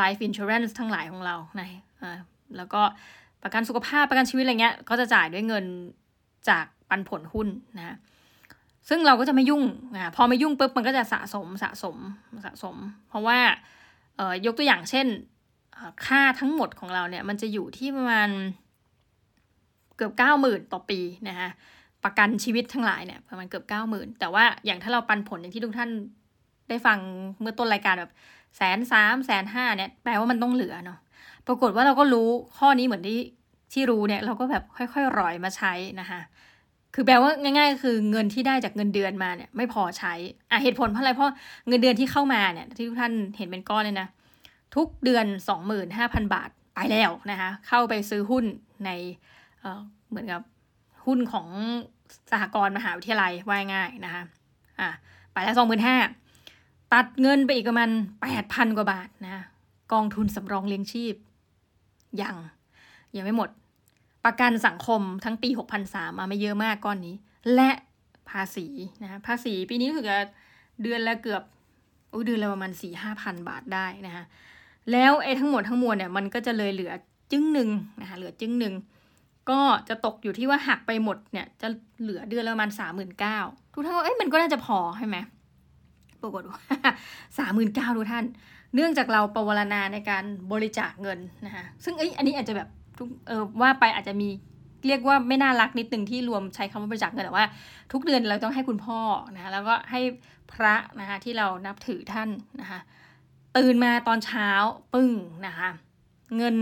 [0.00, 1.68] life insurance ทั้งหลายของเรานะ
[2.56, 2.82] แล้วก็
[3.42, 5.64] ประกันสุขภาพประกันชีวิตอะไรเงี้ย ก็จะจ่ายด้วยเงิน
[6.48, 7.48] จากปันผลหุ้น
[7.78, 7.96] นะ
[8.88, 9.64] ซึ่งเราก็จะไม่ยุ่ง
[9.96, 11.96] อ่าพอไม่ยุ่งปุ๊บมันก็จะสะสมสะสม
[12.44, 12.76] สะสม
[13.08, 13.38] เพราะว่า
[14.46, 15.06] ยกตัวอย่างเช่น
[16.06, 18.28] ค่าทั้งหมดของเราเนี่ย มันจะอยู่ที่ประมาณ
[19.96, 21.50] เกือบเก้าหมื่นต่อปีนะคะ
[22.06, 25.90] ประกันชีวิตทั้งหลายเนี่ยประมาณเกือบเก้าหมื่นแต่ว่าอย่างถ้าเราปันผลอย่างที่ทุกท่าน
[26.68, 26.98] ได้ฟัง
[27.40, 28.12] เมื่อต้นรายการแบบ
[28.56, 30.98] แสนสามแสนห้าเนี่ยแปลว่ามันต้องเหลือเนาะ
[31.46, 32.28] ปรากฏว่าเราก็รู้
[32.58, 33.20] ข้อนี้เหมือนที่
[33.72, 36.20] ที่รู้เนี่ยเราก็แบบค่อยๆรอยมาใช้นะคะ
[36.94, 40.14] คือแปลว่าง่าย ๆ คือเงินที่ได้จากเงินเดือนมาเนี่ยไม่พอใช้
[40.50, 41.32] อะเหตุผลเพราะอะไรเพราะ
[41.68, 44.08] เงินเดือนที่เข้ามาเนี่ยที่ทุกท่านเห็นเป็นก้อนเลยนะ
[44.76, 48.44] ทุกเดือนสองหมื่นห้าพันบาทไปแล้วนะคะเข้าไปซื้อหุ้น
[48.84, 48.90] ใน
[49.60, 50.42] เอ่อเหมือนกับ
[51.06, 51.48] หุ้นของ
[52.30, 54.22] สหกรณ์มหาวิทยาลัยว่ายง่ายนะคะ
[54.80, 54.88] อะ
[55.32, 55.96] ไปแล้วสองหมื่นห้า
[56.92, 57.90] ตัดเงินไปอีกประมาณ
[58.22, 59.44] แปดพันกว่าบาทนะ
[59.92, 61.14] กองทุนสำรองเลี้ยงชีพ
[62.22, 62.36] ยัง
[63.16, 63.48] ยังไม่หมด
[64.24, 67.14] ประกันสังคมทั้งปี6,003มมาไม่เยอะมากก้อนนี้
[67.54, 67.70] และ
[68.30, 68.66] ภาษี
[69.02, 70.18] นะภาษีปีนี้ถือจะ
[70.82, 71.42] เดือนละเกือบ
[72.12, 74.24] อุ้เดือนละประมาณสี่ห้าพันบาทได้นะคะ
[74.92, 76.92] แล้วไอ้ทั้งหมดทั้งมวลเนี่ยมันก็จะเลยเหลือ
[77.32, 77.68] จึ้งหนึ่ง
[78.00, 78.74] นะคะเหลือจึ้งหนึ่ง
[79.50, 81.68] ก็จะตกอยู่ที่ว่าหักไปหมดเนี่ยจะ
[82.00, 83.38] เหลือเดือนละประมาณสามหมื่นเก้า
[83.74, 85.16] ทุกท่านเอ้ยมันก็น่าจะพอใช่ไหม
[86.22, 86.58] ปรากฏว่า
[87.38, 88.24] สามหมื่นเก้าทุกท่าน
[88.74, 92.68] เนื่องจากเราประวรณาในการบริจาคเงินนะคะซึ่งเอ้ยอันนี้อาจจะแบบ
[92.98, 94.28] ทุกเออว่าไปอาจจะมี
[94.86, 97.46] เรียกว่าไม่น่ารักนิดนึงที่รวมใช้คำว่าบริจาคเงินแต่ว่า
[97.92, 99.00] ทุกเดือนเราต้องให้คุณพ่อ
[99.34, 100.00] นะะแล้วก็ให้
[100.52, 102.28] พระนะคะที่เรานับถือท่าน
[102.60, 102.80] นะคะ
[103.56, 104.48] ตื่นมาตอนเช้า
[104.94, 105.12] ปึ้ง
[105.46, 105.68] นะคะ
[106.36, 106.56] เงิน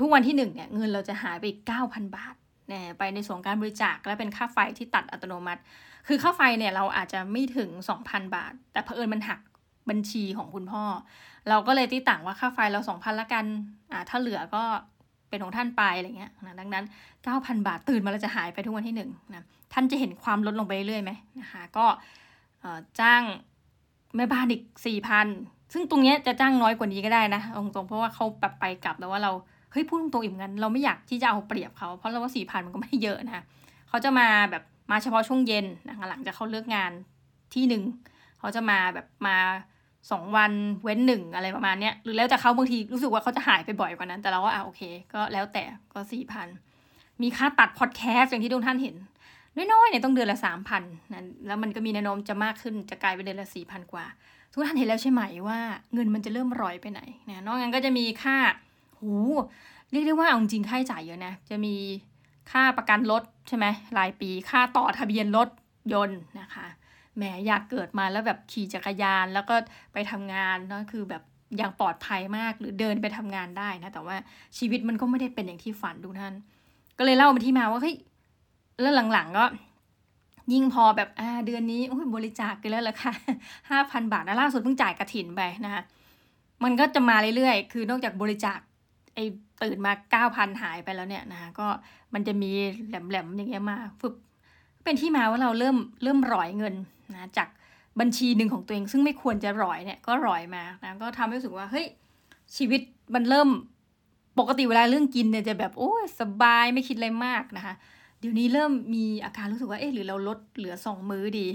[0.00, 2.34] ทุกวันที่หนึ่งเนี่ยเงินเราจะหายไปอีกเก้าพันบาท
[2.68, 5.60] เนี่ยไปในส่วนการบริจาคและเป็นค่าไฟที่ตัดอัตโนมัติ
[6.08, 9.40] คือค่าไฟเนี่ยเราอาจจะไม่ถึงสองพันบาท แต่เผอิญมันหัก
[9.90, 10.84] บัญชีของคุณพ่อ
[11.48, 13.44] เราก็เลยตีต่างว่าค่าไฟเราสองพันละกัน
[13.92, 14.62] อ่าถ้าเหลือก็
[15.28, 16.84] เป็นของท่านไปอะไรเงี้ยนะดังนั้น
[17.24, 21.86] 9,000 บาทตื่นมาแล้วจะหายไปทุกวันที่หนึ่งนะท่านจะเห็นความลดลงไปเรื่อยไหมนะคะก็
[23.00, 23.22] จ้าง
[24.16, 24.62] แม่บ้านอีก
[25.18, 29.32] 4,000ซึ่งตรงนี้จะจ้างน้อยกว่านี้ก็ได้นะตรงๆเพราะว่าเขาแบบไปกลับแล้วว่าเรา
[29.72, 33.42] เฮ้ยพูดตรงๆอีกงั้นเราไม่อยากที่จะเอาเปรียบเขาเพราะเราว่าสี่พันมันก็ไม่เยอะนะคะ
[33.88, 36.92] เขาจะมาแบบมาเฉพาะช่วงเย็นนะคะหลังจากเขาเลิกงาน
[37.54, 37.82] ที่หนึ่ง
[38.38, 39.36] เขาจะมาแบบมา
[40.10, 40.52] สองวัน
[40.82, 44.82] เว้นหนึ่งอะไรประมาณเนี้ยหรือแล้วแต่เขาบางทีรู้สึกว่าเขาจะหายไปบ่อยกว่านั้น แต่เราก็อ่าโอเค
[45.14, 46.48] ก็แล้วแต่ก็สี่พัน
[47.22, 48.96] มีค่าตัดพอดแคสต์อย่างที่ทุกท่านเห็น
[49.56, 54.04] น้อยๆเนี่ยต้องเดือนละสามพันนะแล้วมันก็มีแนวโน้มจะมากขึ้นจะกลายเป็นเดือนละสี่พันกว่า
[54.52, 55.58] ทุกท่านเห็นแล้วใช่ไหมว่า
[55.94, 58.36] เงินมันจะเริ่มรอยไปไหนนะนอกนั้นก็จะมีค่า
[59.02, 59.14] หู
[59.90, 61.74] เรียกได้ว่าเอาจริงค่าใช้จ่ายเยอะนะ จะมี
[62.50, 63.66] ค่าประกันรถใช่ไหม
[63.98, 65.48] รายปี ค่าต่อทะเบียนรถ
[65.92, 66.66] ยนต์นะคะ
[67.16, 69.54] แหมอยากเกิดมาแล้วแบบขี่จักรยานแล้วก็
[69.92, 71.22] ไปทำงานเนาะคือแบบ
[71.56, 74.16] อย่างปลอดภัยมากหรือเดินไปทำงานได้นะ แต่ว่า
[74.58, 76.34] ชีวิตมันก็ไม่ได้เป็นอย่างที่ฝันดูท่าน
[76.98, 77.96] ก็เลยเล่าไปที่มาว่าเฮ้ย
[78.80, 79.44] แล้วหลังๆก็
[80.52, 83.12] ยิ่งพอแบบอ่าเดือนนี้โอ้ยบริจาคกันแล้วละค่ะ
[83.70, 85.82] ห้าพันบาทนะล่าสุดเพิ่งจ่ายกระถินไปนะคะ
[86.64, 88.58] มันก็จะมาเรื่อยๆ คือนอกจากบริจาค
[89.14, 89.24] ไอ้
[89.62, 91.68] ตื่นมาเก้าพันหายไปแล้วเนี่ยนะคะก็
[92.14, 92.50] มันจะมี
[92.88, 94.14] แหลมๆอย่างเงี้ยมาฟึบ
[94.84, 96.74] เป็นที่มาว่าเราเริ่มเริ่มร่อยเงิน
[97.14, 97.48] นะจาก
[98.00, 101.86] บัญชีหนึ่งของตัวเอง ซึ่งไม่ควรจะร่อยเนี่ยก็ร่อยมานะก็ทำให้รู้สึกว่าเฮ้ย
[102.56, 102.80] ชีวิต
[103.14, 103.48] มันเริ่ม
[104.38, 107.74] ปกติเวลาเรื่องกินเนี่ยจะแบบโอ้ยสบายไม่คิดอะไรมากนะคะ
[108.18, 111.46] เดี๋ยวนี้เริ่มมีอาการรู้สึกว่าเอ๊ะหรือเราลดเหลือสองมื้อดี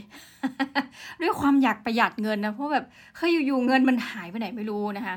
[1.21, 2.85] ด้วยความอยากประหยัดเงินนะเพราะแบบ
[3.15, 5.15] เคยอยู่ๆเงินมันหายไปไหนไม่รู้นะคะ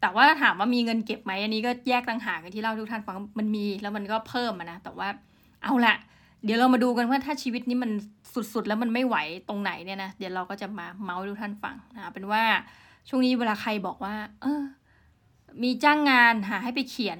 [0.00, 5.08] แต่ว่าถามว่ามีเงินเก็บไหมอันนี้ก็แยกต่างหากกันที่เล่าทุกท่านฟังมันมีแล้วมันก็เพิ่มนะแต่ว่า
[5.62, 5.94] เอาละ
[6.44, 7.90] เดี๋ยวเรามาดูกันว่าถ้าชีวิตนี้มัน
[8.54, 9.16] สุดๆ แล้วมันไม่ไหว
[9.48, 12.42] ตรงไหนเนี่ยนะเดี๋ยวเราก็จะมาเมาส์ดูท่านฟังนะเป็นว่า
[13.08, 14.62] ช่วงนี้เวลาใครบอกว่า เออ
[15.62, 17.18] มีจ้างงานหาให้ไปเขียน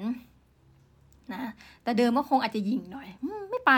[1.34, 1.42] นะ
[1.82, 3.08] แต่เดิมก็คงอาจจะยิงหน่อย
[3.50, 3.72] ไม่ไป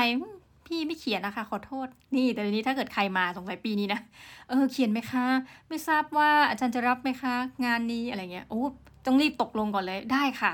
[0.66, 1.86] พี่ไม่เขียนนะคะขอโทษ
[2.16, 4.00] นี่ แต่ทีนี้ถ้าเกิดใครมาสงสัยปีนี้นะ
[4.48, 5.26] เออเขียนไหมคะ
[5.68, 7.34] ไม่ทราบว่าอาจารย์จะรับไหมคะ
[7.64, 8.62] งานนี้อะไรเงี้ยโอ้
[9.06, 10.52] ต้องรีบตกลงก่อนเลยได้ค่ะ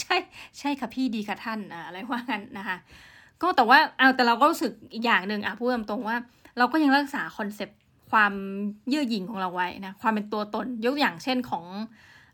[0.00, 0.16] ใช่
[0.58, 2.76] ใช่ค่ะพี่ดีค่ะท่านอะไรว่างั้นนะคะ
[3.42, 6.16] ก็แต่ว่าเอาแต่เราก็รู้สึกอีกอย่างหนึ่งอะพูดตรงว่า
[6.58, 7.78] เราก็ยังรักษา concept
[8.10, 8.32] ความ
[8.88, 11.64] เย่อหยิ่งของเราไว้นะความเป็นตัวตนยกอย่างเช่นของ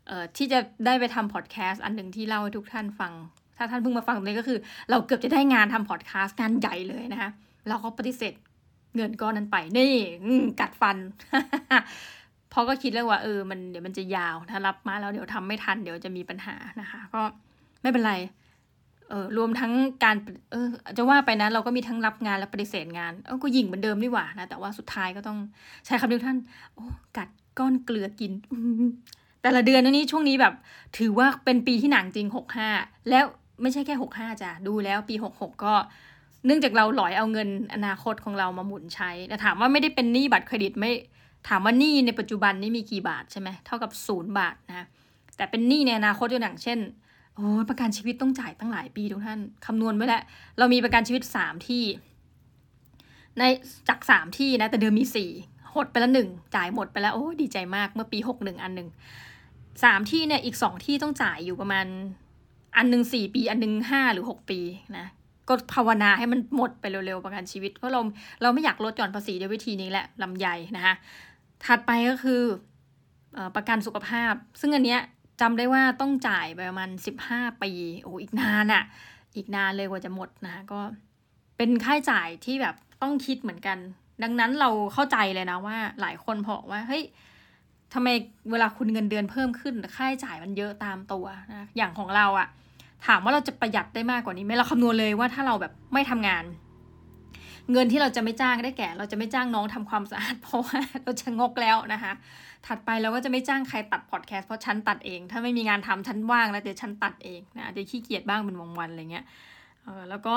[0.07, 3.13] เอ่อที่จะได้ไปทำพอดแคสต์อันหนึ่งที่เล่าให้ทุกท่านฟัง
[3.57, 4.59] ถ้าท่านเพิ่งมาฟังตรงนี้ก็คือ
[4.89, 7.29] เราเกือบจะได้งานทำพอดแคสต์งานใหญ่เลยนะคะ
[7.69, 8.33] เราก็ปฏิเสธ
[8.95, 9.91] เงินก้อนนั้นไปนี่
[10.59, 10.97] กัดฟัน
[12.53, 17.21] เพราะก็คิดแล้วว่าเออมันเดี๋ยวมันจะยาวถ้ารับมาแล้วเดี๋ยวทำไม่ทันเดี๋ยวจะมีปัญหานะคะ ก็
[17.81, 18.13] ไม่เป็นไร
[19.09, 19.71] เออรวมทั้ง
[20.03, 20.15] การ
[20.51, 25.37] เออจะว่าไปนะเราก็มีทั้งรับงานและปฏิเสธงานเออก็ยิงเหมือนเดิมดีกว่านะแต่ว่าสุดท้ายก็ต้อง
[25.85, 26.37] ใช้คำเดียวท่าน
[26.75, 26.85] โอ้
[27.17, 27.29] กัด
[27.59, 28.31] ก้อนเกลือกิน
[29.41, 30.53] แต่ละเดือนนี้ช่วงนี้แบบ
[30.97, 32.69] ถือว่าเป็นปีที่หนังจริงหกห้า
[33.09, 33.25] แล้ว
[33.61, 35.73] ไม่ใช่แค่หกห้าจ้ะดูแล้วปีหกหกก็
[36.45, 40.91] เนื่องจากเราหลอยเอาเงินอนาคตของเรามาหมุนใช้แต่ถามว่าไม่ได้เป็นหนี้บัตรเครดิตไม่
[41.47, 44.85] ถามว่าหนี้ในปัจจุบันนี่มีกี่บาทใช่ไหมเท่ากับศูนย์บาทนะ
[45.37, 46.79] แต่เป็นหนี้ในอนาคตอย่างเช่น
[47.35, 50.21] โอ้ประกันชีวิตต้องจ่ายตั้งหลายปีทุกท่านคำนวณไว้แล้ว
[50.57, 51.83] เรามีประกันชีวิตสามที่
[53.37, 53.43] ใน
[53.89, 55.31] จากสามที่นะแต่เดิมมีสี่
[55.75, 58.89] หดไปแล้วหนึ่งจ่ายหมดไปแล้วโอ้ดีใจมากเมื่อปีหกหนึ่งอันหนึ่ง
[59.83, 61.85] สามที่เนี่ยอีกสองที่ต้องจ่ายอยู่ประมาณ
[62.77, 64.59] อันหนึ่งสี่ปี อันหนึ่งห้าหรือหกปี
[64.97, 65.05] นะ
[65.47, 68.01] ก็ภาวนาให้มันหมดไปเร็วๆประกันชีวิต เพราะเรา
[68.41, 70.95] เราไม่อยากลดหย่อนภาษีด้วยวิธีนี้แหละลำใหญ่นะคะ
[71.65, 72.41] ถัดไปก็คือ
[73.55, 75.01] ประกันสุขภาพ ซึ่งอันเนี้ย
[75.41, 78.83] จำได้ว่าต้องจ่ายไปประมาณสิบห้าปีโอ้อีกนานอะ่ะ
[79.35, 80.79] อีกนานเลยกว่าจะหมดนะก็
[81.57, 83.77] เป็นค่าใช้จ่ายที่แบบต้องคิดเหมือนกัน
[84.23, 87.03] ดังนั้นเราเข้าใจเลยนะว่า หลายคนบอกว่าเฮ้ย
[87.93, 88.07] ทำไม
[88.51, 92.47] เวลาคุณเงินเดือนเพิ่มขึ้นค่าใช้จ่ายมันเยอะตามตัวนะอย่างของเราอะ
[93.07, 96.43] ถามว่าเราจะประหยัดได้มากกว่านี้ไหมเราคำนวณเลยว่าถ้าเราแบบไม่ทำงาน
[97.71, 102.13] เงินที่เราจะไม่จ้างได้แก่ เราจะไม่จ้างน้องทำความสะอาดเพราะว่าเราจะงกแล้วนะคะ
[102.67, 109.25] ถัดไปเราก็จะไม่จ้างใครตัดพอดแคสต์เพราะฉันตัดเอง ถ้าไม่มีงานทำฉันว่างแล้วเดี๋ยวฉันตัดเองนะเดี๋ยวขี้เกียจบ้างเป็นวันวันอะไรเงี้ย
[109.83, 110.35] เออแล้วก็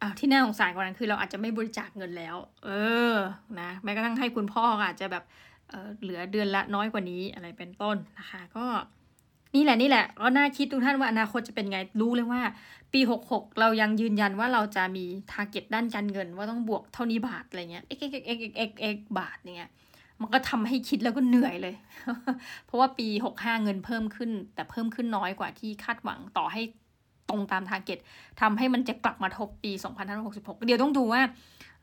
[0.00, 2.70] อาที่น่าสงสารกว่านั้นคือเราอาจจะไม่บริจาคเงินแล้ว เอ
[3.12, 3.14] อ
[3.60, 5.24] นะแม้กระทั่งให้คุณพ่ออาจจะแบบ
[5.70, 8.66] เออเหลือเดือนละน้อยกว่านี้อะไรเป็นต้นนะคะ ก็
[9.56, 12.40] นี่แหละนี่แหละก็น่าคิดทุกท่านว่าอนาคตจะเป็นไงรู้เลยว่า
[12.92, 19.70] ปี 66 เรายังยืนยันว่าเราจะมี target ด้านการเงิน ว่าต้องบวกเท่านี้บาทอะไรเงี้ย x x x x x x บาทเนี่ย
[20.20, 21.74] มันก็ทำให้คิดแล้วก็เหนื่อยเลย
[22.66, 26.62] เพราะว่าปี 65 เงินเพิ่มขึ้น แต่เพิ่มขึ้นน้อยกว่าที่คาดหวังต่อให้
[27.28, 27.98] ตรงตาม target
[28.40, 29.72] ทำให้มันจะกลับมาทบปี
[30.18, 31.20] 2566 เดี๋ยวต้องดูว่า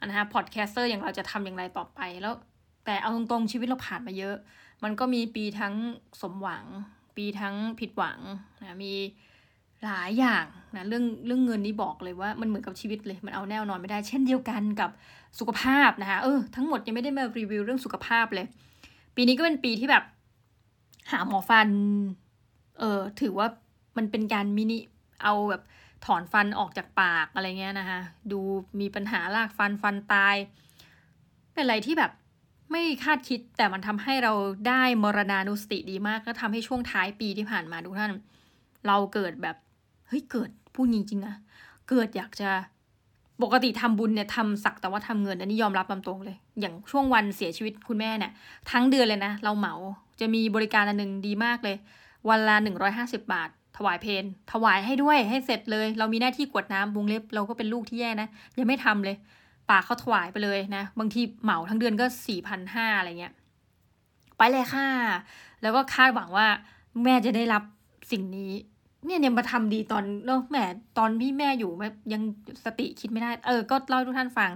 [0.05, 2.34] นะฮะ podcaster อย่างเราจะทำอย่างไรต่อไปแล้ว
[2.86, 4.36] แต่เอาตรงๆชีวิตเราผ่านมาเยอะ
[4.84, 5.74] มันก็มีปีทั้ง
[6.21, 6.65] สมหวัง
[7.18, 8.20] ปีทั้งผิดหวัง
[8.61, 8.93] นะมี
[9.84, 10.45] หลายอย่าง
[10.76, 14.89] นะเรื่องเรื่องเงินนี่บอกเลยว่ามันเหมือนกับชีวิตเลยมันเอาแน่นอนไม่ได้ เช่นเดียวกันกับ
[15.39, 18.47] สุขภาพนะคะเออทั้งหมดยังไม่ได้มารีวิวเรื่องสุขภาพเลย
[19.16, 20.03] ปีนี้ก็เป็นปีที่แบบ
[21.11, 21.70] หาหมอฟัน
[22.80, 23.47] เออถือว่า
[23.97, 24.80] มันเป็นการมินิ
[25.24, 25.64] เอาแบบ
[26.05, 27.99] ถอนฟันออกจากปากอะไรเงี้ยนะคะ
[28.32, 28.39] ดู
[28.80, 30.36] มีปัญหารากฟันฟันตาย
[31.53, 32.11] เป็นอะไรที่แบบ
[32.74, 34.34] ไม่คาดคิดแต่มันทำให้เรา
[34.67, 38.11] ได้มรณานุสติดีมากก็ทำให้ช่วงท้ายปีที่ผ่านมาทุกท่าน
[38.88, 39.55] เราเกิดแบบ
[40.07, 41.36] เฮ้ยเกิดพูดจริงๆนะ
[41.89, 42.49] เกิดอยากจะ
[43.43, 48.32] ปกติทำบุญเนี่ยทำสักแต่ว่าทำเงินอันนี้ยอมรับตามตรงเลย อย่างช่วงวันเสียชีวิตคุณแม่เนี่ย
[48.71, 49.74] ทั้งเดือนเลยนะ เราเหมา
[50.19, 51.76] จะมีบริการอันหนึ่งดีมากเลย
[52.30, 59.15] วันละหนึ่งร้อยห้าสิบบาท ถวายเพนถวายให้ด้วยให้เสร็จเลย เรามีหน้าที่กวดน้ำบุงเล็บ เราก็เป็นลูกที่แย่นะยังไม่ทำเลย
[59.70, 63.34] ปากเขาถวายไปเลยนะ บางทีเหมาทั้งเดือนก็สี่พันห้าอะไรเงี้ย
[64.38, 64.88] ไปเลยค่ะ
[65.61, 66.47] แล้วก็คาดหวังว่า
[67.03, 67.64] แม่จะได้รับ
[68.11, 68.53] สิ่งนี้
[69.05, 70.64] เนี่ยเนี่ยมาทำดีตอนเนาะแม่
[70.97, 71.72] ตอนพี่แม่อยู่
[72.14, 72.22] ยัง
[72.66, 74.51] สติคิดไม่ได้ เออ ก็เล่าทุกท่านฟัง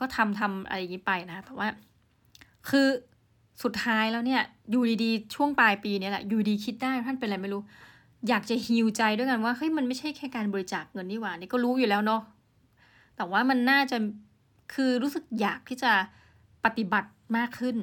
[0.00, 1.68] ก็ทำทำอะไรอย่างนี้ไปนะ แต่ว่า
[2.68, 2.86] คือ
[3.62, 7.62] สุดท้ายแล้วเนี่ย อยู่ดีๆ ช่วงปลายปีเนี้แหละ อยู่ดีคิดได้ท่านเป็นอะไรไม่รู้
[8.28, 12.20] อยากจะฮิวใจด้วยกันว่าเฮ้ยมันไม่ใช่แค่การบริจาคเงินนี่หว่า นี่ก็รู้อยู่แล้วเนาะ
[13.16, 13.96] แต่ว่ามันน่าจะ
[14.74, 15.92] คือรู้สึกอยากที่จะ
[16.64, 17.76] ปฏิบัติมากขึ้น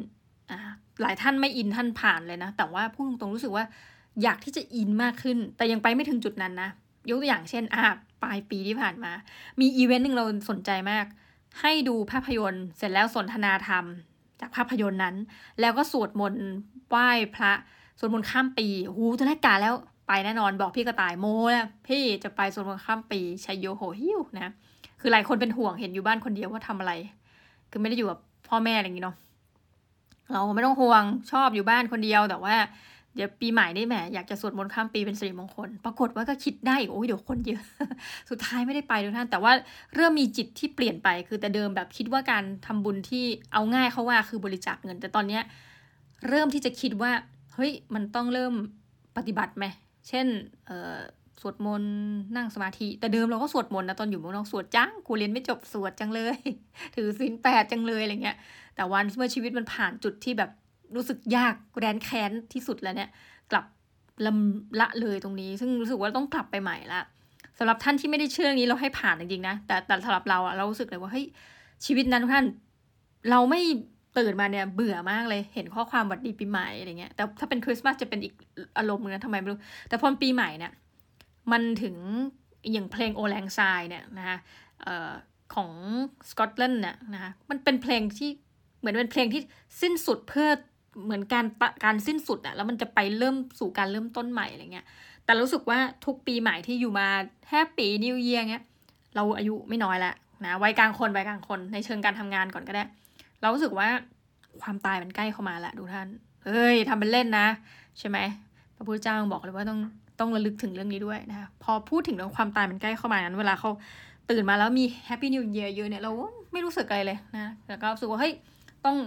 [0.51, 0.57] อ่า
[1.01, 3.65] หลายท่านไม่อินท่านผ่านเลยนะ แต่ว่าพูดตรงๆรู้สึกว่า
[4.23, 6.69] อยากที่จะอินมากขึ้น แต่ยังไปไม่ถึงจุดนั้นนะ
[7.09, 7.83] ยกตัวอย่างเช่นอ่า
[8.23, 9.11] ปลายปีที่ผ่านมา
[9.59, 11.05] มีอีเวนต์หนึ่งเราสนใจมาก
[11.61, 13.85] ให้ดูภาพยนตร์เสร็จแล้วสนทนาธรรม
[14.39, 15.15] จากภาพยนตร์นั้น
[15.59, 16.45] แล้วก็สวดมนต์
[16.89, 17.53] ไหว้พระ
[17.99, 19.73] สวดมนต์ข้ามปีหูตอนแรกาแล้ว
[20.07, 24.53] ไปแน่นอนบอกพี่กระต่ายโมนะพี่จะไปสวดมนต์ข้ามปีชัยโยโหหิวนะ
[25.01, 26.93] คือหลายคนเป็นห่วงเห็นอยู่บ้านคนเดียวว่าทำอะไร
[27.71, 29.15] คือไม่ได้อยู่กับพ่อแม่อะไรอย่างนี้เนาะ
[30.31, 32.55] เราไม่ต้องห่วงชอบอยู่บ้านคนเดียวแต่ว่า
[33.15, 37.61] เดี๋ยวปีใหม่ได้แหมอยากจะสวดมนต์ข้ามปีเป็นสิริมงคล ปรากฏว่าก็คิดได้โอ้ยเดี๋ยวคนเยอะ
[38.29, 39.51] สุดท้ายไม่ได้ไปทุกท่าน แต่ว่า
[39.95, 43.23] เริ่มมีจิตที่เปลี่ยนไป คือแต่เดิมแบบคิดว่าการทำบุญที่
[43.53, 45.43] เอาง่ายเขาว่าคือบริจาคเงิน แต่ตอนเนี้ย
[46.29, 47.11] เริ่มที่จะคิดว่า
[47.53, 48.53] เฮ้ยมันต้องเริ่ม
[49.17, 49.65] ปฏิบัติไหม
[50.07, 50.27] เช่น
[50.65, 50.71] เอ
[51.41, 51.95] สวดมนต์
[52.35, 56.37] นั่งสมาธิ แต่เดิมเราก็สวดมนต์นะตอนอยู่เมืองนอกสวดจังกูเรียนไม่จบสวดจังเลย
[56.95, 58.37] ถือศีลแปดจังเลยอะไรเงี้ย
[58.75, 60.51] แต่วันเมื่อชีวิตมันผ่านจุดที่แบบ
[60.95, 63.09] รู้สึกยากแรนแค้นที่สุดแล้วเนี่ย
[63.51, 63.65] กลับ
[64.25, 67.01] ลำละเลยตรงนี้ ซึ่งรู้สึกว่าต้องกลับไปใหม่ละ
[67.57, 71.25] สำหรับท่านที่ไม่ได้เชื่อนี้เราให้ผ่านจริงๆนะแต่แต่สำหรับเราอะเรารู้สึกเลยว่าเฮ้ย
[71.85, 72.45] ชีวิตนั้นทุกท่าน
[73.29, 73.61] เราไม่
[74.17, 78.33] ตื่นมาเนี่ยเบื่อมากเลยเห็นข้อความวัดดีปีใหม่อะไรเงี้ยแต่ถ้าเป็นคริสต์มาสจะเป็นอีก
[78.77, 80.71] อารมณ์นึงนะทำไมไม่รู้แต่พอปีใหม่เนี่ย
[81.51, 81.95] มันถึง
[82.71, 84.37] อย่างเพลง Auld Lang Syne เนี่ยนะคะ
[85.55, 85.71] ของ
[86.29, 88.29] สกอตแลนด์เนี่ยนะคะมันเป็นเพลงที่
[88.79, 89.41] เหมือนเป็นเพลงที่
[89.81, 90.49] สิ้นสุดเพื่อ
[91.03, 91.45] เหมือนการ
[91.85, 94.85] การสิ้นสุดอะแล้วมันจะไปเริ่มสู่การเริ่มต้นใหม่อะไรเงี้ย
[95.25, 97.07] แต่รู้สึกว่าทุกปีใหม่ที่อยู่มา
[97.49, 98.63] Happy New Year เงี้ย
[99.15, 100.15] เราอายุไม่น้อยแล้ว
[100.45, 102.83] นะวัยกลางคนวัยกลางคนในเชิงการทำงานก่อนก็ได้
[103.41, 103.87] เรารู้สึกว่า
[104.61, 106.07] ความตายมันใกล้เข้ามาแล้วดูท่าน
[106.45, 107.47] เอ้ยทำเป็นเล่นนะ
[107.99, 108.17] ใช่ไหม
[108.75, 109.79] พระพุทธเจ้าบอกเลยว่าต้อง
[110.19, 113.69] ต้องระลึกถึงเรื่องนี้ด้วยนะคะ พอพูดถึงเรื่องความตายมันใกล้เข้ามานั้น เวลาเขา
[114.29, 116.11] ตื่นมาแล้วมี Happy New Year เยอะเนี่ยเรา
[116.51, 118.33] ไม่รู้สึกอะไรเลยนะแล้วก็รู้สึกว่าเฮ้ย
[118.85, 118.97] ต้อง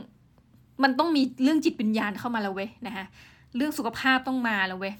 [0.83, 3.05] มันต้องมีเรื่องจิตวิญญาณเข้ามาแล้วเว้ยนะคะ
[3.57, 4.95] เรื่องสุขภาพต้องมาแล้วเว้ย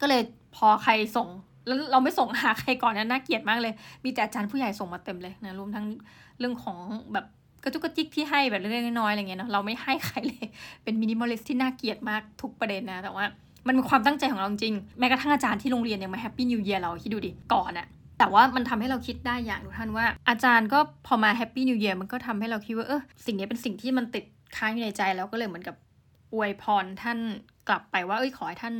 [0.00, 0.22] ก็เลย
[0.56, 1.28] พอใครส่ง
[1.66, 3.72] แล้วเราไม่ส่งหาใครก่อนนะน่าเกลียดมากเลย
[4.04, 5.84] มีแต่อาจารย์ผู้ใหญ่ส่งมาเต็มเลยนะรวมทั้ง
[6.38, 6.78] เรื่องของ
[7.12, 7.26] แบบ
[7.64, 10.46] กระจุกกระจิกที่ให้แบบเล็กน้อยอะไรเงี้ยเนาะเราไม่ให้ใครเลย
[10.82, 13.24] เป็น minimalist ที่น่าเกลียดมากทุกประเด็นนะ แต่ว่า
[13.66, 17.86] มันเป็นความตั้งใจของเราจริง แม้กระทั่งอาจารย์ที่โรงเรียนยังมา Happy New Year เราคิดดูดิก่อนอะ
[18.18, 24.24] แต่ว่ามันทำให้เราคิดได้อย่างทุกท่านว่า อาจารย์ก็พอมา Happy New Year มันก็ทำให้เราคิดว่าเออสิ่งนี้เป็นสิ่งที่มันติด
[24.56, 25.76] ค้างอยู่ในใจแล้วก็เลยเหมือนกับ
[26.34, 27.18] อวยพรท่าน
[27.68, 28.74] กลับไปว่าเอ้ยขอให้ท่าน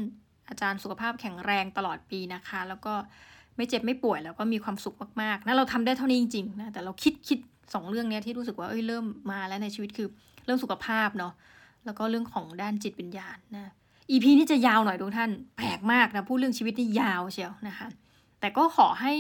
[0.49, 2.95] อาจารย์สุขภาพแข็งแรงตลอดปีนะคะ แล้วก็
[3.57, 7.39] ไม่เจ็บไม่ป่วยแล้วก็มีความสุขมากๆนะเราทำได้เท่านี้จริงๆนะแต่เราคิดคิด
[7.75, 10.09] สองเรื่องนี้ที่รู้สึกว่าเอ้ยเริ่มมาแล้วในชีวิตคือ
[10.45, 11.33] เรื่องสุขภาพเนาะ
[11.85, 13.73] แล้วก็เรื่องของด้านจิตวิญญาณนะ
[14.11, 17.89] EP นี้จะยาวหน่อยทุกท่านแปลกมากนะพูดเรื่องชีวิตนี่ยาวเชียวนะคะ
[18.41, 19.13] แต่ก็ขอให้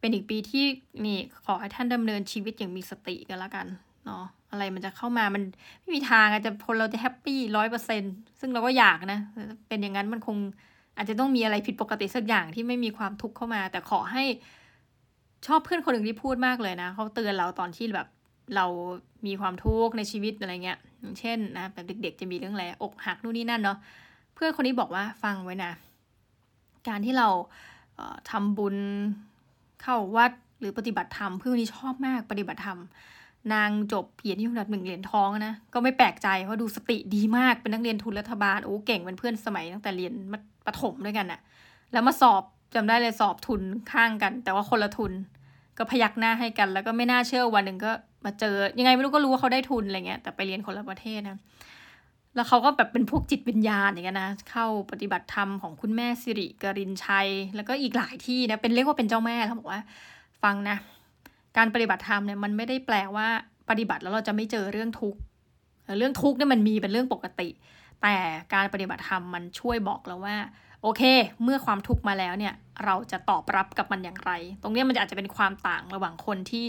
[0.00, 0.64] เป็นอีกปีที่
[1.06, 3.66] นี่ขอให้ท่านดำเนินชีวิตอย่างมีสติกันละกัน
[4.04, 5.42] เนาะอะไรมันจะเข้ามามัน
[5.80, 8.02] ไม่มีทางอาจจะคนเราจะแฮปปี้ร้อยเปอร์เซ็น
[8.40, 9.20] ซึ่งเราก็อยากนะ
[9.68, 10.36] เป็นอย่างนั้นมันคง
[10.96, 14.24] อาจจะต้องมีอะไรผิดปกติสักอย่างที่ไม่มีความทุกข์เข้ามา แต่ขอให้
[15.46, 18.08] ชอบเพื่อนคนหนึ่งที่พูดมากเลยนะเขาเตือนเราตอนที่แบบ
[18.56, 18.66] เรา
[19.26, 23.78] มีความทุกข์ในชีวิตอะไรเงี้ยอย่างเช่นนะแบบเด็กๆจะมีเรื่องอะไรอกหักนู่นนี่นั่นเนาะ
[24.36, 25.72] เพื่อนคนนี้บอกว่าฟังไว้นะ
[26.88, 27.28] การที่เรา
[27.96, 28.76] เทำบุญ
[29.82, 32.78] เข้าวัดหรือปฏิบัติธรรมเพื่อนนี้ชอบมากปฏิบัติธรรม
[33.54, 40.12] นางจบเกียรตินิยมอันดับหนึ่งเหรียญทองนะก็ไม่แปลกใจเพราะดูสติดีมากเป็นนักเรียนทุนรัฐบาลโอ้เก่งเป็นเพื่อนสมัยตั้งแต่เรียน
[40.66, 41.40] ประถมด้วยกันอะ
[41.92, 42.42] แล้วมาสอบ
[42.74, 43.60] จำได้เลยสอบทุน
[43.92, 45.12] ข้างกัน แต่ว่าคนละทุน
[45.78, 47.92] ก็พยักหน้าให้กัน แล้วก็ไม่น่าเชื่อวันหนึ่งก็
[48.24, 51.38] มาเจอ ยังไงไม่รู้ก็รู้ว่าเขาได้ทุนอะไรเงี้ยแต่ไปเรียนคนละประเทศนะ
[52.36, 59.80] แล้วเขาก็แบบเป็นพวกจิตวิญญาณอย่างเงี้ยนะ เข้าปฏิบัติธรรมของคุณแม่สิริกรินชัย แล้วก็อีกหลายที่นะ เป็นเรียกว่าเป็นเจ้าแม่เขาบอกว่า
[60.42, 60.76] ฟังนะ
[61.56, 63.28] การปฏิบัติธรรมเนี่ยมันไม่ได้แปลว่า
[63.70, 65.20] ปฏิบัติแล้วเราจะไม่เจอเรื่องทุกข์
[65.98, 67.48] เรื่องทุกข์เนี่ยมันมีเป็นเรื่องปกติ
[68.02, 68.16] แต่
[68.54, 70.36] การปฏิบัติธรรมมันช่วยบอกเราว่า
[70.82, 71.02] โอเค
[71.42, 74.32] เมื่อความทุกข์มาแล้วเนี่ย เราจะตอบรับกับมันอย่างไร
[74.62, 76.64] ตรงนี้มันอาจจะเป็นความต่างระหว่างคนที่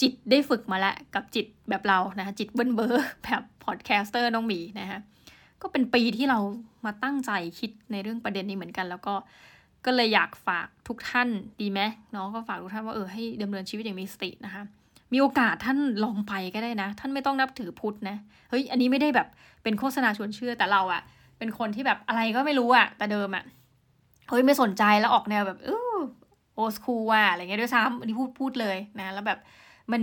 [0.00, 5.00] จิตได้ฝึกมาแล้วกับจิตแบบเรานะจิตเบิ้ลเบอร์แบบ podcaster น้องหมีนะฮะ
[5.62, 6.38] ก็เป็นปีที่เรา
[6.84, 9.14] มาตั้งใจคิดในเรื่องประเด็นนี้เหมือนกัน แล้วก็
[9.84, 11.28] ก็เลยอยากฝากทุกท่าน
[11.60, 11.80] ดีไหม
[12.12, 14.62] เนาะก็ฝากทุกท่านว่าเออให้ดำเนินชีวิตอย่างมีสตินะคะ
[15.12, 18.16] มีโอกาสท่านลองไปก็ได้นะ ท่านไม่ต้องนับถือพุทธนะ
[18.50, 19.28] เฮ้ยอันนี้ไม่ได้แบบ
[19.62, 21.02] เป็นโฆษณาชวนเชื่อแต่เราอะ
[21.38, 23.44] เป็นคนที่แบบอะไรก็ไม่รู้อะแต่เดิมอะ
[24.28, 25.98] เฮ้ยไม่สนใจแล้วออกแนวแบบเออ
[26.54, 29.38] โอสคูว่ะอะไรเงี้ยด้วยซ้ำอันนี้พูดพูดเลยนะ แล้วแบบ
[29.92, 30.02] มัน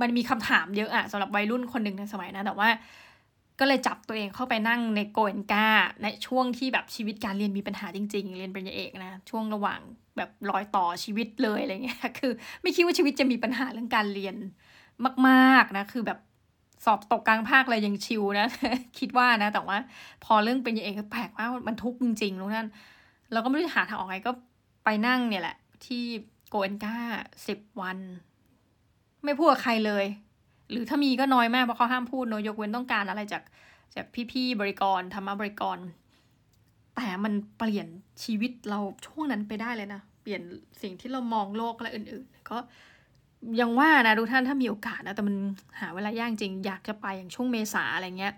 [0.00, 2.68] มันมีคำถามเยอะอะสำหรับวัยรุ่นคนหนึ่งในสมัยนั้นแต่ว่า
[3.60, 5.66] ก็เลยจับตัวเองเข้าไปนั่งในโกเอนกา
[6.02, 9.80] ในช่วงที่แบบชีวิตการเรียนมีปัญหาจริง ๆ เรียนปริญญาเอกนะ ช่วงระหว่าง
[10.16, 12.32] แบบรอยต่อชีวิตเลยอะไรเงี้ยคือ
[12.62, 14.36] ไม่คิดว่าชีวิตจะมีปัญหาเรื่องการเรียน
[15.28, 16.18] มาก ๆนะ คือแบบ
[16.84, 18.46] สอบตกกลางภาคเลยยังชิวนะ
[18.98, 19.78] คิดว่านะ แต่ว่า
[20.24, 22.68] พอเรื่องเป็นยาเอกก็แปลกว่ามันทุกข์จริงๆรู้นั่น
[23.32, 24.32] เราก็ไม่รู้จะหาทางออกไงก็
[24.84, 25.56] ไปนั่งเนี่ยแหละ
[25.86, 26.04] ที่
[26.48, 26.96] โกเอนกา
[27.46, 27.98] สิบวัน
[29.26, 30.04] ไม่พูดกับใครเลย
[30.70, 33.42] หรือถ้ามีก็น้อยมากเพราะเขาห้ามพูดเนยกเว้นต้องการอะไรจาก
[33.94, 35.78] จากพี่ๆบริกรธรรมบริกร
[36.96, 37.86] แต่มันเปลี่ยน
[38.22, 40.42] ชีวิตเราช่วงนั้นไปได้เลยนะ เปลี่ยน
[40.82, 42.58] สิ่งที่เรามองโลกและอื่น ๆ ก็
[43.60, 45.36] ยังว่านะทุกท่านถ้ามีโอกาสนะแต่มัน
[45.80, 48.34] หาเวลายากจริงอยากจะไปอย่างช่วงเมษาอะไรเงี้ย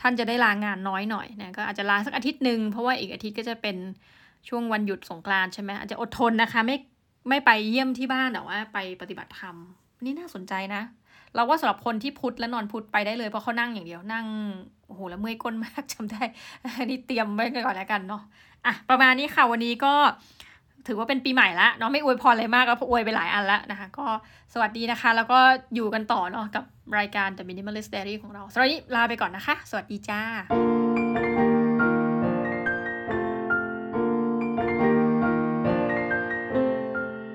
[0.00, 3.76] ท่านจะได้ลางานน้อยหน่อยนะก็อาจจะลาสักอาทิตย์หนึ่งเพราะว่าอีกอาทิตย์ก็จะเป็น
[4.48, 6.76] ช่วงวันหยุดสงกรานใช่ไหมอาจจะอดทนนะคะ ไม่
[7.28, 9.56] ไม่ไปเยี่ยมที่บ้านแต่ว่าไปปฏิบัติธรรม
[10.04, 10.82] นี่น่าสนใจนะ
[11.34, 14.26] เราว่าสำหรับคนที่พุทธและนอนพุทธไปได้เลยเพราะเขานั่งอย่างเดียวนั่ง
[14.86, 16.22] โอ้โหแล้วเมื่อยก้นมากจำได้
[16.84, 18.22] นี่เตรียมไว้ก่อนแล้วกันเนาะ
[18.66, 19.92] อะประมาณนี้ค่ะวันนี้ก็
[20.86, 24.04] ถือว่าเป็นปีใหม่ละเนาะไม่อวยพรอะไรมากแล้วเพราะอวยไปหลายอันล้วนะคะ ก็
[24.54, 25.38] สวัสดีนะคะ แล้วก็
[25.74, 26.64] อยู่กันต่อเนาะกับ
[26.98, 30.20] รายการ The Minimalist Diary ของเราสำหรับนี้ลาไปก่อนนะคะ สวัสดีจ้า